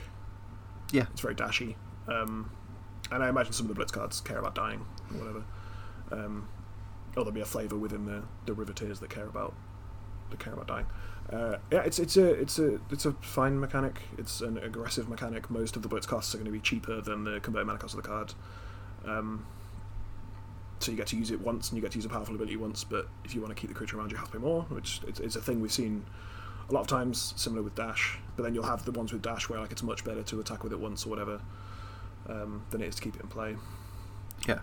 yeah. 0.91 1.05
It's 1.11 1.21
very 1.21 1.35
dashy. 1.35 1.75
Um, 2.07 2.49
and 3.11 3.23
I 3.23 3.29
imagine 3.29 3.53
some 3.53 3.65
of 3.65 3.69
the 3.69 3.75
Blitz 3.75 3.91
cards 3.91 4.21
care 4.21 4.39
about 4.39 4.55
dying 4.55 4.85
or 5.11 5.17
whatever. 5.19 5.43
Um, 6.11 6.47
or 7.15 7.23
there'll 7.23 7.31
be 7.31 7.41
a 7.41 7.45
flavour 7.45 7.77
within 7.77 8.05
the, 8.05 8.23
the 8.45 8.53
Riveteers 8.53 8.99
that 8.99 9.09
care 9.09 9.27
about 9.27 9.53
that 10.29 10.39
care 10.39 10.53
about 10.53 10.67
dying. 10.67 10.85
Uh, 11.31 11.57
yeah, 11.71 11.81
it's 11.81 11.97
it's 11.99 12.17
a 12.17 12.27
it's 12.27 12.59
a 12.59 12.79
it's 12.91 13.05
a 13.05 13.13
fine 13.13 13.59
mechanic. 13.59 14.01
It's 14.17 14.41
an 14.41 14.57
aggressive 14.57 15.09
mechanic. 15.09 15.49
Most 15.49 15.75
of 15.75 15.81
the 15.81 15.87
Blitz 15.87 16.05
costs 16.05 16.33
are 16.35 16.37
going 16.37 16.45
to 16.45 16.51
be 16.51 16.59
cheaper 16.59 17.01
than 17.01 17.23
the 17.23 17.39
convert 17.39 17.65
mana 17.65 17.79
cost 17.79 17.95
of 17.95 18.03
the 18.03 18.07
card. 18.07 18.33
Um, 19.05 19.45
so 20.79 20.91
you 20.91 20.97
get 20.97 21.07
to 21.07 21.17
use 21.17 21.31
it 21.31 21.41
once, 21.41 21.69
and 21.69 21.77
you 21.77 21.81
get 21.81 21.91
to 21.91 21.97
use 21.97 22.05
a 22.05 22.09
powerful 22.09 22.35
ability 22.35 22.57
once. 22.57 22.83
But 22.83 23.07
if 23.23 23.33
you 23.33 23.41
want 23.41 23.55
to 23.55 23.59
keep 23.59 23.69
the 23.69 23.75
creature 23.75 23.97
around, 23.97 24.11
you 24.11 24.17
have 24.17 24.27
to 24.27 24.33
pay 24.33 24.39
more, 24.39 24.63
which 24.63 25.01
it's, 25.07 25.19
it's 25.19 25.35
a 25.35 25.41
thing 25.41 25.61
we've 25.61 25.71
seen 25.71 26.05
a 26.69 26.73
lot 26.73 26.81
of 26.81 26.87
times, 26.87 27.33
similar 27.37 27.61
with 27.63 27.75
dash. 27.75 28.19
But 28.35 28.43
then 28.43 28.53
you'll 28.53 28.65
have 28.65 28.85
the 28.85 28.91
ones 28.91 29.13
with 29.13 29.21
dash 29.21 29.49
where 29.49 29.59
like 29.59 29.71
it's 29.71 29.83
much 29.83 30.03
better 30.03 30.23
to 30.23 30.39
attack 30.39 30.63
with 30.63 30.73
it 30.73 30.79
once 30.79 31.05
or 31.05 31.09
whatever 31.09 31.41
um, 32.27 32.63
than 32.71 32.81
it 32.81 32.87
is 32.87 32.95
to 32.95 33.01
keep 33.01 33.15
it 33.15 33.21
in 33.21 33.27
play 33.27 33.55
Yeah. 34.47 34.59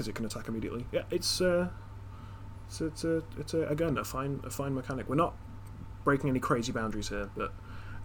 Because 0.00 0.08
it 0.08 0.14
can 0.14 0.24
attack 0.24 0.48
immediately. 0.48 0.86
Yeah, 0.92 1.02
it's 1.10 1.42
uh, 1.42 1.68
it's 2.66 2.80
it's 2.80 3.04
a 3.04 3.22
it's 3.38 3.52
a 3.52 3.66
again 3.68 3.98
a 3.98 4.04
fine 4.04 4.40
a 4.44 4.50
fine 4.50 4.74
mechanic. 4.74 5.10
We're 5.10 5.14
not 5.16 5.34
breaking 6.04 6.30
any 6.30 6.40
crazy 6.40 6.72
boundaries 6.72 7.10
here, 7.10 7.28
but 7.36 7.52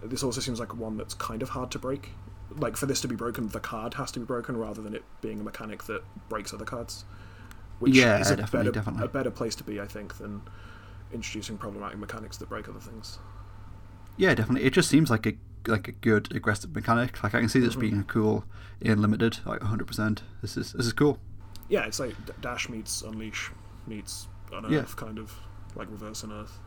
this 0.02 0.22
also 0.22 0.42
seems 0.42 0.60
like 0.60 0.76
one 0.76 0.98
that's 0.98 1.14
kind 1.14 1.40
of 1.40 1.48
hard 1.50 1.70
to 1.70 1.78
break. 1.78 2.10
Like 2.54 2.76
for 2.76 2.84
this 2.84 3.00
to 3.00 3.08
be 3.08 3.16
broken, 3.16 3.48
the 3.48 3.60
card 3.60 3.94
has 3.94 4.12
to 4.12 4.20
be 4.20 4.26
broken 4.26 4.58
rather 4.58 4.82
than 4.82 4.94
it 4.94 5.04
being 5.22 5.40
a 5.40 5.42
mechanic 5.42 5.84
that 5.84 6.02
breaks 6.28 6.52
other 6.52 6.66
cards. 6.66 7.06
which 7.78 7.96
Yeah, 7.96 8.20
is 8.20 8.30
a 8.30 8.36
definitely, 8.36 8.58
better, 8.58 8.72
definitely. 8.72 9.04
a 9.04 9.08
better 9.08 9.30
place 9.30 9.54
to 9.56 9.64
be, 9.64 9.80
I 9.80 9.86
think, 9.86 10.18
than 10.18 10.42
introducing 11.12 11.56
problematic 11.56 11.98
mechanics 11.98 12.36
that 12.38 12.48
break 12.50 12.68
other 12.68 12.78
things. 12.80 13.18
Yeah, 14.18 14.34
definitely. 14.34 14.66
It 14.66 14.74
just 14.74 14.90
seems 14.90 15.08
like 15.10 15.26
a 15.26 15.32
like 15.66 15.88
a 15.88 15.92
good 15.92 16.34
aggressive 16.36 16.74
mechanic. 16.74 17.22
Like 17.22 17.34
I 17.34 17.40
can 17.40 17.48
see 17.48 17.58
this 17.60 17.74
Mhm. 17.74 17.80
being 17.80 18.04
cool 18.04 18.44
in 18.82 19.00
limited, 19.00 19.38
like 19.46 19.60
100%. 19.62 20.22
This 20.42 20.56
is 20.58 20.72
this 20.74 20.86
is 20.86 20.92
cool. 20.92 21.18
Yeah, 21.68 21.84
it's 21.86 21.98
like 22.00 22.14
Dash 22.40 22.68
meets 22.68 23.02
Unleash 23.02 23.50
meets 23.86 24.28
Unearth, 24.52 24.70
Yeah. 24.72 24.84
kind 24.96 25.18
of 25.18 25.32
like 25.74 25.90
reverse 25.90 26.22
Unearth. 26.22 26.58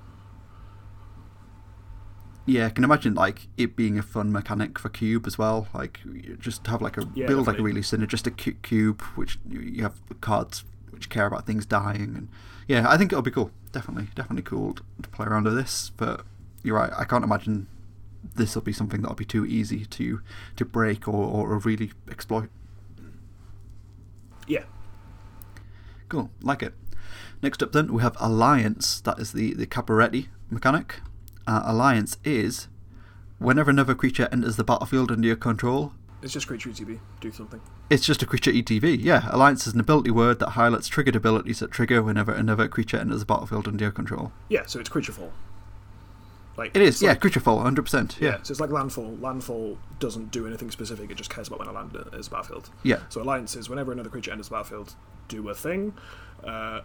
Yeah, 2.45 2.65
I 2.65 2.69
can 2.69 2.83
imagine 2.83 3.13
like 3.13 3.47
it 3.57 3.75
being 3.75 3.99
a 3.99 4.01
fun 4.01 4.31
mechanic 4.31 4.79
for 4.79 4.89
cube 4.89 5.27
as 5.27 5.37
well. 5.37 5.67
Like 5.73 5.99
you 6.05 6.35
just 6.39 6.65
have 6.67 6.81
like 6.81 6.97
a 6.97 7.07
Yeah, 7.13 7.27
build 7.27 7.47
like 7.47 7.59
a 7.59 7.63
really 7.63 7.81
synergistic 7.81 8.37
cu- 8.43 8.53
cube, 8.63 9.01
which 9.15 9.39
you- 9.47 9.83
have 9.83 9.99
cards 10.21 10.63
which 10.89 11.09
care 11.09 11.27
about 11.27 11.45
things 11.45 11.65
dying, 11.65 12.15
and 12.15 12.27
yeah, 12.67 12.89
I 12.89 12.97
think 12.97 13.11
it'll 13.11 13.21
be 13.21 13.31
cool. 13.31 13.51
Definitely, 13.71 14.09
definitely 14.15 14.41
cool 14.43 14.73
to 14.73 14.83
to 15.03 15.09
play 15.09 15.27
around 15.27 15.43
with 15.45 15.55
this. 15.55 15.91
But 15.95 16.25
you're 16.63 16.75
right, 16.75 16.91
I 16.97 17.05
can't 17.05 17.23
imagine 17.23 17.67
this 18.35 18.55
will 18.55 18.63
be 18.63 18.73
something 18.73 19.01
that'll 19.01 19.15
be 19.15 19.25
too 19.25 19.45
easy 19.45 19.85
to 19.85 20.21
to 20.55 20.65
break 20.65 21.07
or, 21.07 21.13
or 21.13 21.57
really 21.59 21.91
exploit. 22.09 22.49
Yeah, 24.47 24.63
Cool, 26.09 26.29
like 26.41 26.61
it. 26.63 26.73
Next 27.41 27.63
up, 27.63 27.71
then 27.71 27.93
we 27.93 28.01
have 28.01 28.17
Alliance. 28.19 28.99
That 29.01 29.19
is 29.19 29.31
the 29.31 29.53
the 29.53 29.65
Cabaretti 29.67 30.27
mechanic. 30.49 31.01
Uh, 31.47 31.61
Alliance 31.65 32.17
is 32.23 32.67
whenever 33.37 33.71
another 33.71 33.95
creature 33.95 34.27
enters 34.31 34.55
the 34.57 34.63
battlefield 34.63 35.11
under 35.11 35.25
your 35.27 35.35
control, 35.37 35.93
it's 36.21 36.33
just 36.33 36.47
creature 36.47 36.69
ETB. 36.69 36.99
Do 37.21 37.31
something. 37.31 37.61
it's 37.89 38.05
just 38.05 38.21
a 38.21 38.25
creature 38.25 38.51
ETB. 38.51 38.97
Yeah, 39.01 39.29
Alliance 39.31 39.65
is 39.67 39.73
an 39.73 39.79
ability 39.79 40.11
word 40.11 40.39
that 40.39 40.49
highlights 40.49 40.87
triggered 40.89 41.15
abilities 41.15 41.59
that 41.59 41.71
trigger 41.71 42.03
whenever 42.03 42.33
another 42.33 42.67
creature 42.67 42.97
enters 42.97 43.21
the 43.21 43.25
battlefield 43.25 43.67
under 43.67 43.83
your 43.85 43.91
control. 43.91 44.31
Yeah, 44.49 44.63
so 44.65 44.79
it's 44.79 44.89
creature 44.89 45.13
fall. 45.13 45.31
Like 46.59 46.75
It 46.75 46.81
is, 46.81 47.01
yeah, 47.01 47.09
like- 47.11 47.21
creature 47.21 47.39
fall, 47.39 47.59
100%. 47.63 48.19
yeah. 48.19 48.29
Yeah, 48.31 48.37
So 48.43 48.51
it's 48.51 48.59
like 48.59 48.69
landfall. 48.71 49.17
Landfall 49.21 49.77
doesn't 49.99 50.31
do 50.31 50.45
anything 50.45 50.69
specific. 50.71 51.09
It 51.09 51.15
just 51.17 51.29
cares 51.29 51.47
about 51.47 51.59
when 51.59 51.67
a 51.69 51.71
land 51.71 51.97
is 52.13 52.27
battlefield. 52.29 52.69
yeah, 52.83 52.99
So 53.09 53.21
alliances, 53.21 53.69
whenever 53.69 53.91
another 53.91 54.09
creature 54.09 54.31
enters 54.31 54.49
the 54.49 54.53
battlefield, 54.55 54.95
do 55.29 55.47
a 55.49 55.55
thing. 55.55 55.93
Uh, 56.43 56.81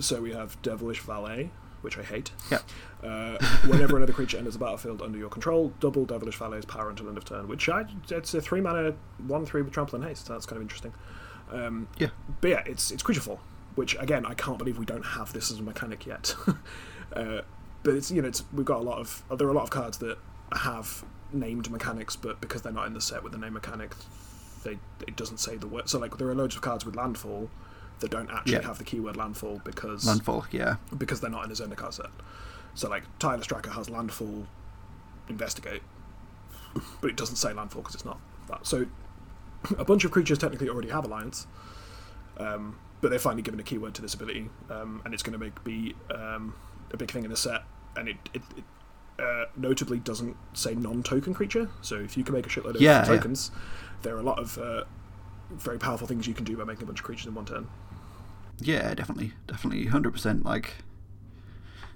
so 0.00 0.20
we 0.20 0.32
have 0.32 0.60
Devilish 0.62 1.00
Valet, 1.00 1.50
which 1.82 1.98
I 1.98 2.02
hate. 2.02 2.32
yeah. 2.50 2.58
Uh, 3.02 3.36
whenever 3.66 3.96
another 3.98 4.14
creature 4.14 4.38
enters 4.38 4.54
the 4.54 4.58
battlefield 4.60 5.02
under 5.02 5.18
your 5.18 5.28
control, 5.28 5.72
double 5.80 6.06
Devilish 6.06 6.38
Valet's 6.38 6.64
power 6.64 6.88
until 6.88 7.06
end 7.08 7.18
of 7.18 7.24
turn. 7.26 7.46
Which 7.46 7.68
I, 7.68 7.84
it's 8.10 8.32
a 8.32 8.40
three 8.40 8.62
mana 8.62 8.94
one 9.26 9.44
three 9.44 9.60
with 9.60 9.72
trample 9.74 9.96
and 9.96 10.04
haste. 10.08 10.26
So 10.26 10.32
that's 10.32 10.46
kind 10.46 10.56
of 10.56 10.62
interesting. 10.62 10.94
Um, 11.52 11.88
Yeah. 11.98 12.08
but 12.40 12.48
yeah, 12.48 12.62
it's 12.64 12.90
it's 12.90 13.02
creature 13.02 13.20
fall, 13.20 13.40
which 13.74 13.94
again 14.00 14.24
I 14.24 14.32
can't 14.32 14.56
believe 14.58 14.78
we 14.78 14.86
don't 14.86 15.04
have 15.04 15.34
this 15.34 15.50
as 15.50 15.58
a 15.58 15.62
mechanic 15.62 16.06
yet. 16.06 16.34
uh, 17.14 17.42
but 17.84 17.94
it's 17.94 18.10
you 18.10 18.20
know 18.20 18.28
it's 18.28 18.42
we've 18.52 18.66
got 18.66 18.78
a 18.80 18.82
lot 18.82 18.98
of 18.98 19.22
there 19.38 19.46
are 19.46 19.50
a 19.50 19.54
lot 19.54 19.62
of 19.64 19.70
cards 19.70 19.98
that 19.98 20.18
have 20.52 21.04
named 21.32 21.70
mechanics, 21.70 22.16
but 22.16 22.40
because 22.40 22.62
they're 22.62 22.72
not 22.72 22.86
in 22.86 22.94
the 22.94 23.00
set 23.00 23.22
with 23.22 23.32
the 23.32 23.38
name 23.38 23.52
mechanic, 23.52 23.94
they 24.64 24.78
it 25.06 25.14
doesn't 25.16 25.38
say 25.38 25.56
the 25.56 25.66
word. 25.68 25.88
So 25.88 25.98
like 25.98 26.18
there 26.18 26.28
are 26.28 26.34
loads 26.34 26.56
of 26.56 26.62
cards 26.62 26.84
with 26.84 26.96
landfall 26.96 27.48
that 28.00 28.10
don't 28.10 28.30
actually 28.30 28.54
Yeah. 28.54 28.62
have 28.62 28.78
the 28.78 28.84
keyword 28.84 29.16
landfall 29.16 29.60
because 29.64 30.04
Landfall, 30.04 30.46
yeah. 30.50 30.76
because 30.98 31.20
they're 31.20 31.30
not 31.30 31.44
in 31.44 31.50
a 31.50 31.54
Zendikar 31.54 31.92
set. 31.92 32.10
So 32.74 32.88
like 32.88 33.04
Tireless 33.20 33.46
Tracker 33.46 33.70
has 33.70 33.88
landfall 33.88 34.46
investigate, 35.28 35.82
but 37.00 37.10
it 37.10 37.16
doesn't 37.16 37.36
say 37.36 37.52
landfall 37.52 37.82
because 37.82 37.94
it's 37.94 38.04
not 38.04 38.18
that. 38.48 38.66
So 38.66 38.86
a 39.78 39.84
bunch 39.84 40.04
of 40.04 40.10
creatures 40.10 40.38
technically 40.38 40.68
already 40.68 40.90
have 40.90 41.04
alliance, 41.04 41.46
um, 42.38 42.76
but 43.00 43.10
they're 43.10 43.18
finally 43.18 43.42
given 43.42 43.60
a 43.60 43.62
keyword 43.62 43.94
to 43.94 44.02
this 44.02 44.14
ability, 44.14 44.50
um, 44.70 45.00
and 45.04 45.14
it's 45.14 45.22
going 45.22 45.32
to 45.32 45.38
make 45.38 45.62
be 45.64 45.94
um, 46.14 46.54
a 46.92 46.96
big 46.96 47.10
thing 47.10 47.24
in 47.24 47.30
the 47.30 47.36
set. 47.36 47.62
And 47.96 48.08
it, 48.08 48.16
it, 48.34 48.42
it 48.56 48.64
uh, 49.22 49.44
notably 49.56 49.98
doesn't 49.98 50.36
say 50.52 50.74
non-token 50.74 51.34
creature. 51.34 51.68
So 51.82 51.96
if 51.96 52.16
you 52.16 52.24
can 52.24 52.34
make 52.34 52.46
a 52.46 52.48
shitload 52.48 52.74
of 52.74 52.80
Yeah, 52.80 53.00
yeah. 53.00 53.04
tokens, 53.04 53.50
there 54.02 54.14
are 54.16 54.20
a 54.20 54.24
lot 54.24 54.38
of 54.38 54.58
uh, 54.58 54.84
very 55.50 55.78
powerful 55.78 56.06
things 56.06 56.26
you 56.26 56.34
can 56.34 56.44
do 56.44 56.56
by 56.56 56.64
making 56.64 56.84
a 56.84 56.86
bunch 56.86 57.00
of 57.00 57.04
creatures 57.04 57.26
in 57.26 57.34
one 57.34 57.46
turn. 57.46 57.68
Yeah, 58.60 58.94
definitely, 58.94 59.32
definitely, 59.46 59.86
100%. 59.86 60.44
Like, 60.44 60.76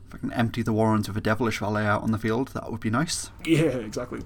if 0.08 0.14
I 0.14 0.18
can 0.18 0.32
empty 0.32 0.62
the 0.62 0.72
Warrens 0.72 1.08
with 1.08 1.16
a 1.16 1.20
Devilish 1.20 1.58
Valet 1.58 1.86
out 1.86 2.02
on 2.02 2.10
the 2.12 2.18
field, 2.18 2.48
that 2.48 2.70
would 2.70 2.80
be 2.80 2.90
nice. 2.90 3.30
Yeah, 3.44 3.62
exactly. 3.78 4.20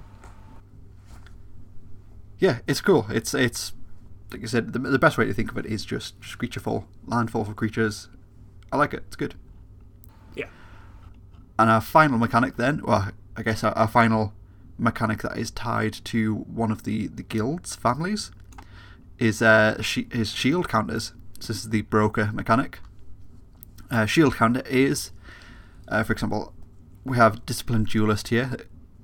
Yeah, 2.38 2.58
it's 2.66 2.80
cool. 2.80 3.06
It's 3.08 3.34
it's 3.34 3.72
like 4.32 4.42
I 4.42 4.46
said, 4.46 4.72
the, 4.72 4.78
the 4.78 4.98
best 4.98 5.18
way 5.18 5.26
to 5.26 5.34
think 5.34 5.50
of 5.50 5.58
it 5.58 5.66
is 5.66 5.84
just, 5.84 6.18
just 6.20 6.38
creature 6.38 6.58
fall, 6.60 6.86
landfall 7.06 7.44
for 7.44 7.52
creatures. 7.54 8.08
I 8.72 8.78
like 8.78 8.94
it. 8.94 9.04
It's 9.06 9.16
good. 9.16 9.34
And 11.58 11.70
our 11.70 11.80
final 11.80 12.18
mechanic 12.18 12.56
then, 12.56 12.80
well, 12.84 13.10
I 13.36 13.42
guess 13.42 13.62
our, 13.62 13.72
our 13.72 13.88
final 13.88 14.32
mechanic 14.78 15.22
that 15.22 15.36
is 15.36 15.50
tied 15.50 15.92
to 16.04 16.34
one 16.34 16.70
of 16.70 16.82
the, 16.84 17.06
the 17.08 17.22
guild's 17.22 17.76
families 17.76 18.30
is 19.18 19.40
uh, 19.40 19.80
is 20.10 20.32
shield 20.32 20.68
counters. 20.68 21.12
So 21.38 21.52
this 21.52 21.64
is 21.64 21.70
the 21.70 21.82
broker 21.82 22.30
mechanic. 22.32 22.80
Uh, 23.90 24.06
shield 24.06 24.36
counter 24.36 24.62
is, 24.66 25.12
uh, 25.88 26.02
for 26.02 26.12
example, 26.12 26.54
we 27.04 27.16
have 27.16 27.44
disciplined 27.46 27.88
duelist 27.88 28.28
here. 28.28 28.56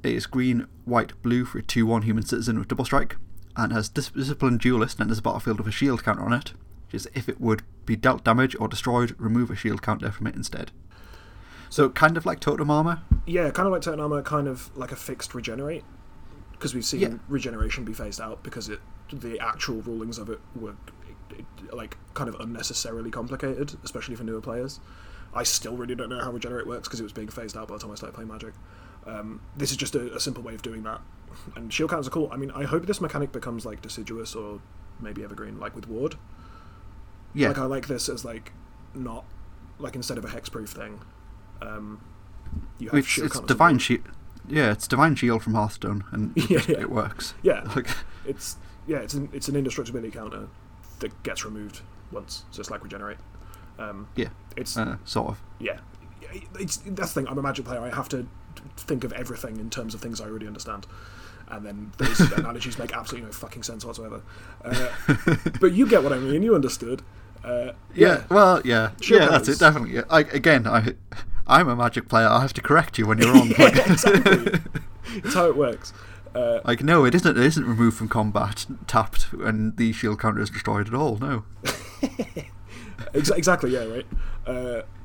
It 0.03 0.15
is 0.15 0.27
green, 0.27 0.67
white, 0.85 1.21
blue 1.23 1.45
for 1.45 1.59
a 1.59 1.63
2 1.63 1.87
1 1.87 2.03
human 2.03 2.25
citizen 2.25 2.59
with 2.59 2.69
double 2.69 2.85
strike, 2.85 3.17
and 3.57 3.73
has 3.73 3.89
dis- 3.89 4.11
disciplined 4.11 4.61
duelist 4.61 4.99
and 4.99 5.07
enters 5.07 5.19
the 5.19 5.23
battlefield 5.23 5.59
with 5.59 5.69
a 5.69 5.73
shield 5.73 6.05
counter 6.05 6.23
on 6.23 6.33
it, 6.33 6.53
which 6.87 6.95
is 6.95 7.09
if 7.15 7.29
it 7.29 7.41
would 7.41 7.63
be 7.85 7.97
dealt 7.97 8.25
damage 8.25 8.57
or 8.59 8.69
destroyed, 8.69 9.15
remove 9.19 9.51
a 9.51 9.57
shield 9.57 9.83
counter 9.83 10.11
from 10.11 10.27
it 10.27 10.37
instead. 10.37 10.71
So, 11.71 11.89
kind 11.91 12.17
of 12.17 12.25
like 12.27 12.41
Totem 12.41 12.71
Armor. 12.71 13.03
Yeah, 13.27 13.51
kind 13.51 13.67
of 13.67 13.73
like 13.73 13.83
Totem 13.83 14.01
Armor, 14.01 14.23
kind 14.23 14.49
of 14.49 14.75
like 14.77 14.93
a 14.93 14.97
fixed 14.97 15.35
regenerate, 15.35 15.85
because 16.53 16.75
we've 16.75 16.85
seen 16.85 17.01
Yeah. 17.01 17.15
regeneration 17.29 17.85
be 17.85 17.93
phased 17.93 18.21
out 18.21 18.43
because 18.43 18.69
it 18.69 18.81
the 19.11 19.41
actual 19.41 19.81
rulings 19.83 20.19
of 20.19 20.29
it 20.29 20.39
were 20.55 20.75
it, 21.31 21.39
it, 21.39 21.75
like 21.75 21.97
kind 22.15 22.29
of 22.29 22.39
unnecessarily 22.41 23.11
complicated, 23.11 23.77
especially 23.85 24.15
for 24.17 24.25
newer 24.25 24.41
players. 24.41 24.81
I 25.35 25.43
still 25.45 25.77
really 25.77 25.95
don't 25.95 26.09
know 26.11 26.21
how 26.23 26.31
regenerate 26.31 26.67
works 26.67 26.89
because 26.89 27.01
it 27.01 27.05
was 27.05 27.13
being 27.13 27.29
phased 27.29 27.57
out 27.57 27.69
by 27.69 27.75
the 27.75 27.81
time 27.81 27.91
I 27.91 27.95
started 27.95 28.15
playing 28.15 28.29
Magic. 28.29 28.53
Um, 29.07 29.41
this 29.57 29.71
is 29.71 29.77
just 29.79 29.95
a, 29.95 30.15
a 30.15 30.21
simple 30.21 30.43
way 30.43 30.55
of 30.55 30.61
doing 30.63 30.83
that, 30.83 31.01
and 31.57 31.73
shield 31.73 31.91
counters 31.91 32.07
are 32.09 32.11
cool. 32.11 32.29
I 32.33 32.37
mean, 32.37 32.51
I 32.51 32.65
hope 32.65 32.87
this 32.87 33.01
mechanic 33.01 33.33
becomes 33.33 33.65
like 33.65 33.81
deciduous 33.83 34.35
or 34.35 34.61
maybe 35.01 35.23
evergreen, 35.25 35.59
like 35.59 35.75
with 35.75 35.89
Ward. 35.89 36.17
Yeah. 37.35 37.49
Like 37.49 37.59
I 37.59 37.65
like 37.65 37.87
this 37.89 38.09
as 38.09 38.25
like 38.25 38.53
not 38.95 39.25
like 39.79 39.95
instead 39.95 40.19
of 40.19 40.25
a 40.25 40.29
hexproof 40.29 40.69
thing. 40.71 41.01
Um, 41.63 42.01
you 42.79 42.89
have 42.91 42.99
it's 42.99 43.19
it's 43.19 43.41
Divine 43.41 43.79
Shield. 43.79 44.03
Yeah, 44.49 44.73
it's 44.73 44.89
Divine 44.89 45.15
Shield 45.15 45.43
from 45.43 45.55
Hearthstone, 45.55 46.05
and 46.13 46.37
it, 46.37 46.51
Yeah, 46.51 46.61
yeah. 46.69 46.81
it 46.81 46.91
works. 46.91 47.35
Yeah, 47.43 47.61
Like, 47.77 47.89
it's 48.25 48.57
yeah, 48.87 48.99
it's 48.99 49.15
an 49.15 49.29
it's 49.33 49.49
an 49.49 49.57
indestructibility 49.57 50.11
counter 50.13 50.49
that 51.01 51.23
gets 51.23 51.45
removed 51.45 51.81
once, 52.11 52.45
so 52.51 52.61
it's 52.61 52.71
like 52.71 52.83
regenerate. 52.83 53.19
Um, 53.79 54.09
yeah, 54.17 54.29
it's 54.57 54.77
uh, 54.77 54.97
sort 55.05 55.29
of. 55.29 55.43
yeah, 55.61 55.79
it's 56.59 56.79
that's 56.79 57.13
the 57.13 57.21
thing. 57.23 57.29
I'm 57.29 57.39
a 57.39 57.43
magic 57.43 57.65
player. 57.65 57.81
I 57.81 57.95
have 57.95 58.09
to 58.11 58.27
think 58.77 59.05
of 59.05 59.13
everything 59.13 59.59
in 59.59 59.71
terms 59.71 59.95
of 59.95 60.01
things 60.01 60.21
I 60.21 60.25
already 60.25 60.47
understand, 60.47 60.87
and 61.49 61.65
then 61.65 61.93
those 61.99 62.19
analogies 62.33 62.79
make 62.79 62.93
absolutely 62.97 63.27
no 63.27 63.33
fucking 63.33 63.63
sense 63.63 63.85
whatsoever. 63.85 64.23
Uh, 64.65 64.89
but 65.61 65.73
you 65.73 65.87
get 65.87 66.03
what 66.03 66.13
I 66.13 66.19
mean. 66.19 66.43
You 66.43 66.55
understood. 66.55 67.03
Uh, 67.45 67.71
Yeah, 67.95 68.25
well, 68.31 68.61
yeah, 68.65 68.91
yeah, 69.03 69.27
that's 69.29 69.49
it, 69.49 69.61
definitely. 69.61 69.95
Yeah. 69.95 70.03
I, 70.11 70.21
again, 70.21 70.67
I, 70.67 70.95
I'm 71.49 71.69
a 71.69 71.77
Magic 71.77 72.09
player. 72.09 72.27
I 72.29 72.41
have 72.43 72.53
to 72.55 72.63
correct 72.63 72.99
you 72.99 73.07
when 73.07 73.19
you're 73.19 73.33
wrong. 73.33 73.49
yeah, 73.59 73.93
exactly. 73.93 74.61
it's 75.15 75.35
how 75.35 75.47
it 75.47 75.57
works. 75.57 75.93
Uh, 76.35 76.61
like, 76.65 76.83
no, 76.83 77.05
it 77.05 77.15
isn't. 77.15 77.37
It 77.39 77.43
isn't 77.43 77.65
removed 77.65 77.97
from 77.97 78.09
combat, 78.09 78.67
tapped, 78.87 79.33
and 79.33 79.77
the 79.77 79.93
shield 79.93 80.21
counter 80.21 80.41
is 80.41 80.51
destroyed 80.51 80.87
at 80.89 80.95
all. 80.95 81.17
No. 81.17 81.45
Ex- 83.15 83.31
exactly, 83.31 83.71
yeah, 83.73 83.85
right. 83.85 84.07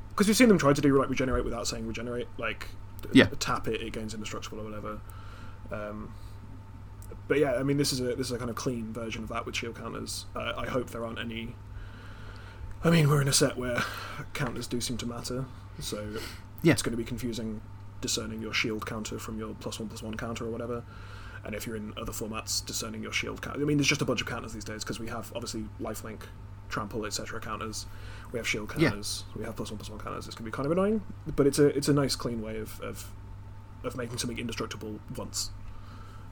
Because 0.09 0.27
we've 0.27 0.35
seen 0.35 0.49
them 0.49 0.57
try 0.57 0.73
to 0.73 0.81
do 0.81 0.97
like 0.99 1.09
regenerate 1.09 1.45
without 1.45 1.65
saying 1.67 1.87
regenerate, 1.87 2.27
like 2.37 2.67
Yeah. 3.13 3.27
tap 3.39 3.67
it, 3.67 3.81
it 3.81 3.93
gains 3.93 4.13
indestructible 4.13 4.59
or 4.59 4.63
whatever. 4.65 4.99
Um, 5.71 6.13
but 7.27 7.39
yeah, 7.39 7.53
I 7.53 7.63
mean, 7.63 7.77
this 7.77 7.93
is 7.93 7.99
a 8.01 8.15
this 8.15 8.27
is 8.27 8.31
a 8.33 8.37
kind 8.37 8.49
of 8.49 8.55
clean 8.55 8.91
version 8.93 9.23
of 9.23 9.29
that 9.29 9.45
with 9.45 9.55
shield 9.55 9.75
counters. 9.77 10.25
Uh, 10.35 10.53
I 10.57 10.67
hope 10.67 10.89
there 10.89 11.05
aren't 11.05 11.19
any. 11.19 11.55
I 12.83 12.89
mean, 12.89 13.07
we're 13.09 13.21
in 13.21 13.27
a 13.29 13.33
set 13.33 13.55
where 13.57 13.81
counters 14.33 14.67
do 14.67 14.81
seem 14.81 14.97
to 14.97 15.05
matter, 15.05 15.45
so 15.79 16.17
Yeah. 16.61 16.73
it's 16.73 16.81
going 16.81 16.91
to 16.91 16.97
be 16.97 17.03
confusing 17.03 17.61
discerning 18.01 18.41
your 18.41 18.53
shield 18.53 18.85
counter 18.85 19.17
from 19.19 19.37
your 19.39 19.53
plus 19.55 19.79
one 19.79 19.87
plus 19.89 20.01
one 20.03 20.15
counter 20.17 20.45
or 20.45 20.49
whatever. 20.49 20.83
And 21.45 21.53
if 21.55 21.65
you're 21.67 21.75
in 21.75 21.93
other 21.97 22.11
formats, 22.13 22.65
discerning 22.65 23.03
your 23.03 23.11
shield 23.11 23.41
counter. 23.41 23.61
I 23.61 23.65
mean, 23.65 23.77
there's 23.77 23.87
just 23.87 24.01
a 24.01 24.05
bunch 24.05 24.21
of 24.21 24.27
counters 24.27 24.53
these 24.53 24.63
days 24.63 24.83
because 24.83 24.99
we 24.99 25.07
have 25.09 25.31
obviously 25.35 25.65
lifelink, 25.81 26.21
trample, 26.69 27.05
etc. 27.05 27.39
counters. 27.41 27.85
We 28.31 28.39
have 28.39 28.47
shield 28.47 28.71
Yeah. 28.77 28.89
counters. 28.89 29.25
We 29.35 29.43
have 29.43 29.55
plus 29.55 29.69
one 29.69 29.77
plus 29.77 29.89
one 29.89 29.99
counters. 29.99 30.25
It's 30.25 30.35
going 30.35 30.45
to 30.45 30.51
be 30.51 30.55
kind 30.55 30.65
of 30.65 30.71
annoying, 30.71 31.01
but 31.35 31.45
it's 31.47 31.59
a 31.59 31.67
it's 31.77 31.87
a 31.89 31.93
nice 31.93 32.15
clean 32.15 32.41
way 32.41 32.57
of 32.59 32.79
of, 32.81 33.09
of 33.83 33.95
making 33.97 34.17
something 34.19 34.37
indestructible 34.39 34.99
once, 35.17 35.51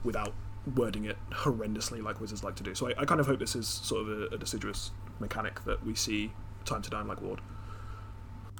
without 0.04 0.32
wording 0.76 1.04
it 1.04 1.16
horrendously 1.30 2.02
like 2.02 2.20
wizards 2.20 2.42
like 2.44 2.54
to 2.56 2.62
do. 2.62 2.74
So 2.74 2.88
I, 2.88 3.02
I 3.02 3.04
kind 3.04 3.20
of 3.20 3.26
hope 3.26 3.38
this 3.38 3.54
is 3.56 3.66
sort 3.68 4.02
of 4.02 4.08
a, 4.32 4.34
a 4.34 4.38
deciduous 4.38 4.92
mechanic 5.20 5.62
that 5.64 5.84
we 5.84 5.94
see 5.94 6.32
Time 6.64 6.80
to 6.82 6.90
Dine 6.90 7.06
like 7.08 7.20
Ward. 7.20 7.40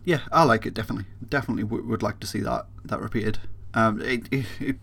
Yeah, 0.04 0.20
I 0.32 0.42
like 0.44 0.66
it 0.66 0.74
definitely. 0.74 1.06
Definitely 1.28 1.62
w- 1.64 1.84
would 1.86 2.02
like 2.02 2.18
to 2.20 2.26
see 2.26 2.40
that 2.40 2.66
that 2.84 3.00
repeated. 3.00 3.38
Um, 3.74 4.00
it, 4.00 4.26
it, 4.32 4.46
it 4.60 4.76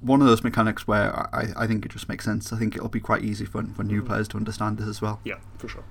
one 0.00 0.20
of 0.20 0.26
those 0.26 0.42
mechanics 0.44 0.86
where 0.86 1.14
I, 1.34 1.48
I 1.56 1.66
think 1.66 1.84
it 1.86 1.92
just 1.92 2.08
makes 2.08 2.24
sense. 2.24 2.52
I 2.52 2.58
think 2.58 2.76
it'll 2.76 2.88
be 2.88 3.00
quite 3.00 3.22
easy 3.22 3.44
for 3.44 3.62
for 3.64 3.84
new 3.84 4.02
Mhm. 4.02 4.06
players 4.06 4.28
to 4.28 4.36
understand 4.36 4.78
this 4.78 4.88
as 4.88 5.00
well. 5.00 5.20
Yeah, 5.24 5.36
for 5.58 5.68
sure. 5.68 5.84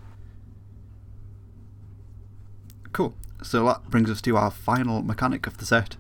Cool. 2.91 3.13
So 3.43 3.65
that 3.65 3.89
brings 3.89 4.09
us 4.09 4.21
to 4.21 4.37
our 4.37 4.51
final 4.51 5.01
mechanic 5.01 5.47
of 5.47 5.57
the 5.57 5.65
set, 5.65 5.97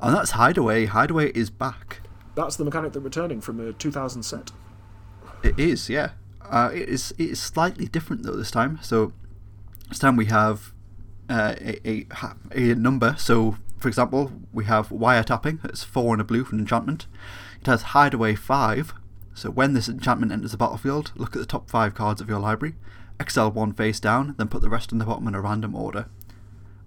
and 0.00 0.14
that's 0.14 0.32
Hideaway. 0.32 0.86
Hideaway 0.86 1.30
is 1.32 1.50
back. 1.50 2.00
That's 2.34 2.56
the 2.56 2.64
mechanic 2.64 2.92
that's 2.92 3.04
returning 3.04 3.40
from 3.40 3.58
the 3.58 3.72
2000 3.74 4.22
set. 4.22 4.50
It 5.42 5.58
is, 5.58 5.88
yeah. 5.90 6.12
Uh, 6.42 6.70
it 6.72 6.88
is. 6.88 7.12
It 7.18 7.30
is 7.30 7.40
slightly 7.40 7.86
different 7.86 8.22
though 8.22 8.36
this 8.36 8.50
time. 8.50 8.78
So 8.82 9.12
this 9.88 9.98
time 9.98 10.16
we 10.16 10.26
have 10.26 10.72
uh, 11.30 11.54
a, 11.60 11.86
a 11.86 12.06
a 12.52 12.74
number. 12.74 13.14
So 13.18 13.56
for 13.78 13.88
example, 13.88 14.32
we 14.52 14.66
have 14.66 14.90
wiretapping. 14.90 15.64
It's 15.64 15.82
four 15.82 16.12
and 16.12 16.20
a 16.20 16.24
blue 16.24 16.44
for 16.44 16.54
an 16.54 16.60
enchantment. 16.60 17.06
It 17.60 17.66
has 17.66 17.82
hideaway 17.82 18.34
five. 18.34 18.92
So 19.34 19.50
when 19.50 19.72
this 19.72 19.88
enchantment 19.88 20.32
enters 20.32 20.52
the 20.52 20.58
battlefield, 20.58 21.12
look 21.16 21.34
at 21.34 21.40
the 21.40 21.46
top 21.46 21.70
five 21.70 21.94
cards 21.94 22.20
of 22.20 22.28
your 22.28 22.40
library. 22.40 22.74
Exile 23.18 23.50
one 23.50 23.72
face 23.72 24.00
down, 24.00 24.34
then 24.36 24.48
put 24.48 24.60
the 24.60 24.68
rest 24.68 24.92
on 24.92 24.98
the 24.98 25.06
bottom 25.06 25.26
in 25.28 25.34
a 25.34 25.40
random 25.40 25.74
order. 25.74 26.06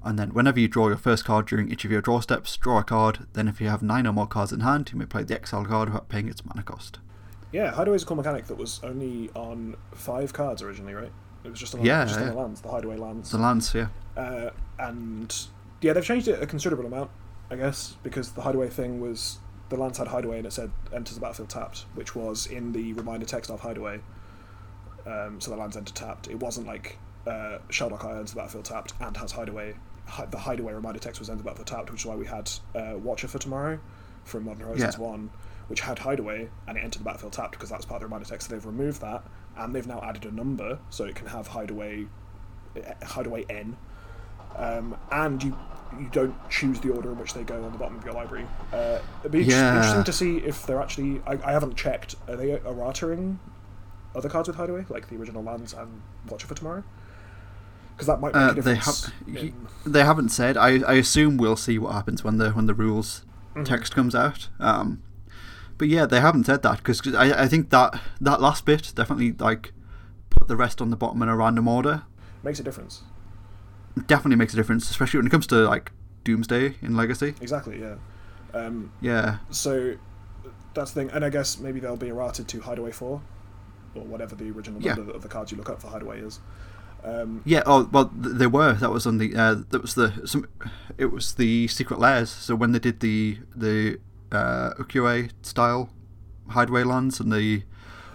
And 0.04 0.20
then 0.20 0.34
whenever 0.34 0.60
you 0.60 0.68
draw 0.68 0.88
your 0.88 0.98
first 0.98 1.24
card 1.26 1.48
during 1.48 1.72
each 1.72 1.86
of 1.86 1.92
your 1.92 2.02
draw 2.02 2.20
steps, 2.20 2.58
draw 2.58 2.80
a 2.80 2.84
card. 2.84 3.26
Then 3.34 3.48
if 3.48 3.62
you 3.62 3.70
have 3.70 3.82
nine 3.82 4.06
or 4.06 4.14
more 4.14 4.28
cards 4.28 4.52
in 4.52 4.60
hand, 4.60 4.92
you 4.92 5.00
may 5.00 5.06
play 5.06 5.24
the 5.24 5.36
exile 5.36 5.66
card 5.66 5.90
without 5.90 6.10
paying 6.10 6.28
its 6.28 6.46
mana 6.46 6.62
cost. 6.62 7.00
Yeah, 7.52 7.72
Hideaway 7.72 7.96
is 7.96 8.04
a 8.04 8.06
cool 8.06 8.18
mechanic 8.18 8.48
that 8.48 8.58
was 8.58 8.82
only 8.84 9.30
on 9.36 9.78
five 9.94 10.34
cards 10.34 10.62
originally, 10.62 10.94
right? 10.94 11.12
It 11.44 11.50
was 11.50 11.60
just 11.60 11.76
on, 11.76 11.86
Yeah, 11.86 12.06
just 12.06 12.20
on 12.20 12.28
the 12.28 12.34
lands, 12.34 12.62
the 12.62 12.70
Hideaway 12.70 12.98
lands. 12.98 13.32
The 13.32 13.38
lance, 13.38 13.74
yeah. 13.74 13.88
Uh, 14.16 14.50
and 14.80 15.36
yeah, 15.82 15.94
they've 15.94 16.04
changed 16.06 16.28
it 16.28 16.42
a 16.42 16.46
considerable 16.48 16.86
amount, 16.86 17.10
I 17.50 17.56
guess, 17.56 17.96
because 18.04 18.32
the 18.32 18.42
Hideaway 18.42 18.70
thing 18.70 19.00
was 19.02 19.40
the 19.70 19.78
lands 19.78 19.98
had 19.98 20.08
Hideaway 20.08 20.38
and 20.38 20.48
it 20.48 20.54
said 20.54 20.72
enters 20.94 21.16
the 21.16 21.22
battlefield 21.22 21.50
tapped, 21.50 21.86
which 21.96 22.16
was 22.16 22.46
in 22.46 22.72
the 22.74 22.94
reminder 22.94 23.26
text 23.26 23.50
of 23.50 23.60
Hideaway. 23.62 24.00
Um, 25.06 25.42
so 25.42 25.52
the 25.52 25.58
lands 25.58 25.76
enter 25.76 25.94
tapped. 25.94 26.28
It 26.30 26.40
wasn't 26.40 26.68
like 26.68 26.98
uh, 27.28 27.58
Shelldock 27.70 28.04
Isle 28.06 28.12
enters 28.18 28.32
the 28.32 28.36
battlefield 28.38 28.66
tapped 28.66 28.94
and 29.02 29.16
has 29.18 29.32
Hideaway. 29.32 29.76
Hi- 30.06 30.26
the 30.26 30.38
Hideaway 30.38 30.74
reminder 30.74 31.00
text 31.00 31.20
was 31.20 31.30
enter 31.30 31.40
the 31.40 31.44
battlefield 31.46 31.68
tapped, 31.68 31.92
which 31.92 32.02
is 32.02 32.06
why 32.06 32.16
we 32.16 32.26
had 32.26 32.50
uh, 32.76 32.98
Watcher 32.98 33.28
for 33.28 33.40
tomorrow 33.40 33.80
from 34.26 34.46
Modern 34.46 34.66
Horizons 34.68 34.96
Yeah. 34.98 35.06
1, 35.06 35.30
which 35.68 35.82
had 35.82 36.00
Hideaway 36.00 36.50
and 36.68 36.78
it 36.78 36.84
entered 36.84 37.00
the 37.00 37.06
battlefield 37.06 37.34
tapped 37.34 37.52
because 37.52 37.70
that's 37.70 37.86
part 37.86 37.98
of 37.98 38.02
the 38.02 38.06
reminder 38.08 38.30
text. 38.30 38.48
So 38.50 38.56
they've 38.56 38.66
removed 38.66 39.02
that 39.02 39.24
and 39.58 39.74
they've 39.76 39.88
now 39.88 40.02
added 40.02 40.26
a 40.26 40.32
number 40.32 40.80
so 40.90 41.04
it 41.06 41.16
can 41.16 41.28
have 41.28 41.48
Hideaway, 41.48 42.06
uh, 42.78 43.06
Hideaway 43.06 43.46
N 43.50 43.76
um, 44.56 44.96
and 45.12 45.44
you 45.44 45.58
you 46.00 46.10
don't 46.12 46.34
choose 46.50 46.80
the 46.80 46.90
order 46.90 47.12
in 47.12 47.20
which 47.20 47.36
they 47.36 47.44
go 47.44 47.64
on 47.64 47.72
the 47.72 47.78
bottom 47.78 47.96
of 47.98 48.04
your 48.04 48.14
library. 48.16 48.48
Uh, 48.74 48.98
it'd 49.20 49.32
be 49.32 49.44
Yeah. 49.44 49.76
interesting 49.76 50.04
to 50.06 50.14
see 50.14 50.38
if 50.38 50.66
they're 50.66 50.82
actually. 50.82 51.22
I, 51.28 51.34
I 51.44 51.52
haven't 51.52 51.76
checked. 51.76 52.16
Are 52.28 52.36
they 52.36 52.48
erratering 52.58 53.38
other 54.16 54.28
cards 54.30 54.48
with 54.48 54.58
Hideaway, 54.58 54.86
like 54.90 55.10
the 55.10 55.18
original 55.18 55.44
lands 55.44 55.72
and 55.74 56.02
Watcher 56.30 56.48
for 56.48 56.56
Tomorrow? 56.56 56.84
Because 57.94 58.08
that 58.08 58.20
might 58.20 58.34
make 58.34 58.42
Uh, 58.42 58.46
a 58.52 58.54
they 58.62 58.74
difference. 58.74 59.06
have. 59.06 59.14
in- 59.38 59.68
They 59.86 60.04
haven't 60.04 60.30
said. 60.30 60.58
I, 60.58 60.80
I 60.82 60.94
assume 60.94 61.38
we'll 61.38 61.56
see 61.56 61.78
what 61.78 61.94
happens 61.94 62.24
when 62.24 62.38
the 62.38 62.50
when 62.52 62.66
the 62.66 62.74
rules 62.74 63.24
Mhm. 63.56 63.66
text 63.66 63.94
comes 63.94 64.16
out. 64.16 64.50
Um, 64.60 65.04
but 65.78 65.88
yeah, 65.90 66.08
they 66.08 66.22
haven't 66.22 66.46
said 66.46 66.64
that 66.64 66.78
because 66.78 67.02
I, 67.14 67.44
I 67.44 67.48
think 67.48 67.70
that 67.70 68.00
that 68.20 68.42
last 68.42 68.66
bit 68.66 68.94
definitely 68.96 69.34
like 69.34 69.74
put 70.32 70.48
the 70.48 70.56
rest 70.56 70.82
on 70.82 70.90
the 70.90 70.96
bottom 70.98 71.22
in 71.22 71.30
a 71.30 71.36
random 71.38 71.68
order. 71.68 72.02
makes 72.42 72.60
a 72.60 72.64
difference. 72.64 73.04
Definitely 74.08 74.38
makes 74.38 74.54
a 74.54 74.56
difference, 74.56 74.90
especially 74.90 75.20
when 75.20 75.28
it 75.28 75.30
comes 75.30 75.46
to 75.48 75.56
like 75.68 75.92
Doomsday 76.24 76.76
in 76.82 76.96
Legacy. 76.96 77.36
Exactly. 77.42 77.80
Yeah. 77.80 77.96
Um, 78.54 78.92
Yeah, 79.02 79.38
so 79.50 79.96
that's 80.74 80.92
the 80.92 81.02
thing, 81.02 81.12
and 81.12 81.24
I 81.26 81.30
guess 81.30 81.60
maybe 81.60 81.80
they'll 81.80 81.96
be 81.98 82.10
errated 82.10 82.48
to 82.50 82.62
Hideaway 82.62 82.92
Four, 82.92 83.22
or 83.96 84.04
whatever 84.04 84.36
the 84.36 84.50
original 84.52 84.82
Yeah. 84.82 84.96
number 84.96 85.12
of 85.12 85.22
the 85.22 85.28
cards 85.28 85.52
you 85.52 85.58
look 85.58 85.70
up 85.70 85.82
for 85.82 85.88
Hideaway 85.88 86.20
is. 86.22 86.40
Um, 87.04 87.42
yeah. 87.46 87.64
Oh 87.66 87.90
well, 87.92 88.06
th- 88.06 88.36
they 88.38 88.48
were. 88.48 88.74
That 88.74 88.92
was 88.92 89.06
on 89.06 89.18
the. 89.18 89.36
Uh, 89.36 89.56
that 89.70 89.82
was 89.82 89.94
the. 89.96 90.22
Some. 90.26 90.48
It 90.98 91.08
was 91.08 91.34
the 91.36 91.68
Secret 91.68 92.00
Lairs. 92.00 92.30
So 92.30 92.56
when 92.56 92.72
they 92.72 92.80
did 92.80 93.00
the 93.02 93.40
the 93.56 94.00
uh, 94.32 94.72
Ukiyo-e 94.80 95.30
style 95.42 95.90
hideaway 96.50 96.84
lands 96.84 97.20
and 97.20 97.32
the 97.32 97.64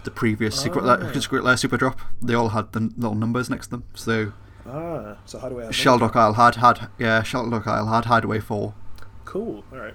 the 0.04 0.10
previous 0.10 0.58
secret 0.58 0.82
Oh. 0.84 0.86
Lair, 0.86 1.20
Secret 1.20 1.44
Lair 1.44 1.56
super 1.56 1.76
drop, 1.76 2.00
they 2.22 2.32
all 2.34 2.50
had 2.50 2.72
the 2.72 2.80
little 2.96 3.14
numbers 3.14 3.50
next 3.50 3.66
to 3.66 3.70
them. 3.72 3.84
So 3.94 4.32
ah, 4.68 5.16
so 5.24 5.38
Hideaway. 5.38 5.70
Shelldock 5.72 6.14
Isle 6.16 6.34
had 6.34 6.56
had 6.56 6.88
yeah 6.98 7.22
Shelldock 7.22 7.66
Isle 7.66 7.86
had 7.86 8.04
hideaway 8.06 8.40
four. 8.40 8.74
Cool. 9.24 9.64
All 9.72 9.78
right. 9.78 9.94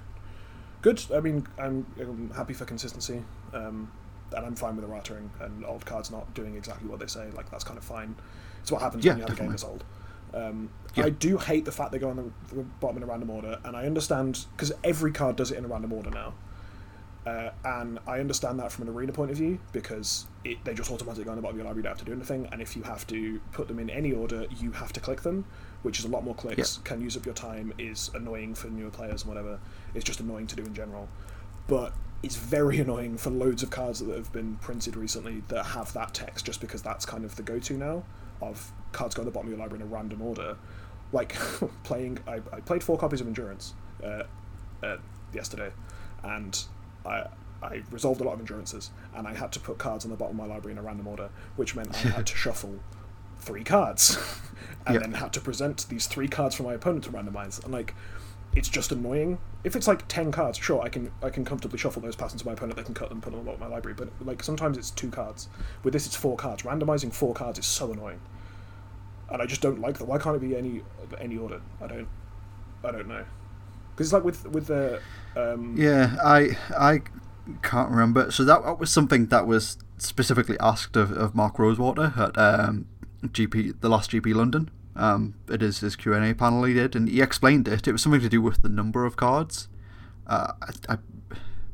Good. 0.82 1.02
I 1.14 1.20
mean, 1.20 1.46
I'm, 1.58 1.86
I'm 1.98 2.30
happy 2.36 2.52
for 2.52 2.64
consistency, 2.64 3.22
um, 3.52 3.90
and 4.36 4.44
I'm 4.46 4.54
fine 4.54 4.76
with 4.76 4.84
the 4.84 4.90
rattering 4.92 5.30
and 5.40 5.64
old 5.64 5.86
cards 5.86 6.10
not 6.10 6.32
doing 6.34 6.56
exactly 6.56 6.88
what 6.88 7.00
they 7.00 7.06
say. 7.06 7.30
Like 7.30 7.50
that's 7.50 7.64
kind 7.64 7.78
of 7.78 7.84
fine. 7.84 8.14
It's 8.60 8.70
what 8.70 8.82
happens 8.82 9.04
Yeah, 9.04 9.12
when 9.12 9.18
you 9.20 9.26
have 9.26 9.38
a 9.38 9.40
game 9.40 9.50
that's 9.50 9.64
old. 9.64 9.84
Um, 10.34 10.70
Yeah. 10.94 11.06
I 11.06 11.10
do 11.10 11.38
hate 11.38 11.64
the 11.64 11.72
fact 11.72 11.92
they 11.92 11.98
go 11.98 12.10
on 12.10 12.16
the, 12.16 12.54
the 12.54 12.62
bottom 12.80 12.96
in 12.98 13.02
a 13.02 13.06
random 13.06 13.30
order, 13.30 13.58
and 13.64 13.76
I 13.76 13.86
understand 13.86 14.46
because 14.56 14.72
every 14.82 15.10
card 15.12 15.36
does 15.36 15.50
it 15.50 15.58
in 15.58 15.64
a 15.64 15.68
random 15.68 15.92
order 15.92 16.10
now. 16.10 16.34
Uh, 17.26 17.50
and 17.64 17.98
I 18.06 18.20
understand 18.20 18.58
that 18.58 18.70
from 18.70 18.86
an 18.86 18.94
arena 18.94 19.12
point 19.12 19.30
of 19.30 19.38
view 19.38 19.58
because 19.72 20.26
it, 20.44 20.62
they 20.64 20.74
just 20.74 20.90
automatically 20.90 21.24
go 21.24 21.30
on 21.30 21.36
the 21.36 21.42
bottom 21.42 21.56
of 21.56 21.58
your 21.58 21.66
library. 21.66 21.78
You 21.78 21.82
don't 21.84 21.92
have 21.92 21.98
to 21.98 22.04
do 22.04 22.12
anything, 22.12 22.48
and 22.52 22.60
if 22.60 22.76
you 22.76 22.82
have 22.82 23.06
to 23.06 23.40
put 23.52 23.66
them 23.66 23.78
in 23.78 23.88
any 23.88 24.12
order, 24.12 24.46
you 24.58 24.72
have 24.72 24.92
to 24.92 25.00
click 25.00 25.22
them, 25.22 25.46
which 25.82 25.98
is 25.98 26.04
a 26.04 26.08
lot 26.08 26.22
more 26.22 26.34
clicks. 26.34 26.78
Can 26.84 27.00
use 27.00 27.16
up 27.16 27.24
your 27.24 27.34
time. 27.34 27.72
Is 27.78 28.10
annoying 28.14 28.54
for 28.54 28.68
newer 28.68 28.90
players 28.90 29.22
and 29.22 29.30
whatever. 29.30 29.58
It's 29.94 30.04
just 30.04 30.20
annoying 30.20 30.46
to 30.48 30.56
do 30.56 30.64
in 30.64 30.74
general, 30.74 31.08
but 31.66 31.94
it's 32.22 32.36
very 32.36 32.78
annoying 32.80 33.16
for 33.16 33.30
loads 33.30 33.62
of 33.62 33.70
cards 33.70 34.00
that 34.00 34.14
have 34.14 34.32
been 34.32 34.56
printed 34.56 34.96
recently 34.96 35.42
that 35.48 35.64
have 35.64 35.92
that 35.94 36.12
text 36.12 36.44
just 36.44 36.60
because 36.60 36.82
that's 36.82 37.06
kind 37.06 37.24
of 37.24 37.36
the 37.36 37.42
go-to 37.42 37.74
now 37.74 38.02
of 38.42 38.72
cards 38.92 39.14
go 39.14 39.22
on 39.22 39.26
the 39.26 39.30
bottom 39.30 39.48
of 39.48 39.52
your 39.52 39.60
library 39.60 39.82
in 39.82 39.88
a 39.88 39.90
random 39.90 40.20
order. 40.20 40.56
Like 41.12 41.32
playing, 41.84 42.18
I, 42.26 42.40
I 42.52 42.60
played 42.60 42.82
four 42.82 42.98
copies 42.98 43.20
of 43.20 43.26
Endurance 43.26 43.74
uh, 44.02 44.24
uh, 44.82 44.96
yesterday, 45.32 45.70
and 46.22 46.64
I 47.04 47.26
I 47.62 47.82
resolved 47.90 48.20
a 48.20 48.24
lot 48.24 48.34
of 48.34 48.40
endurances, 48.40 48.90
and 49.14 49.26
I 49.26 49.34
had 49.34 49.50
to 49.52 49.60
put 49.60 49.78
cards 49.78 50.04
on 50.04 50.10
the 50.10 50.16
bottom 50.16 50.38
of 50.38 50.46
my 50.46 50.52
library 50.54 50.72
in 50.72 50.78
a 50.78 50.82
random 50.82 51.06
order, 51.06 51.30
which 51.56 51.74
meant 51.74 51.94
I 51.94 52.08
had 52.08 52.26
to 52.26 52.36
shuffle 52.44 52.80
three 53.40 53.64
cards, 53.64 54.16
and 54.86 54.94
Yeah. 54.94 55.00
then 55.00 55.12
had 55.14 55.32
to 55.34 55.40
present 55.40 55.88
these 55.88 56.06
three 56.06 56.28
cards 56.28 56.54
for 56.54 56.62
my 56.64 56.74
opponent 56.74 57.04
to 57.04 57.10
randomize. 57.10 57.62
And 57.64 57.72
like, 57.72 57.94
it's 58.54 58.68
just 58.68 58.92
annoying. 58.92 59.38
If 59.64 59.76
it's 59.76 59.88
like 59.88 60.06
ten 60.08 60.30
cards, 60.30 60.58
sure, 60.58 60.82
I 60.82 60.88
can 60.90 61.10
I 61.22 61.30
can 61.30 61.44
comfortably 61.44 61.78
shuffle 61.78 62.02
those 62.02 62.16
past 62.16 62.34
into 62.34 62.44
my 62.46 62.52
opponent. 62.52 62.76
They 62.76 62.84
can 62.84 62.94
cut 62.94 63.08
them, 63.08 63.20
put 63.22 63.30
them 63.30 63.40
on 63.40 63.44
the 63.46 63.50
bottom 63.52 63.62
of 63.62 63.68
my 63.70 63.74
library. 63.74 63.94
But 63.96 64.10
like 64.26 64.42
sometimes 64.42 64.76
it's 64.76 64.90
two 64.90 65.10
cards. 65.10 65.48
With 65.82 65.92
this, 65.94 66.06
it's 66.06 66.16
four 66.16 66.36
cards. 66.36 66.62
Randomizing 66.64 67.12
four 67.14 67.32
cards 67.34 67.58
is 67.58 67.64
so 67.66 67.92
annoying, 67.92 68.20
and 69.30 69.40
I 69.40 69.46
just 69.46 69.62
don't 69.62 69.80
like 69.80 69.96
that. 69.98 70.04
Why 70.04 70.18
can't 70.18 70.36
it 70.36 70.40
be 70.40 70.54
any 70.54 70.82
any 71.18 71.38
order? 71.38 71.60
I 71.80 71.86
don't 71.86 72.08
I 72.84 72.90
don't 72.90 73.08
know. 73.08 73.24
Because 73.96 74.08
it's 74.08 74.12
like 74.12 74.24
with 74.24 74.46
with 74.48 74.66
the 74.66 75.00
um, 75.36 75.74
Yeah, 75.76 76.16
I 76.24 76.56
I 76.78 77.00
can't 77.62 77.90
remember. 77.90 78.30
So 78.30 78.44
that, 78.44 78.64
that 78.64 78.78
was 78.78 78.90
something 78.90 79.26
that 79.26 79.46
was 79.46 79.76
specifically 79.98 80.56
asked 80.60 80.96
of, 80.96 81.10
of 81.12 81.34
Mark 81.34 81.58
Rosewater 81.58 82.12
at 82.16 82.36
um, 82.38 82.86
GP 83.26 83.80
the 83.80 83.88
last 83.88 84.10
GP 84.10 84.34
London. 84.34 84.70
Um, 84.96 85.34
it 85.48 85.62
is 85.62 85.80
his 85.80 85.96
Q 85.96 86.14
and 86.14 86.24
A 86.24 86.34
panel 86.34 86.62
he 86.64 86.74
did, 86.74 86.94
and 86.94 87.08
he 87.08 87.20
explained 87.20 87.66
it. 87.68 87.86
It 87.88 87.92
was 87.92 88.02
something 88.02 88.20
to 88.20 88.28
do 88.28 88.40
with 88.40 88.62
the 88.62 88.68
number 88.68 89.04
of 89.04 89.16
cards. 89.16 89.68
Uh, 90.26 90.52
I, 90.62 90.94
I 90.94 90.98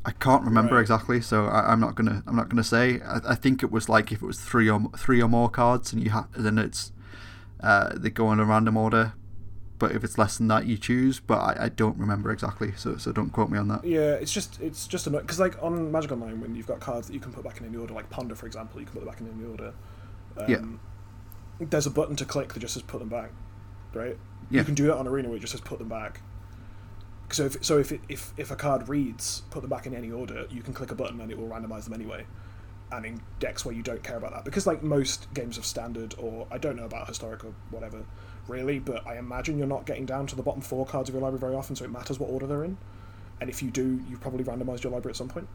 I 0.06 0.12
can't 0.12 0.42
remember 0.44 0.74
Right. 0.76 0.80
exactly, 0.80 1.20
so 1.20 1.44
I, 1.46 1.70
I'm 1.72 1.80
not 1.80 1.94
gonna 1.94 2.22
I'm 2.26 2.34
not 2.34 2.48
gonna 2.48 2.64
say. 2.64 3.00
I, 3.02 3.20
I 3.30 3.34
think 3.34 3.62
it 3.62 3.70
was 3.70 3.88
like 3.88 4.10
if 4.10 4.22
it 4.22 4.26
was 4.26 4.40
three 4.40 4.68
or 4.70 4.90
three 4.96 5.20
or 5.22 5.28
more 5.28 5.50
cards, 5.50 5.92
and 5.92 6.02
you 6.02 6.10
have 6.10 6.28
then 6.32 6.56
it's 6.58 6.92
uh, 7.62 7.90
they 7.94 8.08
go 8.10 8.32
in 8.32 8.40
a 8.40 8.44
random 8.44 8.76
order. 8.78 9.12
But 9.80 9.92
if 9.92 10.04
it's 10.04 10.16
less 10.18 10.38
than 10.38 10.46
that, 10.48 10.66
you 10.66 10.76
choose. 10.78 11.18
But 11.18 11.38
I, 11.38 11.64
I 11.64 11.68
don't 11.70 11.98
remember 11.98 12.30
exactly, 12.30 12.72
so 12.76 12.96
so 12.98 13.10
don't 13.10 13.30
quote 13.30 13.50
me 13.50 13.58
on 13.58 13.66
that. 13.68 13.84
Yeah, 13.84 14.12
it's 14.12 14.32
just 14.32 14.60
it's 14.60 14.86
just 14.86 15.08
a 15.08 15.10
because 15.10 15.40
like 15.40 15.60
on 15.60 15.90
Magic 15.90 16.12
Online 16.12 16.40
when 16.40 16.54
you've 16.54 16.68
got 16.68 16.78
cards 16.78 17.08
that 17.08 17.14
you 17.14 17.20
can 17.20 17.32
put 17.32 17.42
back 17.42 17.58
in 17.58 17.66
any 17.66 17.76
order, 17.76 17.94
like 17.94 18.08
Ponder 18.10 18.36
for 18.36 18.46
example, 18.46 18.78
you 18.78 18.86
can 18.86 18.92
put 18.92 19.00
them 19.00 19.08
back 19.08 19.20
in 19.20 19.26
any 19.28 19.44
order. 19.50 19.72
Um, 20.36 20.44
Yeah. 20.48 21.66
There's 21.66 21.86
a 21.86 21.90
button 21.90 22.14
to 22.16 22.24
click 22.24 22.52
that 22.54 22.60
just 22.60 22.74
says 22.74 22.82
put 22.82 23.00
them 23.00 23.08
back, 23.08 23.32
right? 23.92 24.16
Yeah. 24.50 24.60
You 24.60 24.64
can 24.64 24.74
do 24.74 24.86
that 24.86 24.96
on 24.96 25.08
Arena 25.08 25.28
where 25.28 25.36
it 25.36 25.40
just 25.40 25.52
says 25.52 25.60
put 25.60 25.78
them 25.78 25.88
back. 25.88 26.20
So 27.32 27.44
if 27.46 27.64
so 27.64 27.78
if 27.78 27.92
it, 27.92 28.00
if 28.08 28.32
if 28.36 28.50
a 28.50 28.56
card 28.56 28.88
reads 28.88 29.42
put 29.50 29.60
them 29.62 29.70
back 29.70 29.86
in 29.86 29.94
any 29.94 30.10
order, 30.10 30.46
you 30.50 30.62
can 30.62 30.74
click 30.74 30.90
a 30.90 30.94
button 30.94 31.20
and 31.20 31.30
it 31.30 31.38
will 31.38 31.48
randomize 31.48 31.84
them 31.84 31.94
anyway. 31.94 32.26
And 32.92 33.06
in 33.06 33.20
decks 33.38 33.64
where 33.64 33.74
you 33.74 33.82
don't 33.82 34.02
care 34.02 34.16
about 34.16 34.32
that, 34.32 34.44
because 34.44 34.66
like 34.66 34.82
most 34.82 35.32
games 35.32 35.56
of 35.58 35.64
standard 35.64 36.14
or 36.18 36.46
I 36.50 36.58
don't 36.58 36.76
know 36.76 36.86
about 36.86 37.06
historic 37.06 37.44
or 37.44 37.54
whatever, 37.70 38.04
really, 38.48 38.78
but 38.78 39.06
I 39.06 39.16
imagine 39.18 39.58
you're 39.58 39.66
not 39.66 39.86
getting 39.86 40.06
down 40.06 40.26
to 40.28 40.36
the 40.36 40.42
bottom 40.42 40.60
four 40.62 40.84
cards 40.86 41.08
of 41.08 41.14
your 41.14 41.22
library 41.22 41.40
very 41.40 41.54
often, 41.54 41.76
so 41.76 41.84
it 41.84 41.90
matters 41.90 42.18
what 42.18 42.30
order 42.30 42.46
they're 42.46 42.64
in. 42.64 42.76
And 43.40 43.48
if 43.48 43.62
you 43.62 43.70
do, 43.70 44.00
you've 44.08 44.20
probably 44.20 44.44
randomized 44.44 44.82
your 44.82 44.92
library 44.92 45.12
at 45.12 45.16
some 45.16 45.28
point, 45.28 45.48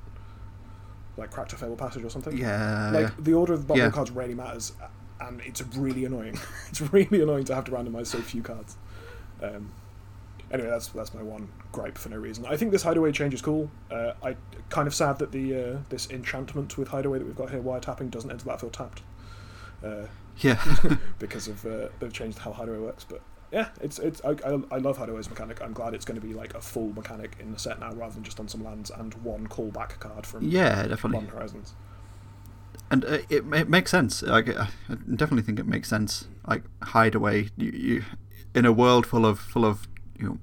like 1.18 1.32
cracked 1.32 1.54
a 1.54 1.56
Fabled 1.58 1.78
Passage 1.78 2.04
or 2.04 2.10
something. 2.10 2.36
Yeah. 2.38 2.90
Like 2.92 3.24
the 3.24 3.34
order 3.34 3.54
of 3.54 3.62
the 3.62 3.66
bottom 3.68 3.84
Yeah. 3.86 3.92
cards 3.92 4.12
really 4.12 4.34
matters. 4.36 4.74
and 5.20 5.40
it's 5.46 5.62
really 5.78 6.04
annoying. 6.06 6.38
it's 6.70 6.82
really 6.82 7.22
annoying 7.22 7.46
to 7.46 7.56
have 7.56 7.64
to 7.66 7.72
randomize 7.72 8.08
so 8.08 8.20
few 8.22 8.42
cards. 8.42 8.76
Um, 9.42 9.72
anyway, 10.52 10.70
that's 10.70 10.88
that's 10.90 11.14
my 11.14 11.22
one 11.24 11.48
gripe 11.72 11.98
for 11.98 12.10
no 12.10 12.18
reason. 12.18 12.46
I 12.46 12.58
think 12.58 12.72
this 12.72 12.84
hideaway 12.84 13.12
change 13.14 13.34
is 13.34 13.42
cool. 13.42 13.70
Uh, 13.90 14.14
I 14.24 14.36
kind 14.70 14.88
of 14.88 14.94
sad 14.96 15.20
that 15.20 15.32
the 15.32 15.56
uh, 15.56 15.78
this 15.90 16.10
enchantment 16.10 16.78
with 16.78 16.90
hideaway 16.90 17.20
that 17.20 17.26
we've 17.26 17.36
got 17.36 17.50
here, 17.52 17.62
wiretapping, 17.62 18.12
doesn't 18.12 18.30
enter 18.30 18.44
the 18.44 18.50
battlefield 18.50 18.74
tapped. 18.74 19.02
Uh, 19.84 20.08
Yeah. 20.40 20.60
because 21.20 21.48
of 21.48 21.66
uh, 21.66 21.90
they've 22.00 22.14
changed 22.14 22.40
how 22.40 22.52
hideaway 22.52 22.80
works. 22.80 23.04
But 23.04 23.22
yeah, 23.52 23.70
it's 23.82 24.00
it's 24.00 24.22
I, 24.24 24.36
I, 24.72 24.78
love 24.78 24.98
hideaway's 24.98 25.30
mechanic. 25.30 25.62
I'm 25.62 25.74
glad 25.74 25.94
it's 25.94 26.06
going 26.06 26.20
to 26.20 26.26
be 26.26 26.34
like 26.34 26.54
a 26.54 26.62
full 26.62 26.94
mechanic 26.94 27.38
in 27.40 27.52
the 27.52 27.60
set 27.60 27.80
now, 27.80 27.94
rather 27.94 28.14
than 28.14 28.24
just 28.24 28.40
on 28.40 28.48
some 28.48 28.64
lands 28.64 28.90
and 28.90 29.14
one 29.16 29.48
callback 29.48 30.00
card 30.00 30.26
from 30.26 30.48
yeah, 30.48 30.88
definitely. 30.88 31.22
Modern 31.22 31.30
Horizons. 31.30 31.76
and 32.92 33.06
uh, 33.06 33.20
it, 33.30 33.46
it 33.54 33.70
makes 33.70 33.92
sense. 33.92 34.22
Like, 34.24 34.50
I 34.50 34.68
I 34.90 34.96
definitely 35.16 35.44
think 35.44 35.60
it 35.60 35.68
makes 35.68 35.90
sense. 35.90 36.28
Like 36.48 36.64
hideaway, 36.84 37.50
you, 37.56 37.72
you 37.72 38.04
in 38.54 38.66
a 38.66 38.74
world 38.74 39.06
full 39.06 39.26
of 39.26 39.40
full 39.40 39.66
of 39.66 39.88
you 40.18 40.26
know 40.28 40.38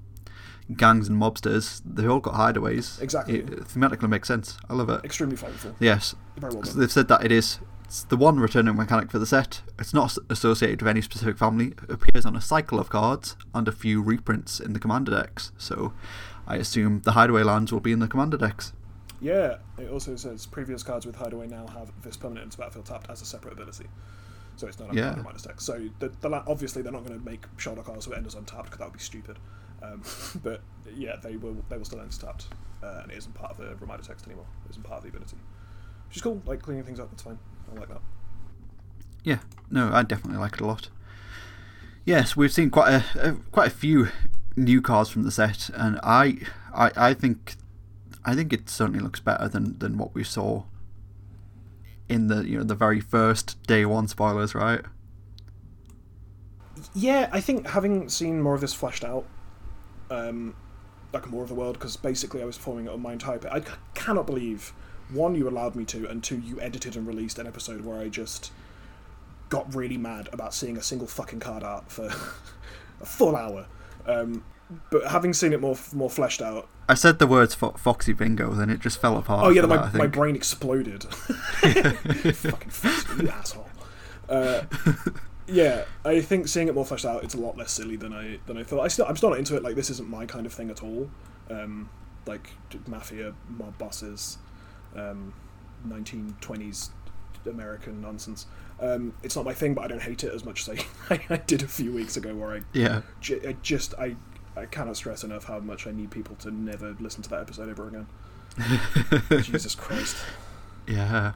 gangs 0.77 1.09
and 1.09 1.21
mobsters, 1.21 1.83
they've 1.85 2.11
all 2.11 2.21
got 2.21 2.35
hideaways. 2.35 3.01
Exactly. 3.01 3.41
It 3.41 3.47
thematically 3.47 4.09
makes 4.09 4.29
sense. 4.29 4.57
I 4.69 4.75
love 4.75 4.89
it. 4.89 5.05
Extremely 5.05 5.37
flavorful. 5.37 5.75
Yes, 5.81 6.15
Very 6.37 6.55
well 6.55 6.63
they've 6.63 6.93
said 6.93 7.09
that 7.09 7.25
it 7.25 7.33
is. 7.33 7.59
It's 7.93 8.05
the 8.05 8.17
one 8.17 8.41
returning 8.41 8.75
mechanic 8.75 9.11
for 9.11 9.19
the 9.19 9.27
set. 9.27 9.61
It's 9.79 9.93
not 9.93 10.17
associated 10.31 10.81
with 10.81 10.89
any 10.89 11.03
specific 11.03 11.37
family. 11.37 11.75
It 11.83 11.91
appears 11.91 12.25
on 12.25 12.35
a 12.35 12.41
cycle 12.41 12.81
of 12.81 12.89
cards 12.89 13.37
and 13.53 13.69
a 13.69 13.73
few 13.73 14.01
reprints 14.01 14.61
in 14.61 14.73
the 14.73 14.79
commander 14.81 15.11
decks. 15.11 15.53
So, 15.59 15.93
I 16.47 16.57
assume 16.57 17.03
the 17.05 17.13
hideaway 17.13 17.43
lands 17.43 17.71
will 17.71 17.81
be 17.81 17.93
in 17.93 17.99
the 17.99 18.09
commander 18.09 18.39
decks. 18.39 18.73
Yeah, 19.21 19.59
it 19.77 19.91
also 19.91 20.17
says 20.17 20.47
previous 20.47 20.83
cards 20.83 21.05
with 21.05 21.17
Hideaway 21.17 21.49
now 21.49 21.67
have 21.67 21.93
this 22.03 22.17
permanent 22.17 22.45
into 22.45 22.57
battlefield 22.57 22.87
tapped 22.87 23.11
as 23.11 23.21
a 23.21 23.27
separate 23.27 23.53
ability. 23.53 23.85
So 24.57 24.67
it's 24.69 24.79
not 24.81 24.89
on 24.89 24.97
Yeah. 24.97 25.15
minus 25.23 25.43
deck. 25.43 25.61
So 25.61 25.91
the, 25.99 26.09
the, 26.23 26.31
la- 26.31 26.45
obviously 26.47 26.81
they're 26.81 26.93
not 26.93 27.05
going 27.05 27.19
to 27.21 27.25
make 27.27 27.45
shoulder 27.59 27.83
cards 27.83 28.09
with 28.09 28.17
Enders 28.17 28.35
untapped 28.37 28.65
because 28.71 28.79
that 28.79 28.87
would 28.87 28.95
be 28.95 29.01
stupid. 29.01 29.39
Um, 29.83 30.01
but 30.43 30.63
yeah, 30.97 31.17
they 31.23 31.37
will 31.37 31.63
they 31.69 31.77
will 31.77 31.85
still 31.85 32.01
end 32.01 32.19
tapped, 32.19 32.47
uh, 32.83 33.01
and 33.03 33.13
it 33.13 33.19
isn't 33.19 33.35
part 33.35 33.51
of 33.51 33.59
the 33.59 33.77
reminder 33.77 34.03
text 34.03 34.27
anymore. 34.27 34.47
It 34.65 34.71
isn't 34.71 34.83
part 34.83 34.97
of 34.97 35.03
the 35.03 35.11
ability, 35.11 35.37
which 36.09 36.17
is 36.17 36.23
cool. 36.23 36.41
Like 36.47 36.63
cleaning 36.63 36.85
things 36.85 36.99
up, 36.99 37.11
that's 37.11 37.23
fine. 37.23 37.39
I 37.75 37.81
like 37.81 37.89
that. 37.89 38.01
Yeah, 39.25 39.39
no, 39.71 39.91
I 39.93 40.03
definitely 40.03 40.39
like 40.39 40.55
it 40.55 40.61
a 40.61 40.67
lot. 40.67 40.89
Yes, 42.05 42.37
we've 42.37 42.53
seen 42.53 42.71
quite 42.71 42.93
a, 42.93 43.29
a 43.29 43.33
quite 43.53 43.69
a 43.69 43.71
few 43.75 44.09
new 44.57 44.83
cars 44.83 45.09
from 45.09 45.23
the 45.23 45.31
set, 45.31 45.71
and 45.75 46.01
I, 46.03 46.39
I, 46.75 46.91
I 46.97 47.15
think, 47.15 47.55
I 48.25 48.35
think 48.35 48.53
it 48.53 48.69
certainly 48.69 49.01
looks 49.01 49.21
better 49.21 49.49
than, 49.49 49.79
than 49.79 49.99
what 49.99 50.15
we 50.15 50.25
saw 50.25 50.65
in 52.09 52.27
the 52.27 52.47
you 52.47 52.59
know 52.59 52.65
the 52.65 52.75
very 52.75 53.01
first 53.01 53.63
day 53.67 53.87
one 53.87 54.09
spoilers, 54.09 54.55
right? 54.55 54.83
Yeah, 56.95 57.29
I 57.33 57.41
think 57.41 57.69
having 57.69 58.09
seen 58.09 58.41
more 58.43 58.55
of 58.55 58.61
this 58.61 58.75
fleshed 58.75 59.05
out, 59.05 59.25
um, 60.11 60.57
like 61.13 61.29
more 61.31 61.43
of 61.43 61.49
the 61.49 61.55
world, 61.55 61.75
because 61.75 61.97
basically 61.97 62.43
I 62.43 62.45
was 62.45 62.57
forming 62.57 62.87
it 62.87 62.91
on 62.91 63.01
my 63.01 63.13
entire. 63.13 63.39
I 63.51 63.63
cannot 63.95 64.27
believe 64.27 64.73
one 65.13 65.35
you 65.35 65.49
allowed 65.49 65.75
me 65.75 65.85
to, 65.87 66.09
and 66.09 66.23
two 66.23 66.39
you 66.39 66.61
edited 66.61 66.97
and 66.97 67.07
released 67.07 67.39
an 67.39 67.47
episode 67.47 67.83
where 67.85 67.99
I 67.99 68.09
just 68.09 68.53
got 69.49 69.75
really 69.75 69.99
mad 69.99 70.29
about 70.33 70.55
seeing 70.55 70.77
a 70.77 70.83
single 70.83 71.07
fucking 71.07 71.41
card 71.41 71.63
art 71.63 71.91
for 71.91 72.07
a 73.01 73.07
full 73.07 73.37
hour. 73.37 73.67
Um, 74.07 74.45
but 74.91 75.07
having 75.09 75.35
seen 75.35 75.53
it 75.53 75.61
more 75.61 75.77
more 75.93 76.09
fleshed 76.11 76.41
out, 76.41 76.69
I 76.89 76.95
said 76.95 77.19
the 77.19 77.27
words 77.27 77.55
fo- 77.55 77.73
Foxy 77.73 78.13
Bingo, 78.13 78.53
then 78.53 78.71
it 78.71 78.81
just 78.81 79.01
fell 79.01 79.17
apart. 79.17 79.47
oh 79.47 79.51
yeah, 79.51 79.63
my, 79.63 79.77
that, 79.77 79.95
my 79.95 80.07
brain 80.07 80.35
exploded. 80.35 81.05
fucking 81.05 82.71
fuck 82.71 83.23
you 83.23 83.29
asshole. 83.29 83.69
Uh, 84.29 84.63
yeah, 85.47 85.85
I 86.05 86.21
think 86.21 86.49
seeing 86.49 86.69
it 86.69 86.75
more 86.75 86.85
fleshed 86.85 87.05
out, 87.05 87.23
it's 87.23 87.35
a 87.35 87.39
lot 87.39 87.57
less 87.57 87.73
silly 87.73 87.97
than 87.97 88.13
I 88.13 88.39
than 88.47 88.57
I 88.57 88.65
thought. 88.65 88.81
I 88.81 88.89
still 88.89 89.05
I'm 89.07 89.17
still 89.17 89.31
not 89.31 89.39
into 89.39 89.57
it. 89.57 89.63
Like 89.63 89.75
this 89.75 89.91
isn't 89.91 90.09
my 90.09 90.27
kind 90.27 90.47
of 90.47 90.53
thing 90.53 90.71
at 90.71 90.83
all. 90.83 91.11
Um, 91.51 91.91
like 92.27 92.51
mafia 92.87 93.35
mob 93.49 93.77
bosses, 93.79 94.39
um, 94.97 95.33
1920s 95.87 96.91
American 97.47 98.01
nonsense. 98.01 98.47
Um, 98.81 99.15
it's 99.23 99.37
not 99.37 99.45
my 99.45 99.55
thing, 99.55 99.75
but 99.75 99.85
I 99.85 99.89
don't 99.89 100.03
hate 100.03 100.25
it 100.25 100.33
as 100.33 100.45
much 100.45 100.69
as 100.69 100.81
I, 101.11 101.21
I 101.31 101.37
did 101.37 101.63
a 101.63 101.69
few 101.69 101.93
weeks 101.93 102.17
ago, 102.17 102.35
where 102.35 102.55
I, 102.57 102.61
yeah, 102.73 103.03
ju- 103.21 103.41
I 103.47 103.57
just 103.63 103.95
I 103.99 104.17
I 104.57 104.67
cannot 104.67 104.97
stress 104.97 105.25
enough 105.25 105.45
how 105.45 105.61
much 105.61 105.87
I 105.87 105.93
need 105.93 106.11
people 106.11 106.37
to 106.37 106.51
never 106.51 106.95
listen 107.01 107.23
to 107.23 107.31
that 107.31 107.41
episode 107.41 107.69
ever 107.69 107.89
again. 107.89 108.07
Jesus 109.43 109.75
Christ. 109.75 110.17
yeah. 110.87 111.33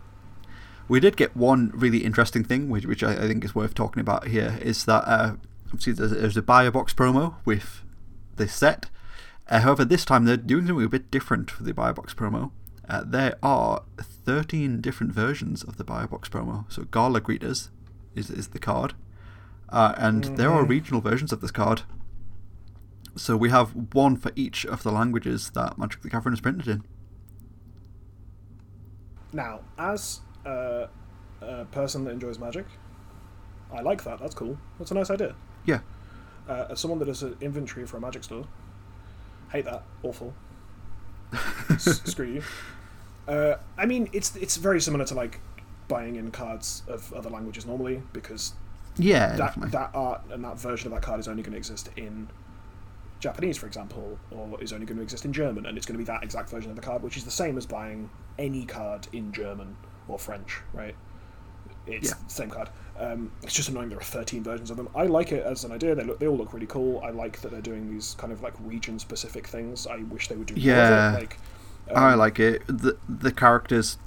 We 0.89 1.01
did 1.01 1.17
get 1.17 1.37
one 1.37 1.73
really 1.75 2.05
interesting 2.05 2.45
thing, 2.45 2.69
which, 2.69 2.87
which 2.87 3.03
I, 3.03 3.13
I 3.15 3.27
think 3.27 3.45
is 3.45 3.57
worth 3.57 3.75
talking 3.75 4.01
about 4.01 4.29
here, 4.29 4.57
is 4.63 4.85
that 4.85 5.03
uh, 5.05 5.35
obviously 5.67 5.95
there's, 5.95 6.13
there's 6.13 6.37
a 6.37 6.43
buy-a-box 6.43 6.95
promo 6.95 7.35
with 7.45 7.83
this 8.37 8.55
set. 8.55 8.89
Uh, 9.49 9.61
however, 9.61 9.85
this 9.85 10.05
time 10.05 10.27
they're 10.27 10.37
doing 10.37 10.67
something 10.67 10.85
a 10.85 10.89
bit 10.89 11.11
different 11.11 11.51
for 11.51 11.65
the 11.65 11.75
buy-a-box 11.75 12.15
promo. 12.15 12.53
Uh, 12.89 13.03
there 13.05 13.37
are 13.43 13.83
13 13.99 14.81
different 14.81 15.13
versions 15.13 15.63
of 15.65 15.77
the 15.77 15.85
Buy-a-Box 15.85 16.29
promo. 16.29 16.71
So 16.71 16.85
Gala 16.85 17.21
Greeters 17.21 17.69
is, 18.15 18.31
is 18.31 18.49
the 18.49 18.59
card. 18.59 18.95
Uh, 19.69 19.95
and 19.97 20.25
there 20.37 20.51
are 20.53 20.65
Mhm. 20.65 20.69
regional 20.69 21.01
versions 21.01 21.33
of 21.33 21.41
this 21.41 21.51
card. 21.51 21.83
So 23.17 23.37
we 23.37 23.51
have 23.51 23.71
one 23.95 24.17
for 24.17 24.31
each 24.37 24.65
of 24.65 24.83
the 24.85 24.93
languages 24.93 25.51
that 25.55 25.77
Magic 25.79 26.03
the 26.03 26.09
Gathering 26.11 26.35
is 26.35 26.41
printed 26.41 26.69
in. 26.69 26.85
Now, 29.33 29.61
as 29.79 30.21
uh, 30.45 30.87
a 31.41 31.65
person 31.67 32.05
that 32.05 32.13
enjoys 32.13 32.39
magic, 32.39 32.67
I 33.73 33.81
like 33.81 34.05
that. 34.05 34.21
That's 34.21 34.35
cool. 34.35 34.57
That's 34.79 34.91
a 34.91 34.95
nice 34.95 35.11
idea. 35.11 35.35
Yeah. 35.65 35.81
Uh, 36.49 36.67
as 36.71 36.79
someone 36.81 37.01
that 37.01 37.07
does 37.07 37.23
an 37.25 37.37
inventory 37.41 37.87
for 37.87 37.97
a 37.97 38.01
magic 38.01 38.23
store, 38.23 38.47
hate 39.51 39.65
that. 39.65 39.83
Awful. 40.05 40.35
S- 41.71 42.01
screw 42.05 42.27
you. 42.35 42.43
Uh, 43.29 43.57
I 43.77 43.87
mean, 43.87 44.09
it's 44.13 44.35
it's 44.37 44.57
very 44.57 44.81
similar 44.81 45.05
to 45.07 45.15
like 45.15 45.41
buying 45.89 46.17
in 46.17 46.31
cards 46.31 46.83
of 46.89 47.13
other 47.13 47.31
languages 47.31 47.67
normally 47.67 48.03
because 48.13 48.53
Yeah, 48.97 49.29
that 49.31 49.37
definitely. 49.37 49.71
that 49.71 49.91
art 49.95 50.23
and 50.31 50.45
that 50.45 50.59
version 50.59 50.89
of 50.89 50.93
that 50.95 51.03
card 51.03 51.21
is 51.21 51.29
only 51.29 51.43
going 51.43 51.53
to 51.53 51.59
exist 51.59 51.91
in 51.97 52.29
Japanese, 53.21 53.57
for 53.57 53.67
example, 53.67 54.19
or 54.31 54.61
is 54.63 54.73
only 54.73 54.87
going 54.87 54.97
to 54.99 55.03
exist 55.03 55.25
in 55.25 55.33
German, 55.33 55.67
and 55.67 55.77
it's 55.77 55.87
going 55.87 55.95
to 55.95 55.99
be 55.99 56.05
that 56.05 56.23
exact 56.23 56.51
version 56.51 56.71
of 56.71 56.77
the 56.77 56.83
card, 56.83 57.03
which 57.03 57.17
is 57.17 57.25
the 57.25 57.31
same 57.31 57.57
as 57.57 57.67
buying 57.67 58.11
any 58.39 58.65
card 58.65 59.09
in 59.13 59.33
German 59.33 59.77
or 60.09 60.19
French, 60.19 60.61
right? 60.73 60.95
It's 61.87 62.09
Yeah. 62.11 62.15
the 62.27 62.31
same 62.35 62.51
card. 62.51 62.69
Um, 62.99 63.31
it's 63.43 63.55
just 63.55 63.69
annoying. 63.69 63.89
There 63.91 63.99
are 63.99 64.03
thirteen 64.03 64.43
versions 64.43 64.71
of 64.71 64.77
them. 64.77 64.89
I 64.95 65.05
like 65.05 65.33
it 65.33 65.45
as 65.45 65.65
an 65.65 65.73
idea. 65.73 65.95
They 65.95 66.05
look, 66.05 66.19
they 66.19 66.27
all 66.27 66.37
look 66.37 66.53
really 66.53 66.67
cool. 66.67 67.01
I 67.05 67.11
like 67.11 67.41
that 67.43 67.51
they're 67.53 67.61
doing 67.61 67.91
these 67.93 68.15
kind 68.19 68.33
of 68.33 68.43
like 68.43 68.55
region-specific 68.61 69.47
things. 69.47 69.87
I 69.87 69.99
wish 69.99 70.29
they 70.29 70.37
would 70.37 70.47
do 70.47 70.55
Yeah. 70.57 70.75
more 70.89 70.99
of 70.99 71.15
it. 71.15 71.19
Like, 71.21 71.39
I 71.95 72.13
um, 72.13 72.19
like 72.19 72.39
it. 72.41 72.63
The 72.67 72.97
the 73.09 73.33
characters 73.33 73.99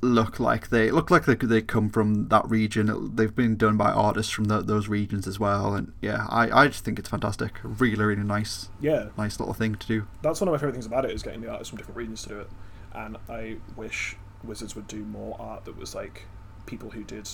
look 0.00 0.38
like 0.38 0.68
they 0.68 0.90
look 0.90 1.10
like 1.10 1.26
they 1.26 1.34
they 1.34 1.60
come 1.62 1.90
from 1.90 2.28
that 2.28 2.48
region. 2.48 3.14
They've 3.16 3.34
been 3.34 3.56
done 3.56 3.76
by 3.76 3.90
artists 3.90 4.32
from 4.32 4.44
tho- 4.44 4.62
those 4.62 4.88
regions 4.88 5.26
as 5.26 5.38
well, 5.40 5.74
and 5.74 5.92
yeah, 6.00 6.26
I, 6.28 6.50
I 6.62 6.68
just 6.68 6.84
think 6.84 6.98
it's 6.98 7.08
fantastic. 7.08 7.58
Really, 7.62 8.04
really 8.04 8.22
nice, 8.22 8.68
Yeah, 8.80 9.08
nice 9.16 9.38
little 9.40 9.54
thing 9.54 9.74
to 9.76 9.86
do. 9.86 10.06
that's 10.22 10.40
one 10.40 10.48
of 10.48 10.52
my 10.52 10.58
favorite 10.58 10.72
things 10.72 10.86
about 10.86 11.04
it 11.04 11.10
is 11.10 11.22
getting 11.22 11.40
the 11.40 11.50
artists 11.50 11.70
from 11.70 11.78
different 11.78 11.96
regions 11.98 12.22
to 12.22 12.28
do 12.30 12.40
it. 12.40 12.50
And 12.94 13.16
I 13.28 13.56
wish 13.76 14.16
Wizards 14.44 14.74
would 14.76 14.86
do 14.86 15.04
more 15.04 15.36
art 15.40 15.64
that 15.66 15.76
was 15.76 15.94
like 15.94 16.24
people 16.66 16.90
who 16.90 17.04
did, 17.04 17.28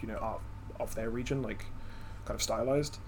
you 0.00 0.08
know, 0.08 0.16
art 0.16 0.40
of 0.78 0.94
their 0.94 1.10
region, 1.10 1.42
like 1.42 1.66
kind 2.26 2.34
of 2.36 2.42
stylized. 2.42 2.98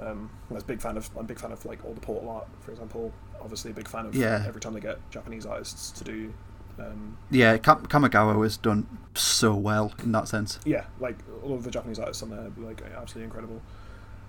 Um, 0.00 0.30
I 0.50 0.54
was 0.54 0.62
a 0.62 0.66
big 0.66 0.80
fan 0.80 0.96
of. 0.96 1.10
I'm 1.16 1.24
a 1.24 1.28
big 1.28 1.40
fan 1.40 1.52
of 1.52 1.64
like 1.64 1.84
all 1.84 1.92
the 1.94 2.00
portal 2.00 2.28
art, 2.30 2.46
for 2.60 2.70
example. 2.70 3.12
Obviously, 3.40 3.70
a 3.70 3.74
big 3.74 3.88
fan 3.88 4.06
of 4.06 4.14
Yeah. 4.14 4.44
every 4.46 4.60
time 4.60 4.74
they 4.74 4.80
get 4.80 4.98
Japanese 5.10 5.46
artists 5.46 5.90
to 5.92 6.04
do. 6.04 6.32
Um, 6.78 7.16
Yeah, 7.30 7.56
Kam- 7.58 7.86
Kamigawa 7.86 8.40
has 8.44 8.56
done 8.56 8.86
so 9.14 9.52
well 9.54 9.92
in 10.04 10.12
that 10.12 10.28
sense. 10.28 10.60
yeah, 10.64 10.84
like 11.00 11.16
all 11.42 11.54
of 11.54 11.64
the 11.64 11.70
Japanese 11.72 11.98
artists 11.98 12.22
on 12.22 12.30
there, 12.30 12.38
are, 12.40 12.52
like 12.64 12.82
absolutely 12.82 13.24
incredible. 13.24 13.60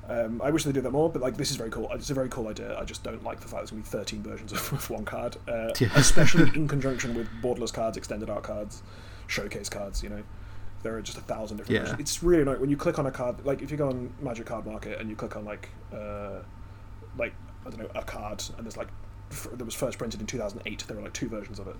Um, 0.08 0.42
I 0.44 0.50
wish 0.50 0.64
they 0.64 0.72
did 0.72 0.84
that 0.84 0.90
more, 0.92 1.08
but 1.12 1.22
like 1.22 1.38
this 1.38 1.52
is 1.52 1.58
very 1.58 1.70
cool. 1.70 1.88
It's 1.94 2.10
a 2.10 2.16
very 2.16 2.30
cool 2.30 2.48
idea. 2.48 2.76
I 2.80 2.84
just 2.86 3.04
don't 3.04 3.24
like 3.24 3.40
the 3.42 3.48
fact 3.48 3.58
there's 3.62 3.70
going 3.72 3.84
to 3.84 3.92
be 3.92 3.98
13 3.98 4.24
versions 4.24 4.52
of, 4.52 4.74
of 4.74 4.90
one 4.90 5.06
card, 5.06 5.38
uh, 5.48 5.70
Yeah. 5.80 5.90
especially 5.96 6.50
in 6.56 6.68
conjunction 6.68 7.14
with 7.14 7.28
borderless 7.44 7.72
cards, 7.72 7.96
extended 7.98 8.28
art 8.32 8.42
cards, 8.44 8.82
showcase 9.28 9.70
cards. 9.70 10.02
You 10.02 10.10
know, 10.10 10.24
there 10.84 10.96
are 10.96 11.02
just 11.02 11.18
a 11.18 11.22
thousand 11.22 11.58
different. 11.58 11.76
Yeah. 11.76 11.82
versions. 11.82 12.00
It's 12.00 12.24
really 12.24 12.42
annoying 12.42 12.62
when 12.62 12.70
you 12.70 12.78
click 12.78 13.00
on 13.00 13.06
a 13.06 13.12
card. 13.12 13.46
Like 13.46 13.62
if 13.62 13.72
you 13.72 13.78
go 13.78 13.90
on 13.90 14.14
Magic 14.22 14.46
Card 14.46 14.66
Market 14.66 15.00
and 15.00 15.10
you 15.10 15.16
click 15.16 15.36
on 15.36 15.46
like, 15.46 15.70
uh, 15.94 16.40
like 17.18 17.34
I 17.66 17.70
don't 17.70 17.80
know, 17.80 17.90
a 17.96 18.04
card, 18.04 18.44
and 18.58 18.66
there's 18.66 18.78
like 18.78 18.88
f- 19.32 19.48
that 19.54 19.66
was 19.66 19.76
first 19.76 19.98
printed 19.98 20.20
in 20.22 20.28
2008. 20.28 20.86
There 20.88 20.98
were 20.98 21.04
like 21.04 21.14
two 21.14 21.28
versions 21.30 21.60
of 21.60 21.68
it, 21.68 21.76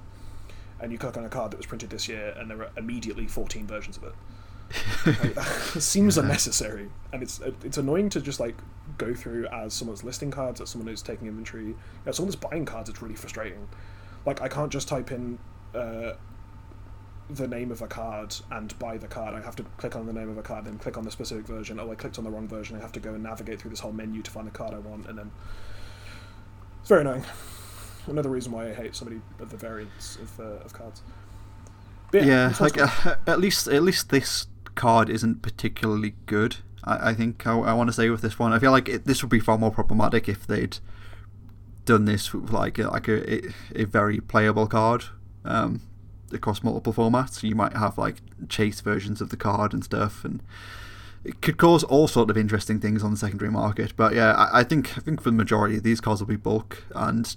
and 0.80 0.92
you 0.92 0.98
click 0.98 1.18
on 1.18 1.26
a 1.26 1.30
card 1.30 1.52
that 1.52 1.58
was 1.58 1.66
printed 1.66 1.90
this 1.90 2.08
year, 2.08 2.34
and 2.38 2.50
there 2.50 2.62
are 2.62 2.72
immediately 2.78 3.28
14 3.28 3.66
versions 3.68 3.98
of 3.98 4.04
it. 4.04 4.14
It 5.06 5.38
seems 5.82 6.18
unnecessary, 6.18 6.90
and 7.14 7.24
it's 7.24 7.40
it's 7.64 7.78
annoying 7.78 8.10
to 8.10 8.22
just 8.22 8.40
like 8.40 8.56
go 8.98 9.14
through 9.14 9.48
as 9.48 9.74
someone's 9.74 10.04
listing 10.04 10.32
cards, 10.32 10.62
as 10.62 10.70
someone 10.70 10.88
who's 10.88 11.02
taking 11.02 11.28
inventory, 11.28 11.76
know, 12.06 12.12
someone 12.12 12.30
that's 12.32 12.36
buying 12.36 12.66
cards. 12.66 12.90
It's 12.90 13.02
really 13.02 13.16
frustrating. 13.16 13.68
Like 14.26 14.42
I 14.42 14.48
can't 14.48 14.72
just 14.72 14.88
type 14.88 15.12
in, 15.12 15.40
uh, 15.74 16.14
the 17.30 17.48
name 17.48 17.72
of 17.72 17.82
a 17.82 17.88
card 17.88 18.36
and 18.52 18.78
buy 18.80 18.98
the 18.98 19.08
card. 19.08 19.36
I 19.36 19.42
have 19.42 19.56
to 19.58 19.64
click 19.78 19.96
on 19.96 20.06
the 20.06 20.14
name 20.14 20.30
of 20.30 20.38
a 20.38 20.42
card, 20.42 20.66
then 20.66 20.78
click 20.78 20.98
on 20.98 21.04
the 21.04 21.12
specific 21.12 21.46
version. 21.46 21.80
Oh, 21.80 21.92
I 21.92 21.96
clicked 21.96 22.18
on 22.18 22.24
the 22.24 22.30
wrong 22.30 22.48
version. 22.48 22.76
I 22.76 22.80
have 22.80 22.92
to 22.94 23.00
go 23.00 23.14
and 23.14 23.24
navigate 23.24 23.62
through 23.62 23.70
this 23.70 23.80
whole 23.80 23.92
menu 23.92 24.22
to 24.24 24.32
find 24.32 24.48
the 24.48 24.52
card 24.52 24.74
I 24.74 24.80
want, 24.80 25.08
and 25.08 25.18
then 25.18 25.32
it's 26.80 26.90
very 26.90 27.02
annoying. 27.02 27.24
Another 28.08 28.30
reason 28.30 28.52
why 28.52 28.70
I 28.70 28.74
hate 28.74 28.96
so 28.96 29.06
many 29.06 29.22
of 29.40 29.52
the 29.52 29.58
variants 29.58 30.16
of, 30.16 30.40
uh, 30.40 30.44
of 30.66 30.74
cards. 30.74 31.02
But 32.12 32.24
Yeah, 32.24 32.52
sounds 32.52 32.76
like 32.76 33.06
uh, 33.06 33.16
at 33.28 33.40
least 33.40 33.68
at 33.68 33.84
least 33.84 34.10
this 34.10 34.48
card 34.74 35.10
isn't 35.10 35.42
particularly 35.44 36.16
good. 36.26 36.58
I, 36.84 37.10
I 37.10 37.14
think 37.14 37.46
I, 37.46 37.54
I 37.54 37.74
want 37.74 37.90
to 37.90 37.94
say 37.94 38.10
with 38.10 38.22
this 38.22 38.40
one, 38.40 38.54
I 38.54 38.60
feel 38.60 38.72
like 38.72 38.90
it, 38.90 39.06
this 39.06 39.22
would 39.22 39.30
be 39.30 39.40
far 39.40 39.58
more 39.58 39.72
problematic 39.72 40.28
if 40.28 40.48
they'd 40.48 40.80
done 41.86 42.06
this 42.06 42.34
with 42.34 42.52
like 42.52 42.80
a, 42.80 42.90
like 42.90 43.08
a, 43.08 43.48
a, 43.48 43.54
a 43.76 43.84
very 43.84 44.20
playable 44.20 44.68
card 44.68 45.06
um, 45.46 45.82
across 46.34 46.64
multiple 46.64 46.94
formats. 46.94 47.44
You 47.44 47.56
might 47.56 47.76
have 47.76 47.98
like 47.98 48.18
chase 48.48 48.82
versions 48.82 49.22
of 49.22 49.30
the 49.30 49.38
card 49.38 49.74
and 49.74 49.84
stuff, 49.84 50.24
and 50.24 50.42
it 51.24 51.42
could 51.42 51.58
cause 51.58 51.84
all 51.84 52.08
sort 52.08 52.30
of 52.30 52.38
interesting 52.38 52.80
things 52.80 53.04
on 53.04 53.12
the 53.12 53.18
secondary 53.18 53.52
market. 53.52 53.96
But 53.96 54.14
yeah, 54.16 54.34
I, 54.34 54.60
I 54.60 54.64
think 54.64 54.98
I 54.98 55.02
think 55.02 55.22
for 55.22 55.30
the 55.30 55.36
majority 55.36 55.78
of 55.78 55.84
these 55.84 56.02
cards 56.02 56.22
will 56.22 56.28
be 56.28 56.36
bulk, 56.36 56.84
and 56.96 57.36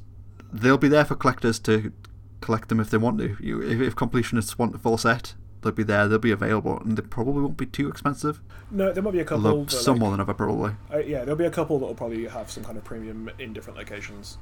they'll 0.53 0.79
be 0.79 0.89
there 0.89 1.05
for 1.05 1.15
collectors 1.15 1.59
to 1.61 1.93
collect 2.41 2.69
them 2.69 2.81
if 2.81 2.91
they 2.91 2.99
want 2.99 3.19
to. 3.19 3.37
You, 3.41 3.63
if, 3.63 3.81
if 3.81 3.97
completionists 3.97 4.59
want 4.59 4.73
the 4.73 4.79
full 4.79 4.99
set, 4.99 5.35
they'll 5.63 5.73
be 5.73 5.83
there. 5.83 6.07
They'll 6.09 6.19
be 6.19 6.31
available, 6.31 6.79
and 6.81 6.97
they 6.97 7.03
probably 7.03 7.43
won't 7.43 7.57
be 7.57 7.67
too 7.67 7.89
expensive. 7.89 8.41
no, 8.71 8.93
there 8.93 9.03
might 9.03 9.13
be 9.13 9.21
a 9.21 9.25
couple. 9.25 9.47
Although 9.47 9.67
some 9.67 9.95
like- 9.95 10.01
more 10.01 10.11
than 10.11 10.21
ever, 10.21 10.35
probably. 10.35 10.73
Uh, 10.93 10.99
yeah, 10.99 11.21
there'll 11.21 11.37
be 11.37 11.45
a 11.47 11.51
couple 11.51 11.79
that 11.79 11.87
will 11.87 11.95
probably 11.95 12.27
have 12.27 12.51
some 12.51 12.65
kind 12.65 12.77
of 12.77 12.85
premium 12.85 13.31
in 13.39 13.53
different 13.53 13.79
locations. 13.79 14.39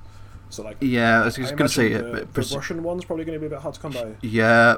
So 0.50 0.62
like, 0.62 0.76
Yeah, 0.80 1.22
I 1.22 1.24
was 1.24 1.36
just 1.36 1.56
going 1.56 1.68
to 1.68 1.74
say 1.74 1.92
imagine 1.92 2.14
it. 2.16 2.34
the, 2.34 2.40
the 2.42 2.56
Russian 2.56 2.82
one's 2.82 3.04
probably 3.04 3.24
going 3.24 3.36
to 3.36 3.40
be 3.40 3.46
a 3.46 3.50
bit 3.50 3.60
hard 3.60 3.74
to 3.74 3.80
come 3.80 3.92
by. 3.92 4.14
yeah, 4.22 4.76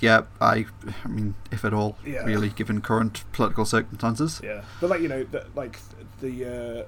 yeah. 0.00 0.22
I, 0.40 0.66
I 1.04 1.08
mean, 1.08 1.34
if 1.50 1.64
at 1.64 1.72
all, 1.72 1.96
Yeah. 2.04 2.24
really, 2.24 2.48
given 2.50 2.80
current 2.80 3.24
political 3.32 3.64
circumstances. 3.64 4.40
Yeah, 4.42 4.62
but 4.80 4.90
like 4.90 5.00
you 5.00 5.08
know, 5.08 5.24
the, 5.24 5.46
like 5.54 5.78
the 6.20 6.44
uh, 6.44 6.84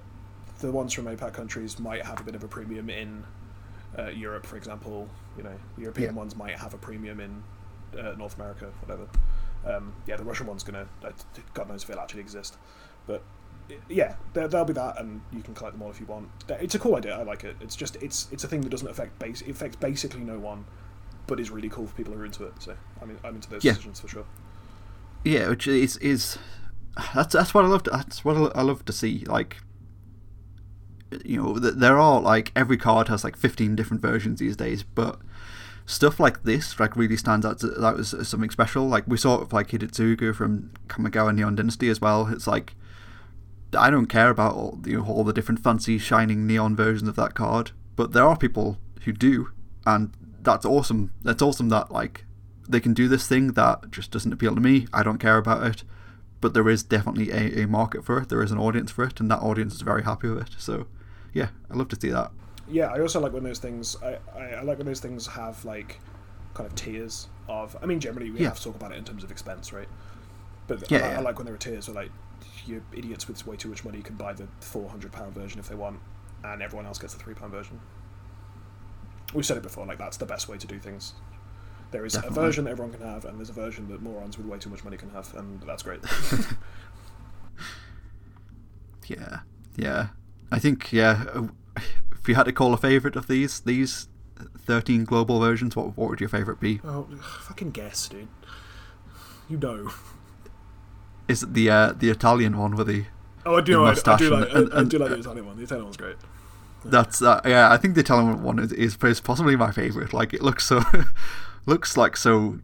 the 0.61 0.73
ones 0.73 0.93
from 0.93 1.05
APAC 1.07 1.33
countries 1.33 1.79
might 1.79 2.05
have 2.05 2.21
a 2.21 2.25
bit 2.25 2.35
of 2.35 2.43
a 2.43 2.49
premium 2.49 2.91
in 2.91 3.25
uh, 3.99 4.09
Europe, 4.09 4.45
for 4.47 4.57
example. 4.57 5.09
You 5.37 5.45
know, 5.45 5.55
the 5.77 5.83
European 5.83 6.15
Yeah. 6.15 6.19
ones 6.19 6.35
might 6.35 6.59
have 6.59 6.75
a 6.75 6.79
premium 6.79 7.21
in 7.21 7.43
uh, 7.99 8.13
North 8.19 8.37
America, 8.37 8.71
whatever. 8.85 9.07
Um, 9.67 9.93
yeah, 10.07 10.17
the 10.17 10.25
Russian 10.25 10.47
one's 10.47 10.65
gonna. 10.65 10.87
Uh, 11.05 11.11
God 11.55 11.69
knows 11.69 11.85
if 11.85 11.91
it'll 11.91 12.03
actually 12.03 12.21
exist, 12.23 12.57
but 13.07 13.23
yeah, 13.89 14.15
there, 14.33 14.49
there'll 14.49 14.67
be 14.67 14.73
that, 14.73 15.01
and 15.01 15.21
you 15.33 15.43
can 15.43 15.55
collect 15.55 15.75
them 15.75 15.83
all 15.83 15.91
if 15.91 16.01
you 16.01 16.07
want. 16.07 16.29
It's 16.49 16.75
a 16.75 16.79
cool 16.79 16.97
idea. 16.97 17.19
I 17.19 17.23
like 17.23 17.45
it. 17.45 17.57
It's 17.61 17.77
just 17.77 17.97
it's 18.03 18.29
it's 18.33 18.45
a 18.45 18.49
thing 18.49 18.61
that 18.63 18.71
doesn't 18.71 18.89
affect 18.89 19.19
base. 19.19 19.43
It 19.43 19.51
affects 19.51 19.77
basically 19.77 20.21
no 20.21 20.39
one, 20.39 20.65
but 21.27 21.39
is 21.41 21.51
really 21.51 21.69
cool 21.69 21.87
for 21.87 21.95
people 21.95 22.13
who 22.15 22.21
are 22.21 22.25
into 22.27 22.45
it. 22.45 22.55
So 22.61 22.75
I 23.01 23.05
mean, 23.05 23.19
I'm 23.25 23.35
into 23.35 23.51
those 23.51 23.65
Yeah. 23.65 23.73
decisions 23.73 24.01
for 24.01 24.09
sure. 24.09 24.25
Yeah, 25.25 25.49
which 25.49 25.67
is 25.67 25.97
is 25.99 26.39
that's 27.15 27.35
that's 27.35 27.53
what 27.55 27.65
I 27.65 27.69
love. 27.69 27.83
To, 27.85 27.91
that's 27.91 28.25
what 28.25 28.57
I 28.57 28.63
love 28.63 28.85
to 28.87 28.93
see. 28.93 29.25
Like, 29.27 29.57
you 31.25 31.43
know, 31.43 31.59
th- 31.59 31.75
there 31.75 31.99
are 31.99 32.21
like 32.21 32.53
every 32.55 32.77
card 32.77 33.09
has 33.09 33.25
like 33.25 33.37
fifteen 33.37 33.75
different 33.77 34.03
versions 34.03 34.41
these 34.41 34.57
days, 34.57 34.83
but 34.83 35.19
stuff 35.87 36.21
like 36.21 36.43
this 36.43 36.79
like 36.79 36.97
really 36.97 37.17
stands 37.17 37.47
out. 37.47 37.59
To, 37.61 37.67
that 37.69 37.97
was 37.97 38.15
something 38.29 38.51
special. 38.51 38.87
Like 38.87 39.05
we 39.07 39.17
saw 39.17 39.37
it 39.37 39.41
with 39.41 39.53
like 39.53 39.69
Hidetsugu 39.69 40.35
from 40.35 40.71
Kamigawa 40.89 41.35
Neon 41.35 41.57
Dynasty 41.57 41.89
as 41.89 42.01
well. 42.01 42.29
It's 42.29 42.47
like 42.47 42.75
I 43.77 43.91
don't 43.91 44.07
care 44.07 44.31
about 44.31 44.55
all, 44.55 44.81
you 44.87 44.99
know, 44.99 45.05
all 45.07 45.25
the 45.25 45.33
different 45.33 45.63
fancy 45.63 45.99
shining 45.99 46.47
neon 46.47 46.75
versions 46.77 47.09
of 47.09 47.17
that 47.17 47.35
card, 47.35 47.73
but 47.97 48.13
there 48.13 48.25
are 48.25 48.37
people 48.37 48.79
who 49.05 49.13
do, 49.13 49.51
and 49.87 50.13
that's 50.43 50.65
awesome. 50.65 51.13
That's 51.23 51.43
awesome 51.43 51.69
that 51.71 51.91
like 51.91 52.25
they 52.69 52.81
can 52.81 52.95
do 52.95 53.09
this 53.09 53.27
thing 53.27 53.53
that 53.53 53.91
just 53.91 54.11
doesn't 54.11 54.33
appeal 54.33 54.55
to 54.55 54.61
me. 54.61 54.87
I 54.93 55.03
don't 55.03 55.19
care 55.19 55.37
about 55.39 55.65
it, 55.67 55.85
but 56.41 56.55
there 56.55 56.69
is 56.69 56.83
definitely 56.83 57.31
a, 57.31 57.65
a 57.65 57.67
market 57.67 58.05
for 58.05 58.19
it. 58.21 58.29
There 58.29 58.43
is 58.43 58.53
an 58.53 58.59
audience 58.59 58.91
for 58.91 59.05
it, 59.05 59.21
and 59.21 59.31
that 59.31 59.41
audience 59.41 59.75
is 59.75 59.83
very 59.83 60.05
happy 60.05 60.29
with 60.29 60.43
it. 60.47 60.55
So, 60.59 60.87
yeah, 61.35 61.49
I 61.71 61.75
love 61.75 61.89
to 61.89 62.01
see 62.01 62.11
that. 62.11 62.31
Yeah, 62.71 62.87
I 62.93 63.01
also 63.01 63.21
like 63.21 63.33
when 63.33 63.45
those 63.45 63.59
things. 63.59 63.97
I, 64.03 64.19
I, 64.37 64.45
I 64.57 64.63
like 64.63 64.79
when 64.79 64.87
those 64.87 65.01
things 65.01 65.27
have 65.27 65.65
like 65.65 65.99
kind 66.55 66.67
of 66.67 66.75
tiers 66.75 67.29
of. 67.49 67.77
I 67.83 67.87
mean, 67.87 68.01
generally 68.01 68.31
we 68.31 68.41
Yeah. 68.41 68.49
have 68.49 68.59
to 68.59 68.65
talk 68.65 68.77
about 68.77 68.93
it 68.93 68.99
in 68.99 69.05
terms 69.05 69.25
of 69.25 69.31
expense, 69.31 69.73
right? 69.73 69.89
But 70.67 70.91
Yeah, 70.91 70.99
I, 70.99 71.01
yeah. 71.13 71.19
I 71.19 71.21
like 71.23 71.39
when 71.39 71.47
there 71.47 71.55
are 71.55 71.59
tiers 71.59 71.89
where 71.89 71.95
like 71.95 72.11
you 72.69 72.83
idiots 72.93 73.27
with 73.29 73.47
way 73.47 73.57
too 73.57 73.69
much 73.69 73.85
money 73.85 74.01
can 74.03 74.17
buy 74.17 74.33
the 74.33 74.47
four 74.61 74.89
hundred 74.89 75.13
pound 75.13 75.35
version 75.35 75.59
if 75.59 75.69
they 75.69 75.75
want, 75.75 76.01
and 76.45 76.63
everyone 76.63 76.87
else 76.87 76.99
gets 76.99 77.15
the 77.15 77.21
three 77.21 77.35
pound 77.35 77.51
version. 77.53 77.81
We've 79.35 79.45
said 79.47 79.57
it 79.57 79.63
before. 79.63 79.87
Like 79.87 79.99
that's 79.99 80.17
the 80.17 80.27
best 80.27 80.49
way 80.49 80.57
to 80.59 80.67
do 80.67 80.79
things. 80.79 81.15
There 81.91 82.05
is 82.05 82.13
Definitely. 82.13 82.39
a 82.39 82.41
version 82.43 82.65
that 82.65 82.71
everyone 82.73 82.93
can 82.93 83.07
have, 83.07 83.25
and 83.25 83.39
there's 83.39 83.49
a 83.51 83.55
version 83.55 83.89
that 83.89 84.03
morons 84.03 84.37
with 84.37 84.47
way 84.47 84.59
too 84.59 84.69
much 84.71 84.85
money 84.85 84.97
can 84.99 85.09
have, 85.11 85.35
and 85.35 85.63
that's 85.63 85.83
great. 85.83 86.01
Yeah, 89.07 89.41
yeah. 89.77 90.09
I 90.53 90.59
think 90.59 90.93
yeah. 90.93 91.25
uh, 91.33 91.49
If 92.13 92.29
you 92.29 92.35
had 92.35 92.45
to 92.45 92.53
call 92.53 92.75
a 92.75 92.77
favorite 92.77 93.17
of 93.17 93.27
these 93.27 93.61
these 93.61 94.09
thirteen 94.59 95.05
global 95.05 95.41
versions, 95.41 95.75
what 95.77 95.97
what 95.97 96.11
would 96.11 96.21
your 96.21 96.29
favorite 96.29 96.61
be? 96.61 96.81
oh, 96.85 97.07
fucking 97.47 97.71
guess, 97.71 98.07
dude. 98.09 98.29
You 99.49 99.57
know. 99.57 99.91
Is 101.29 101.43
it 101.43 101.55
the 101.55 101.71
uh, 101.71 101.93
the 101.93 102.11
Italian 102.11 102.57
one 102.57 102.75
with 102.77 102.87
the 102.87 103.05
Oh, 103.47 103.57
I 103.57 103.61
do. 103.61 103.75
The 103.75 103.81
I, 104.11 104.15
I 104.15 104.17
do 104.17 104.31
like. 104.31 104.49
and- 104.55 104.75
I, 104.75 104.81
I 104.81 104.85
do 104.85 104.99
like 104.99 105.11
the 105.11 105.19
Italian 105.19 105.47
one. 105.47 105.57
The 105.57 105.63
Italian 105.65 105.85
one's 105.85 105.97
great. 105.97 106.17
That's 106.85 107.21
uh, 107.23 107.41
yeah. 107.45 107.71
I 107.73 107.77
think 107.77 107.95
the 107.95 108.01
Italian 108.01 108.43
one 108.43 108.59
is, 108.59 108.73
is 108.73 108.97
is 109.03 109.21
possibly 109.21 109.57
my 109.57 109.71
favorite. 109.73 110.13
Like 110.13 110.33
it 110.33 110.43
looks 110.43 110.65
so, 110.67 110.83
looks 111.67 111.97
like 111.97 112.17
so 112.17 112.59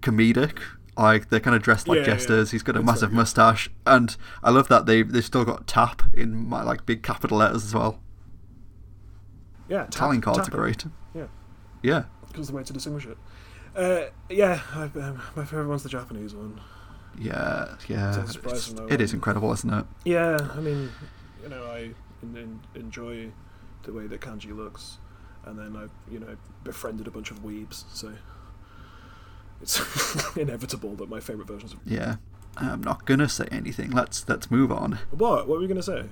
comedic. 0.00 0.58
Like 0.96 1.28
they're 1.28 1.40
kind 1.40 1.54
of 1.54 1.62
dressed 1.62 1.86
like 1.88 1.96
Yeah, 1.98 2.02
yeah, 2.04 2.08
yeah. 2.10 2.16
jesters. 2.16 2.50
He's 2.52 2.62
got 2.62 2.76
a 2.76 2.78
It's 2.80 2.86
massive 2.86 3.12
mustache, 3.12 3.68
and 3.86 4.16
I 4.42 4.50
love 4.50 4.68
that 4.68 4.86
they 4.86 5.02
they 5.02 5.20
still 5.20 5.44
got 5.44 5.66
tap 5.66 6.02
in 6.14 6.48
my 6.48 6.62
like 6.62 6.86
big 6.86 7.02
capital 7.02 7.38
letters 7.38 7.64
as 7.64 7.74
well. 7.74 8.00
Yeah, 9.68 9.78
tap- 9.84 9.88
Italian 9.94 10.20
cards 10.22 10.38
tap 10.38 10.48
are 10.54 10.66
it. 10.68 10.78
great. 10.78 10.84
Yeah. 11.14 11.26
Yeah, 11.82 12.04
Because 12.28 12.48
the 12.48 12.54
way 12.54 12.62
to 12.64 12.72
distinguish 12.72 13.06
it. 13.06 13.18
Uh, 13.76 14.06
yeah, 14.30 14.60
I, 14.74 14.84
um, 14.84 15.20
my 15.36 15.44
favorite 15.44 15.68
one's 15.68 15.82
the 15.82 15.88
Japanese 15.88 16.34
one. 16.34 16.60
Yeah, 17.18 17.74
yeah. 17.88 18.22
It's 18.22 18.36
It's- 18.36 18.74
it 18.88 19.00
is 19.00 19.12
incredible, 19.12 19.52
isn't 19.52 19.72
it? 19.72 19.86
Yeah, 20.04 20.36
I 20.54 20.60
mean, 20.60 20.90
you 21.42 21.48
know, 21.48 21.64
I 21.64 21.90
in, 22.22 22.36
in, 22.36 22.60
enjoy 22.74 23.30
the 23.84 23.92
way 23.92 24.06
that 24.06 24.20
kanji 24.20 24.54
looks, 24.56 24.98
and 25.44 25.58
then 25.58 25.76
I, 25.76 25.86
you 26.12 26.18
know, 26.18 26.36
befriended 26.64 27.06
a 27.06 27.10
bunch 27.10 27.30
of 27.30 27.42
weebs, 27.42 27.84
so 27.92 28.12
it's 29.60 30.36
inevitable 30.36 30.94
that 30.96 31.08
my 31.08 31.20
favorite 31.20 31.48
versions. 31.48 31.72
Of... 31.72 31.80
Yeah. 31.84 32.16
I'm 32.58 32.82
not 32.82 33.04
gonna 33.04 33.28
say 33.28 33.46
anything. 33.50 33.90
Let's 33.90 34.26
let's 34.28 34.50
move 34.50 34.72
on. 34.72 34.98
What? 35.10 35.46
What 35.46 35.48
were 35.48 35.58
we 35.58 35.66
gonna 35.66 35.82
say? 35.82 36.06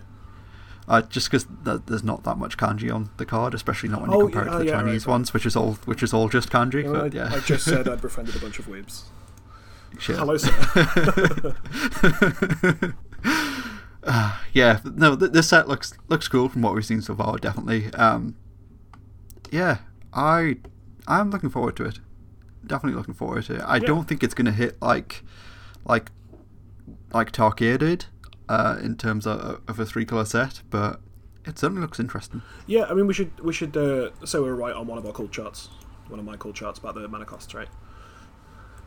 Uh, 0.87 1.01
just 1.01 1.31
because 1.31 1.47
th- 1.65 1.81
there's 1.87 2.05
not 2.05 2.25
that 2.25 2.37
much 2.37 2.59
kanji 2.59 2.95
on 2.95 3.09
the 3.17 3.25
card, 3.25 3.55
especially 3.55 3.89
not 3.89 4.03
when 4.03 4.11
you 4.11 4.17
Oh, 4.19 4.25
compare 4.25 4.49
it 4.49 4.51
to 4.51 4.59
the 4.59 4.67
yeah, 4.67 4.73
Chinese 4.73 5.07
right. 5.07 5.13
ones, 5.13 5.33
which 5.33 5.47
is 5.47 5.57
all 5.57 5.79
which 5.87 6.03
is 6.03 6.13
all 6.13 6.29
just 6.29 6.51
kanji. 6.51 6.83
You 6.83 6.93
know, 6.93 6.93
but 7.09 7.15
I, 7.15 7.17
yeah, 7.17 7.35
I 7.35 7.41
just 7.41 7.65
said 7.65 7.89
I'd 7.93 8.03
befriended 8.03 8.37
a 8.37 8.39
bunch 8.41 8.59
of 8.59 8.67
weebs. 8.67 9.05
Sure. 9.99 10.17
Hello, 10.17 10.37
sir. 10.37 10.53
Uh, 14.03 14.39
yeah, 14.53 14.81
no, 14.85 15.17
th- 15.17 15.33
this 15.33 15.49
set 15.49 15.67
looks 15.69 15.95
looks 16.09 16.29
cool 16.29 16.49
from 16.49 16.63
what 16.63 16.75
we've 16.75 16.85
seen 16.85 17.01
so 17.01 17.15
far. 17.15 17.39
Definitely. 17.39 17.93
Um, 17.95 18.37
yeah, 19.51 19.79
I 20.13 20.57
I'm 21.07 21.31
looking 21.31 21.51
forward 21.51 21.77
to 21.77 21.85
it. 21.85 22.01
Definitely 22.67 22.97
looking 22.99 23.15
forward 23.15 23.45
to 23.45 23.57
it. 23.57 23.61
I 23.61 23.77
Yeah. 23.77 23.87
don't 23.87 24.07
think 24.09 24.23
it's 24.23 24.35
gonna 24.35 24.53
hit 24.53 24.81
like 24.83 25.23
like 25.85 26.11
like 27.13 27.33
Tarkir 27.33 27.79
did 27.79 28.07
uh, 28.49 28.79
in 28.83 28.97
terms 28.97 29.27
of, 29.27 29.61
of 29.69 29.79
a 29.81 29.87
three 29.87 30.05
color 30.05 30.25
set, 30.25 30.63
but 30.69 31.01
it 31.47 31.59
certainly 31.59 31.81
looks 31.81 31.99
interesting. 32.01 32.43
Yeah, 32.67 32.85
I 32.85 32.95
mean, 32.95 33.07
we 33.07 33.15
should 33.15 33.39
we 33.41 33.53
should 33.53 33.77
uh, 33.77 34.11
say 34.27 34.39
we're 34.39 34.55
right 34.55 34.75
on 34.75 34.87
one 34.87 34.99
of 34.99 35.07
our 35.07 35.13
cool 35.13 35.29
charts, 35.29 35.69
one 36.09 36.19
of 36.19 36.27
my 36.27 36.37
cool 36.37 36.53
charts 36.53 36.79
about 36.79 36.95
the 36.95 37.07
mana 37.09 37.25
costs, 37.25 37.55
right? 37.55 37.69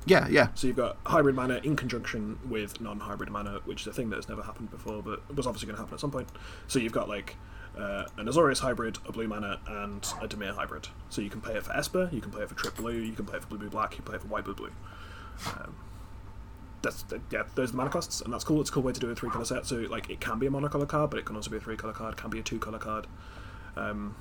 Yeah, 0.05 0.27
yeah, 0.29 0.47
So 0.55 0.67
you've 0.67 0.77
got 0.77 0.97
hybrid 1.05 1.35
mana 1.35 1.59
in 1.63 1.75
conjunction 1.75 2.39
with 2.47 2.79
non-hybrid 2.79 3.29
mana, 3.29 3.59
which 3.65 3.81
is 3.81 3.87
a 3.87 3.93
thing 3.93 4.09
that 4.11 4.15
has 4.15 4.29
never 4.29 4.41
happened 4.41 4.71
before, 4.71 5.01
but 5.01 5.21
was 5.35 5.45
obviously 5.45 5.67
going 5.67 5.75
to 5.75 5.81
happen 5.81 5.95
at 5.95 5.99
some 5.99 6.11
point. 6.11 6.29
So 6.67 6.79
you've 6.79 6.93
got 6.93 7.09
like 7.09 7.35
uh, 7.77 8.05
an 8.17 8.27
Azorius 8.27 8.59
hybrid, 8.59 8.97
a 9.05 9.11
blue 9.11 9.27
mana, 9.27 9.59
and 9.67 10.01
a 10.21 10.27
Dimir 10.27 10.53
hybrid. 10.53 10.87
So 11.09 11.21
you 11.21 11.29
can 11.29 11.41
play 11.41 11.55
it 11.55 11.63
for 11.63 11.75
Esper, 11.75 12.09
you 12.11 12.21
can 12.21 12.31
play 12.31 12.43
it 12.43 12.49
for 12.49 12.55
Trip 12.55 12.75
Blue, 12.75 12.93
you 12.93 13.13
can 13.13 13.25
play 13.25 13.37
it 13.37 13.41
for 13.41 13.49
Blue 13.49 13.57
Blue 13.57 13.69
Black, 13.69 13.91
you 13.91 13.97
can 13.97 14.05
play 14.05 14.15
it 14.15 14.21
for 14.21 14.27
White 14.27 14.45
Blue 14.45 14.55
Blue. 14.55 14.71
Um, 15.45 15.75
that's 16.81 17.03
yeah, 17.31 17.43
those 17.55 17.69
are 17.69 17.71
the 17.71 17.77
mana 17.77 17.89
costs, 17.89 18.21
and 18.21 18.33
that's 18.33 18.43
cool. 18.43 18.61
It's 18.61 18.69
a 18.69 18.73
cool 18.73 18.83
way 18.83 18.93
to 18.93 18.99
do 18.99 19.09
a 19.09 19.15
three 19.15 19.29
color 19.29 19.45
set. 19.45 19.65
So 19.65 19.77
like 19.89 20.09
it 20.09 20.19
can 20.19 20.39
be 20.39 20.47
a 20.47 20.49
monocolor 20.49 20.87
card, 20.87 21.09
but 21.09 21.19
it 21.19 21.25
can 21.25 21.35
also 21.35 21.49
be 21.49 21.57
a 21.57 21.59
three 21.59 21.75
color 21.75 21.93
card, 21.93 22.17
can 22.17 22.29
be 22.29 22.39
a 22.39 22.43
two 22.43 22.59
color 22.59 22.79
card. 22.79 23.07
Um, 23.75 24.15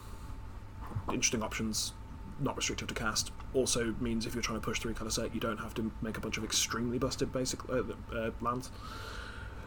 interesting 1.08 1.42
options, 1.42 1.92
not 2.40 2.56
restrictive 2.56 2.88
to 2.88 2.94
cast. 2.94 3.32
Also 3.54 3.94
means 4.00 4.26
if 4.26 4.34
you're 4.34 4.42
trying 4.42 4.60
to 4.60 4.64
push 4.64 4.78
three 4.80 4.94
color 4.94 5.10
set, 5.10 5.34
you 5.34 5.40
don't 5.40 5.58
have 5.58 5.74
to 5.74 5.90
make 6.02 6.16
a 6.16 6.20
bunch 6.20 6.36
of 6.38 6.44
extremely 6.44 6.98
busted 6.98 7.32
basic 7.32 7.60
uh, 7.70 7.82
uh, 8.14 8.30
lands. 8.40 8.70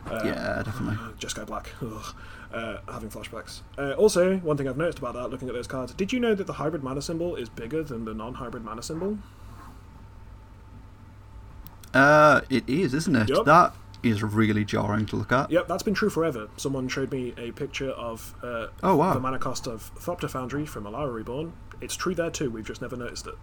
Uh, 0.09 0.21
yeah, 0.23 0.61
definitely. 0.63 0.97
Just 1.17 1.35
go 1.35 1.43
black. 1.45 1.69
Ugh. 1.81 2.15
Uh, 2.53 2.77
having 2.91 3.09
flashbacks. 3.09 3.61
Uh, 3.77 3.91
also, 3.93 4.37
one 4.37 4.55
thing 4.57 4.67
I've 4.67 4.77
noticed 4.77 4.97
about 4.99 5.13
that, 5.15 5.29
looking 5.29 5.49
at 5.49 5.53
those 5.53 5.67
cards, 5.67 5.93
did 5.93 6.11
you 6.13 6.19
know 6.19 6.33
that 6.35 6.47
the 6.47 6.53
hybrid 6.53 6.83
mana 6.83 7.01
symbol 7.01 7.35
is 7.35 7.49
bigger 7.49 7.83
than 7.83 8.05
the 8.05 8.13
non-hybrid 8.13 8.63
mana 8.63 8.81
symbol? 8.81 9.19
Uh, 11.93 12.41
it 12.49 12.67
is, 12.67 12.93
isn't 12.93 13.15
it? 13.15 13.29
Yep. 13.29 13.45
That 13.45 13.73
is 14.03 14.23
really 14.23 14.63
jarring 14.63 15.05
to 15.07 15.15
look 15.15 15.31
at. 15.31 15.51
Yep, 15.51 15.67
that's 15.67 15.83
been 15.83 15.93
true 15.93 16.09
forever. 16.09 16.49
Someone 16.57 16.87
showed 16.87 17.11
me 17.11 17.33
a 17.37 17.51
picture 17.51 17.89
of 17.91 18.33
uh, 18.43 18.67
Oh, 18.81 18.95
wow. 18.95 19.13
the 19.13 19.19
mana 19.19 19.39
cost 19.39 19.67
of 19.67 19.91
Thopter 19.95 20.29
Foundry 20.29 20.65
from 20.65 20.85
Alara 20.85 21.13
Reborn. 21.13 21.53
It's 21.81 21.95
true 21.95 22.13
there 22.15 22.29
too. 22.31 22.49
We've 22.51 22.65
just 22.65 22.81
never 22.81 22.95
noticed 22.95 23.27
it. 23.27 23.35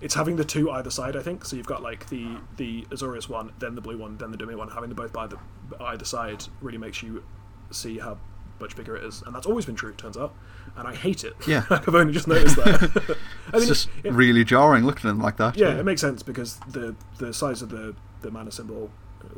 It's 0.00 0.14
having 0.14 0.36
the 0.36 0.44
two 0.44 0.70
either 0.70 0.90
side, 0.90 1.16
I 1.16 1.22
think. 1.22 1.44
So 1.44 1.56
you've 1.56 1.66
got 1.66 1.82
like 1.82 2.08
the 2.08 2.36
the 2.56 2.82
Azorius 2.90 3.28
one, 3.28 3.52
then 3.58 3.74
the 3.74 3.80
blue 3.80 3.96
one, 3.96 4.18
then 4.18 4.30
the 4.30 4.36
Dimir 4.36 4.56
one. 4.56 4.68
Having 4.68 4.90
them 4.90 4.96
both 4.96 5.12
by 5.12 5.26
the 5.26 5.38
either 5.80 6.04
side 6.04 6.44
really 6.60 6.78
makes 6.78 7.02
you 7.02 7.24
see 7.70 7.98
how 7.98 8.18
much 8.60 8.76
bigger 8.76 8.96
it 8.96 9.04
is, 9.04 9.22
and 9.26 9.34
that's 9.34 9.46
always 9.46 9.64
been 9.64 9.74
true. 9.74 9.90
It 9.90 9.98
turns 9.98 10.16
out, 10.16 10.34
and 10.76 10.86
I 10.86 10.94
hate 10.94 11.24
it. 11.24 11.34
Yeah. 11.46 11.64
I've 11.70 11.94
only 11.94 12.12
just 12.12 12.28
noticed 12.28 12.56
that. 12.56 13.16
I 13.52 13.56
It's 13.56 13.66
just 13.66 13.88
it- 14.04 14.12
really 14.12 14.44
jarring 14.44 14.84
looking 14.84 15.08
at 15.08 15.12
them 15.12 15.20
like 15.20 15.38
that. 15.38 15.56
yeah, 15.56 15.78
it 15.78 15.84
makes 15.84 16.00
sense 16.02 16.22
because 16.22 16.58
the 16.68 16.94
the 17.18 17.32
size 17.32 17.62
of 17.62 17.70
the 17.70 17.94
the 18.20 18.30
mana 18.30 18.50
symbol 18.50 18.90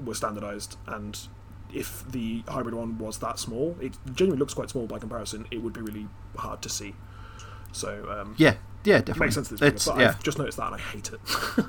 was 0.05 0.19
standardized, 0.19 0.77
and 0.89 1.19
if 1.73 2.05
the 2.11 2.43
hybrid 2.49 2.75
one 2.75 2.99
was 2.99 3.19
that 3.19 3.39
small, 3.39 3.77
it 3.81 3.97
genuinely 4.15 4.39
looks 4.41 4.55
quite 4.55 4.71
small 4.71 4.87
by 4.89 4.99
comparison. 4.99 5.47
It 5.53 5.63
would 5.63 5.73
be 5.73 5.83
really 5.83 6.09
hard 6.37 6.63
to 6.63 6.69
see. 6.69 6.95
So 7.73 8.09
um, 8.11 8.35
yeah, 8.39 8.55
yeah, 8.85 8.99
definitely. 8.99 9.21
makes 9.27 9.35
sense. 9.35 9.49
That 9.49 9.63
it's, 9.63 9.87
it's 9.87 9.97
yeah, 9.99 10.09
I've 10.11 10.23
just 10.23 10.39
noticed 10.39 10.57
that, 10.59 10.67
and 10.73 10.77
I 10.77 10.79
hate 10.79 11.11
it. 11.13 11.21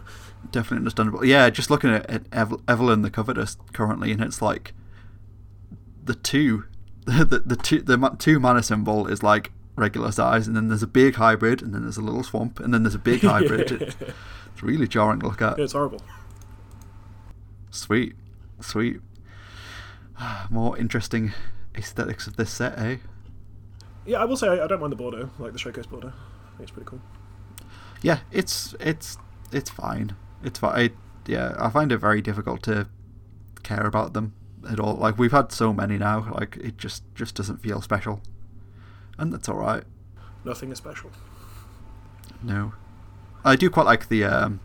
definitely 0.52 0.78
understandable. 0.78 1.26
Yeah, 1.26 1.50
just 1.50 1.70
looking 1.70 1.91
at, 1.91 2.10
at 2.10 2.24
Evel- 2.32 2.62
Evelyn 2.68 3.02
the 3.02 3.10
Covetous 3.12 3.58
currently, 3.74 4.12
and 4.12 4.22
it's 4.22 4.41
like 4.41 4.74
the 6.04 6.16
two, 6.16 6.66
the 7.06 7.41
the, 7.45 7.56
two 7.56 7.82
the 7.82 8.16
two 8.18 8.39
mana 8.39 8.64
symbol 8.64 9.08
is 9.08 9.22
like 9.24 9.52
regular 9.76 10.12
size, 10.12 10.47
and 10.47 10.56
then 10.56 10.68
there's 10.68 10.84
a 10.84 10.88
big 10.88 11.16
hybrid, 11.16 11.62
and 11.62 11.74
then 11.74 11.82
there's 11.84 11.97
a 11.97 12.02
little 12.02 12.24
swamp, 12.24 12.60
and 12.60 12.74
then 12.74 12.84
there's 12.84 12.95
a 12.95 13.00
big 13.00 13.22
hybrid. 13.24 13.72
It- 13.72 13.95
it's 14.54 14.64
really 14.64 14.88
jarring 14.88 15.20
to 15.22 15.28
look 15.28 15.41
at. 15.41 15.58
it's 15.60 15.72
horrible. 15.74 16.02
Sweet, 17.72 18.16
sweet. 18.60 19.00
More 20.50 20.78
interesting 20.78 21.34
aesthetics 21.76 22.28
of 22.28 22.36
this 22.36 22.52
set, 22.52 22.78
eh? 22.78 22.97
Yeah, 24.06 24.22
I 24.22 24.26
will 24.26 24.38
say 24.38 24.47
I, 24.47 24.64
I 24.64 24.68
don't 24.68 24.80
mind 24.80 24.91
the 24.91 24.97
border, 24.97 25.30
like 25.39 25.54
the 25.54 25.60
showcase 25.60 25.86
border. 25.86 26.14
I 26.16 26.58
think 26.58 26.62
it's 26.62 26.72
pretty 26.72 26.88
cool. 26.88 27.02
Yeah, 28.02 28.20
it's 28.32 28.76
it's 28.80 29.18
it's 29.52 29.70
fine. 29.70 30.16
It's 30.43 30.60
fine. 30.60 30.80
I, 30.80 30.89
yeah, 31.28 31.56
I 31.60 31.70
find 31.70 31.91
it 31.91 31.97
very 31.97 32.22
difficult 32.22 32.64
to 32.64 32.88
care 33.64 33.86
about 33.86 34.14
them 34.14 34.34
at 34.70 34.80
all. 34.80 34.95
Like 34.95 35.18
we've 35.18 35.32
had 35.32 35.52
so 35.52 35.74
many 35.74 35.97
now, 35.97 36.32
like 36.34 36.58
it 36.58 36.78
just 36.78 37.04
just 37.16 37.36
doesn't 37.36 37.62
feel 37.62 37.82
special, 37.82 38.22
and 39.18 39.34
that's 39.34 39.50
all 39.50 39.58
right. 39.58 39.84
Nothing 40.45 40.72
is 40.72 40.78
special. 40.78 41.12
No, 42.41 42.74
I 43.43 43.56
do 43.56 43.70
quite 43.70 43.86
like 43.86 44.08
the 44.08 44.24
um, 44.24 44.60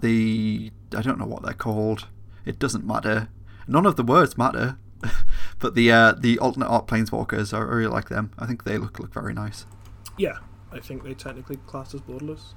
the 0.00 0.72
I 0.96 1.02
don't 1.02 1.18
know 1.18 1.26
what 1.26 1.42
they're 1.42 1.54
called. 1.54 2.08
It 2.44 2.58
doesn't 2.58 2.84
matter. 2.84 3.28
None 3.68 3.86
of 3.86 3.96
the 3.96 4.02
words 4.02 4.36
matter. 4.36 4.76
but 5.62 5.74
the 5.74 5.90
uh, 5.90 6.12
the 6.12 6.38
alternate 6.38 6.66
art 6.68 6.86
planeswalkers, 6.86 7.54
I 7.54 7.60
really 7.60 7.86
like 7.86 8.10
them. 8.10 8.32
I 8.38 8.46
think 8.46 8.64
they 8.64 8.76
look 8.76 8.98
look 8.98 9.14
very 9.14 9.32
nice. 9.32 9.64
Yeah, 10.18 10.38
I 10.70 10.80
think 10.80 11.04
they 11.04 11.14
technically 11.14 11.56
classed 11.66 11.94
as 11.94 12.02
borderless. 12.02 12.52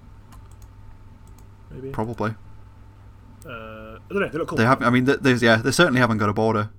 Maybe. 1.72 1.90
Probably 1.92 2.36
uh, 3.46 3.50
I 3.50 4.00
don't 4.10 4.22
know. 4.22 4.30
They 4.30 4.38
look 4.40 4.48
cool. 4.50 4.58
they 4.58 4.66
have. 4.66 4.82
I 4.82 4.90
mean, 4.90 5.06
there's 5.06 5.44
yeah, 5.44 5.58
they 5.58 5.72
certainly 5.72 6.00
haven't 6.00 6.18
got 6.18 6.30
a 6.30 6.34
border. 6.34 6.70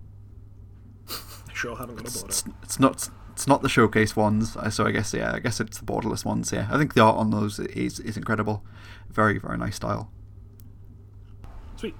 They 1.08 1.54
sure 1.54 1.76
haven't 1.76 1.96
got 1.96 2.08
a 2.08 2.12
border. 2.12 2.26
it's, 2.28 2.44
it's 2.62 2.80
not 2.80 3.08
it's 3.32 3.46
not 3.46 3.62
the 3.62 3.68
showcase 3.68 4.16
ones. 4.16 4.56
uh, 4.56 4.68
So 4.70 4.84
I 4.84 4.90
guess 4.90 5.14
yeah, 5.14 5.32
I 5.32 5.38
guess 5.38 5.60
it's 5.60 5.78
the 5.78 5.86
borderless 5.86 6.24
ones. 6.24 6.52
Yeah, 6.52 6.68
I 6.70 6.76
think 6.78 6.94
the 6.94 7.02
art 7.02 7.16
on 7.16 7.30
those 7.30 7.58
is 7.60 8.00
is 8.00 8.16
incredible. 8.16 8.64
Very 9.08 9.38
very 9.38 9.56
nice 9.56 9.76
style. 9.76 10.10
Sweet. 11.76 11.94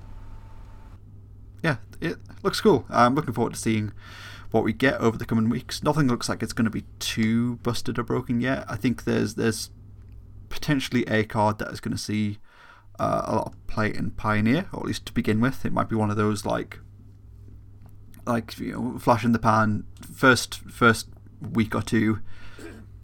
Yeah, 1.62 1.76
it 2.00 2.18
looks 2.42 2.60
cool. 2.60 2.84
I'm 2.90 3.14
looking 3.14 3.34
forward 3.34 3.54
to 3.54 3.60
seeing 3.60 3.92
what 4.50 4.64
we 4.64 4.72
get 4.72 5.00
over 5.00 5.18
the 5.18 5.26
coming 5.26 5.48
weeks. 5.48 5.82
Nothing 5.82 6.08
looks 6.08 6.28
like 6.28 6.42
it's 6.42 6.52
going 6.52 6.64
to 6.64 6.70
be 6.70 6.84
too 6.98 7.56
busted 7.56 7.98
or 7.98 8.02
broken 8.02 8.40
yet. 8.40 8.64
I 8.68 8.76
think 8.76 9.04
there's 9.04 9.34
there's 9.34 9.70
potentially 10.48 11.04
a 11.06 11.24
card 11.24 11.58
that 11.58 11.68
is 11.72 11.80
going 11.80 11.96
to 11.96 12.02
see 12.02 12.38
uh, 12.98 13.22
a 13.24 13.34
lot 13.36 13.46
of 13.48 13.66
play 13.66 13.92
in 13.92 14.10
Pioneer, 14.12 14.68
or 14.72 14.80
at 14.80 14.86
least 14.86 15.06
to 15.06 15.12
begin 15.12 15.40
with. 15.40 15.64
It 15.64 15.72
might 15.72 15.88
be 15.88 15.96
one 15.96 16.10
of 16.10 16.16
those 16.16 16.44
like 16.44 16.78
like 18.26 18.58
you 18.58 18.72
know 18.72 18.98
flash 18.98 19.24
in 19.24 19.32
the 19.32 19.38
pan 19.38 19.84
first 20.00 20.60
first 20.70 21.08
week 21.40 21.74
or 21.74 21.82
two. 21.82 22.20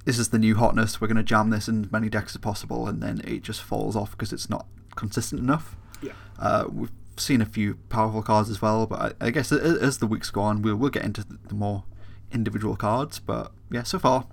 This 0.04 0.18
is 0.18 0.30
the 0.30 0.38
new 0.38 0.56
hotness. 0.56 1.00
We're 1.00 1.06
going 1.06 1.16
to 1.16 1.22
jam 1.22 1.50
this 1.50 1.68
in 1.68 1.84
as 1.84 1.92
many 1.92 2.08
decks 2.08 2.34
as 2.34 2.40
possible, 2.40 2.88
and 2.88 3.00
then 3.00 3.20
it 3.24 3.42
just 3.42 3.62
falls 3.62 3.94
off 3.94 4.12
because 4.12 4.32
it's 4.32 4.50
not 4.50 4.66
consistent 4.96 5.40
enough. 5.40 5.76
Yeah. 6.00 6.12
Uh, 6.40 6.64
we've 6.68 6.90
seen 7.22 7.40
a 7.40 7.46
few 7.46 7.74
powerful 7.88 8.22
cards 8.22 8.50
as 8.50 8.60
well, 8.60 8.86
but 8.86 9.16
I, 9.20 9.26
I 9.26 9.30
guess 9.30 9.52
as 9.52 9.98
the 9.98 10.06
weeks 10.06 10.30
go 10.30 10.42
on, 10.42 10.62
we'll 10.62 10.76
we'll 10.76 10.90
get 10.90 11.04
into 11.04 11.24
the, 11.24 11.38
the 11.48 11.54
more 11.54 11.84
individual 12.32 12.76
cards. 12.76 13.18
But 13.18 13.52
yeah, 13.70 13.82
so 13.82 13.98
far, 13.98 14.26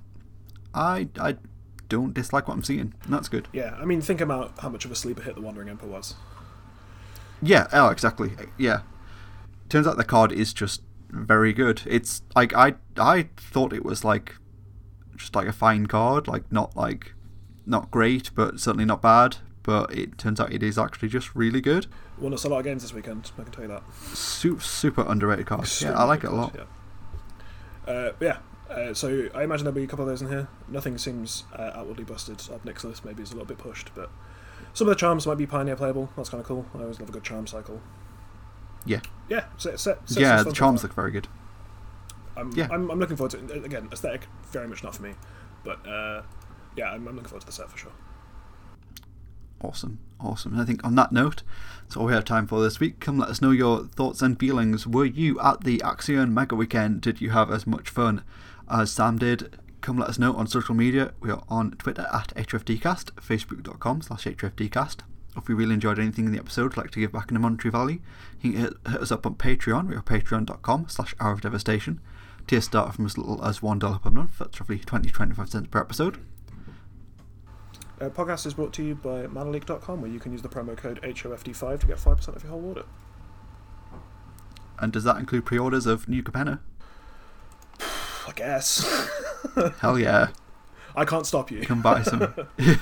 I 0.73 1.09
I 1.19 1.37
don't 1.87 2.13
dislike 2.13 2.47
what 2.47 2.53
I'm 2.53 2.63
seeing, 2.63 2.93
and 3.03 3.13
that's 3.13 3.27
good. 3.27 3.47
Yeah, 3.51 3.75
I 3.79 3.85
mean, 3.85 4.01
think 4.01 4.21
about 4.21 4.59
how 4.59 4.69
much 4.69 4.85
of 4.85 4.91
a 4.91 4.95
sleeper 4.95 5.21
hit 5.21 5.35
the 5.35 5.41
Wandering 5.41 5.69
Emperor 5.69 5.89
was. 5.89 6.15
Yeah, 7.41 7.67
oh, 7.71 7.89
exactly. 7.89 8.31
Yeah, 8.57 8.81
turns 9.69 9.87
out 9.87 9.97
the 9.97 10.03
card 10.03 10.31
is 10.31 10.53
just 10.53 10.81
very 11.09 11.53
good. 11.53 11.81
It's 11.85 12.21
like 12.35 12.53
I 12.53 12.75
I 12.97 13.29
thought 13.37 13.73
it 13.73 13.83
was 13.83 14.03
like 14.03 14.35
just 15.15 15.35
like 15.35 15.47
a 15.47 15.53
fine 15.53 15.87
card, 15.87 16.27
like 16.27 16.51
not 16.51 16.75
like 16.75 17.13
not 17.65 17.91
great, 17.91 18.31
but 18.35 18.59
certainly 18.59 18.85
not 18.85 19.01
bad. 19.01 19.37
But 19.63 19.93
it 19.93 20.17
turns 20.17 20.39
out 20.39 20.53
it 20.53 20.63
is 20.63 20.77
actually 20.77 21.09
just 21.09 21.35
really 21.35 21.61
good. 21.61 21.87
Won 22.19 22.33
us 22.33 22.43
a 22.43 22.49
lot 22.49 22.59
of 22.59 22.65
games 22.65 22.81
this 22.81 22.93
weekend. 22.93 23.31
I 23.39 23.43
can 23.43 23.51
tell 23.51 23.63
you 23.63 23.69
that. 23.69 23.83
Super, 24.13 24.61
super 24.61 25.05
underrated 25.07 25.45
card. 25.45 25.69
Yeah, 25.81 25.93
I 25.93 26.03
like 26.03 26.23
it 26.23 26.29
a 26.29 26.35
lot. 26.35 26.55
Yeah. 26.55 27.93
Uh, 27.93 28.11
yeah. 28.19 28.37
Uh, 28.69 28.93
so 28.93 29.29
I 29.33 29.43
imagine 29.43 29.63
there'll 29.65 29.75
be 29.75 29.83
a 29.83 29.87
couple 29.87 30.03
of 30.03 30.09
those 30.09 30.21
in 30.21 30.29
here. 30.29 30.47
Nothing 30.67 30.97
seems 30.97 31.45
uh, 31.55 31.71
outwardly 31.73 32.03
busted. 32.03 32.41
Ob 32.51 32.63
Nixilis 32.63 33.03
maybe 33.03 33.23
is 33.23 33.31
a 33.31 33.33
little 33.33 33.47
bit 33.47 33.57
pushed, 33.57 33.89
but 33.95 34.11
some 34.73 34.87
of 34.87 34.91
the 34.91 34.99
charms 34.99 35.25
might 35.25 35.37
be 35.37 35.47
pioneer 35.47 35.75
playable. 35.75 36.09
That's 36.15 36.29
kind 36.29 36.41
of 36.41 36.47
cool. 36.47 36.65
I 36.75 36.81
always 36.81 36.99
love 36.99 37.09
a 37.09 37.11
good 37.11 37.23
charm 37.23 37.47
cycle. 37.47 37.81
Yeah. 38.85 39.01
Yeah. 39.27 39.45
Set, 39.57 39.79
set, 39.79 40.07
set 40.07 40.21
yeah, 40.21 40.43
the 40.43 40.51
charms 40.51 40.83
look 40.83 40.93
very 40.93 41.11
good. 41.11 41.27
I'm, 42.37 42.51
yeah. 42.51 42.67
I'm, 42.71 42.91
I'm 42.91 42.99
looking 42.99 43.17
forward 43.17 43.31
to 43.31 43.55
it. 43.55 43.65
Again, 43.65 43.89
aesthetic 43.91 44.27
very 44.51 44.67
much 44.67 44.83
not 44.83 44.95
for 44.95 45.03
me, 45.03 45.13
but 45.63 45.85
uh, 45.87 46.21
yeah, 46.75 46.91
I'm, 46.91 47.07
I'm 47.07 47.15
looking 47.15 47.29
forward 47.29 47.41
to 47.41 47.47
the 47.47 47.53
set 47.53 47.69
for 47.71 47.77
sure. 47.77 47.91
Awesome, 49.61 49.99
awesome. 50.19 50.53
And 50.53 50.61
I 50.61 50.65
think 50.65 50.83
on 50.83 50.95
that 50.95 51.11
note, 51.11 51.43
that's 51.81 51.97
all 51.97 52.05
we 52.05 52.13
have 52.13 52.25
time 52.25 52.47
for 52.47 52.61
this 52.61 52.79
week. 52.79 52.99
Come 52.99 53.17
let 53.17 53.29
us 53.29 53.41
know 53.41 53.51
your 53.51 53.85
thoughts 53.85 54.21
and 54.21 54.39
feelings. 54.39 54.87
Were 54.87 55.05
you 55.05 55.39
at 55.41 55.63
the 55.63 55.79
Axion 55.79 56.31
Mega 56.31 56.55
Weekend? 56.55 57.01
Did 57.01 57.19
you 57.19 57.31
have 57.31 57.51
as 57.51 57.67
much 57.67 57.89
fun 57.89 58.23
as 58.69 58.91
Sam 58.91 59.17
did? 59.17 59.57
Come 59.81 59.97
let 59.97 60.09
us 60.09 60.19
know 60.19 60.33
on 60.33 60.47
social 60.47 60.75
media. 60.75 61.13
We 61.19 61.31
are 61.31 61.43
on 61.49 61.71
Twitter 61.71 62.07
at 62.13 62.33
HFDcast, 62.35 63.11
Facebook.com 63.15 64.01
slash 64.01 64.25
HFDcast. 64.25 64.97
If 65.35 65.47
you 65.47 65.55
really 65.55 65.73
enjoyed 65.73 65.99
anything 65.99 66.25
in 66.25 66.31
the 66.31 66.39
episode, 66.39 66.75
like 66.75 66.91
to 66.91 66.99
give 66.99 67.11
back 67.11 67.31
in 67.31 67.37
a 67.37 67.39
monetary 67.39 67.71
value, 67.71 67.99
you 68.41 68.51
can 68.51 68.61
hit, 68.61 68.73
hit 68.87 69.01
us 69.01 69.11
up 69.11 69.25
on 69.25 69.35
Patreon. 69.35 69.87
We 69.87 69.95
are 69.95 70.01
patreon.com 70.01 70.87
slash 70.89 71.15
hour 71.19 71.33
of 71.33 71.41
devastation. 71.41 72.01
Tiers 72.47 72.65
start 72.65 72.95
from 72.95 73.05
as 73.05 73.17
little 73.17 73.43
as 73.45 73.59
$1 73.59 74.01
per 74.01 74.09
month. 74.09 74.39
That's 74.39 74.59
roughly 74.59 74.79
20 74.79 75.09
25 75.09 75.49
cents 75.49 75.67
per 75.69 75.79
episode. 75.79 76.17
Uh, 77.99 78.09
podcast 78.09 78.45
is 78.45 78.53
brought 78.53 78.71
to 78.73 78.83
you 78.83 78.95
by 78.95 79.27
manaleak.com, 79.27 80.01
where 80.01 80.09
you 80.09 80.19
can 80.19 80.31
use 80.31 80.41
the 80.41 80.47
promo 80.47 80.75
code 80.77 81.01
HOFD5 81.01 81.81
to 81.81 81.87
get 81.87 81.97
5% 81.97 82.35
off 82.35 82.43
your 82.43 82.51
whole 82.51 82.65
order. 82.65 82.83
And 84.79 84.93
does 84.93 85.03
that 85.03 85.17
include 85.17 85.45
pre 85.45 85.59
orders 85.59 85.85
of 85.85 86.07
New 86.07 86.23
Capenna? 86.23 86.59
I 87.81 88.31
guess. 88.35 89.09
Hell 89.79 89.99
yeah. 89.99 90.29
I 90.99 91.05
can't 91.05 91.25
stop 91.25 91.49
you. 91.49 91.61
come 91.61 91.81
buy 91.81 92.03
some. 92.03 92.21
if 92.57 92.77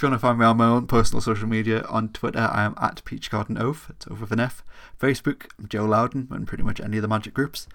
you 0.00 0.08
want 0.08 0.14
to 0.14 0.18
find 0.20 0.38
me 0.38 0.44
on 0.44 0.56
my 0.56 0.66
own 0.66 0.86
personal 0.86 1.20
social 1.20 1.48
media, 1.48 1.82
on 1.88 2.10
Twitter 2.10 2.48
I 2.48 2.62
am 2.62 2.76
at 2.80 3.04
PeachGardenOaf, 3.04 3.90
it's 3.90 4.06
over 4.06 4.20
with 4.20 4.30
an 4.30 4.38
F. 4.38 4.62
Facebook, 4.96 5.46
I'm 5.58 5.66
Joe 5.66 5.84
Loudon, 5.84 6.28
and 6.30 6.46
pretty 6.46 6.62
much 6.62 6.78
any 6.78 6.98
of 6.98 7.02
the 7.02 7.08
Magic 7.08 7.34
groups. 7.34 7.66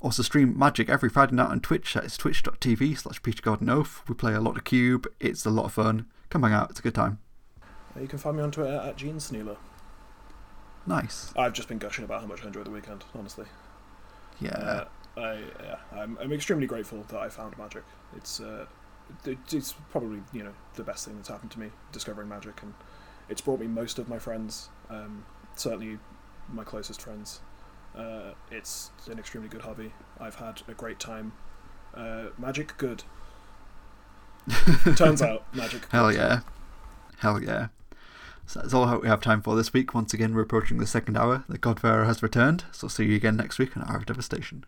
Also 0.00 0.22
stream 0.22 0.56
Magic 0.56 0.88
every 0.88 1.08
Friday 1.08 1.34
night 1.34 1.50
on 1.50 1.58
Twitch, 1.58 1.96
it's 1.96 2.16
twitch.tv 2.16 2.96
slash 2.98 3.20
PeachGardenOaf. 3.22 4.08
We 4.08 4.14
play 4.14 4.34
a 4.34 4.40
lot 4.40 4.56
of 4.56 4.62
Cube, 4.62 5.08
it's 5.18 5.44
a 5.44 5.50
lot 5.50 5.64
of 5.64 5.72
fun. 5.72 6.06
Come 6.30 6.44
hang 6.44 6.52
out, 6.52 6.70
it's 6.70 6.78
a 6.78 6.82
good 6.84 6.94
time. 6.94 7.18
Uh, 7.96 8.02
you 8.02 8.06
can 8.06 8.20
find 8.20 8.36
me 8.36 8.44
on 8.44 8.52
Twitter 8.52 8.76
at 8.76 8.96
Gene 8.96 9.18
Snealer. 9.18 9.56
Nice. 10.86 11.32
I've 11.36 11.54
just 11.54 11.66
been 11.66 11.78
gushing 11.78 12.04
about 12.04 12.20
how 12.20 12.28
much 12.28 12.44
I 12.44 12.46
enjoyed 12.46 12.66
the 12.66 12.70
weekend, 12.70 13.04
honestly. 13.16 13.46
Yeah. 14.40 14.50
Uh, 14.50 14.84
I, 15.18 15.38
yeah, 15.62 15.76
I'm, 15.92 16.18
I'm 16.20 16.32
extremely 16.32 16.66
grateful 16.66 17.04
that 17.08 17.18
I 17.18 17.28
found 17.28 17.58
Magic. 17.58 17.84
It's 18.16 18.40
uh, 18.40 18.66
it, 19.24 19.38
it's 19.52 19.74
probably 19.90 20.20
you 20.32 20.44
know 20.44 20.52
the 20.74 20.84
best 20.84 21.06
thing 21.06 21.16
that's 21.16 21.28
happened 21.28 21.50
to 21.52 21.60
me 21.60 21.70
discovering 21.92 22.28
Magic, 22.28 22.62
and 22.62 22.74
it's 23.28 23.40
brought 23.40 23.60
me 23.60 23.66
most 23.66 23.98
of 23.98 24.08
my 24.08 24.18
friends, 24.18 24.68
um, 24.90 25.24
certainly 25.56 25.98
my 26.52 26.64
closest 26.64 27.02
friends. 27.02 27.40
Uh, 27.96 28.32
it's 28.50 28.90
an 29.10 29.18
extremely 29.18 29.48
good 29.48 29.62
hobby. 29.62 29.92
I've 30.20 30.36
had 30.36 30.62
a 30.68 30.74
great 30.74 31.00
time. 31.00 31.32
Uh, 31.94 32.26
magic, 32.38 32.76
good. 32.78 33.02
Turns 34.96 35.20
out, 35.20 35.44
Magic. 35.54 35.86
Hell 35.90 36.12
yeah. 36.12 36.40
Hell 37.18 37.42
yeah. 37.42 37.68
So 38.46 38.60
that's 38.60 38.72
all 38.72 38.84
I 38.84 38.88
hope 38.88 39.02
we 39.02 39.08
have 39.08 39.20
time 39.20 39.42
for 39.42 39.56
this 39.56 39.72
week. 39.72 39.94
Once 39.94 40.14
again, 40.14 40.34
we're 40.34 40.42
approaching 40.42 40.78
the 40.78 40.86
second 40.86 41.16
hour. 41.16 41.44
The 41.48 41.58
Godfarer 41.58 42.04
has 42.04 42.22
returned, 42.22 42.64
so 42.72 42.88
see 42.88 43.04
you 43.04 43.16
again 43.16 43.36
next 43.36 43.58
week 43.58 43.76
on 43.76 43.82
Hour 43.84 43.96
of 43.98 44.06
Devastation. 44.06 44.64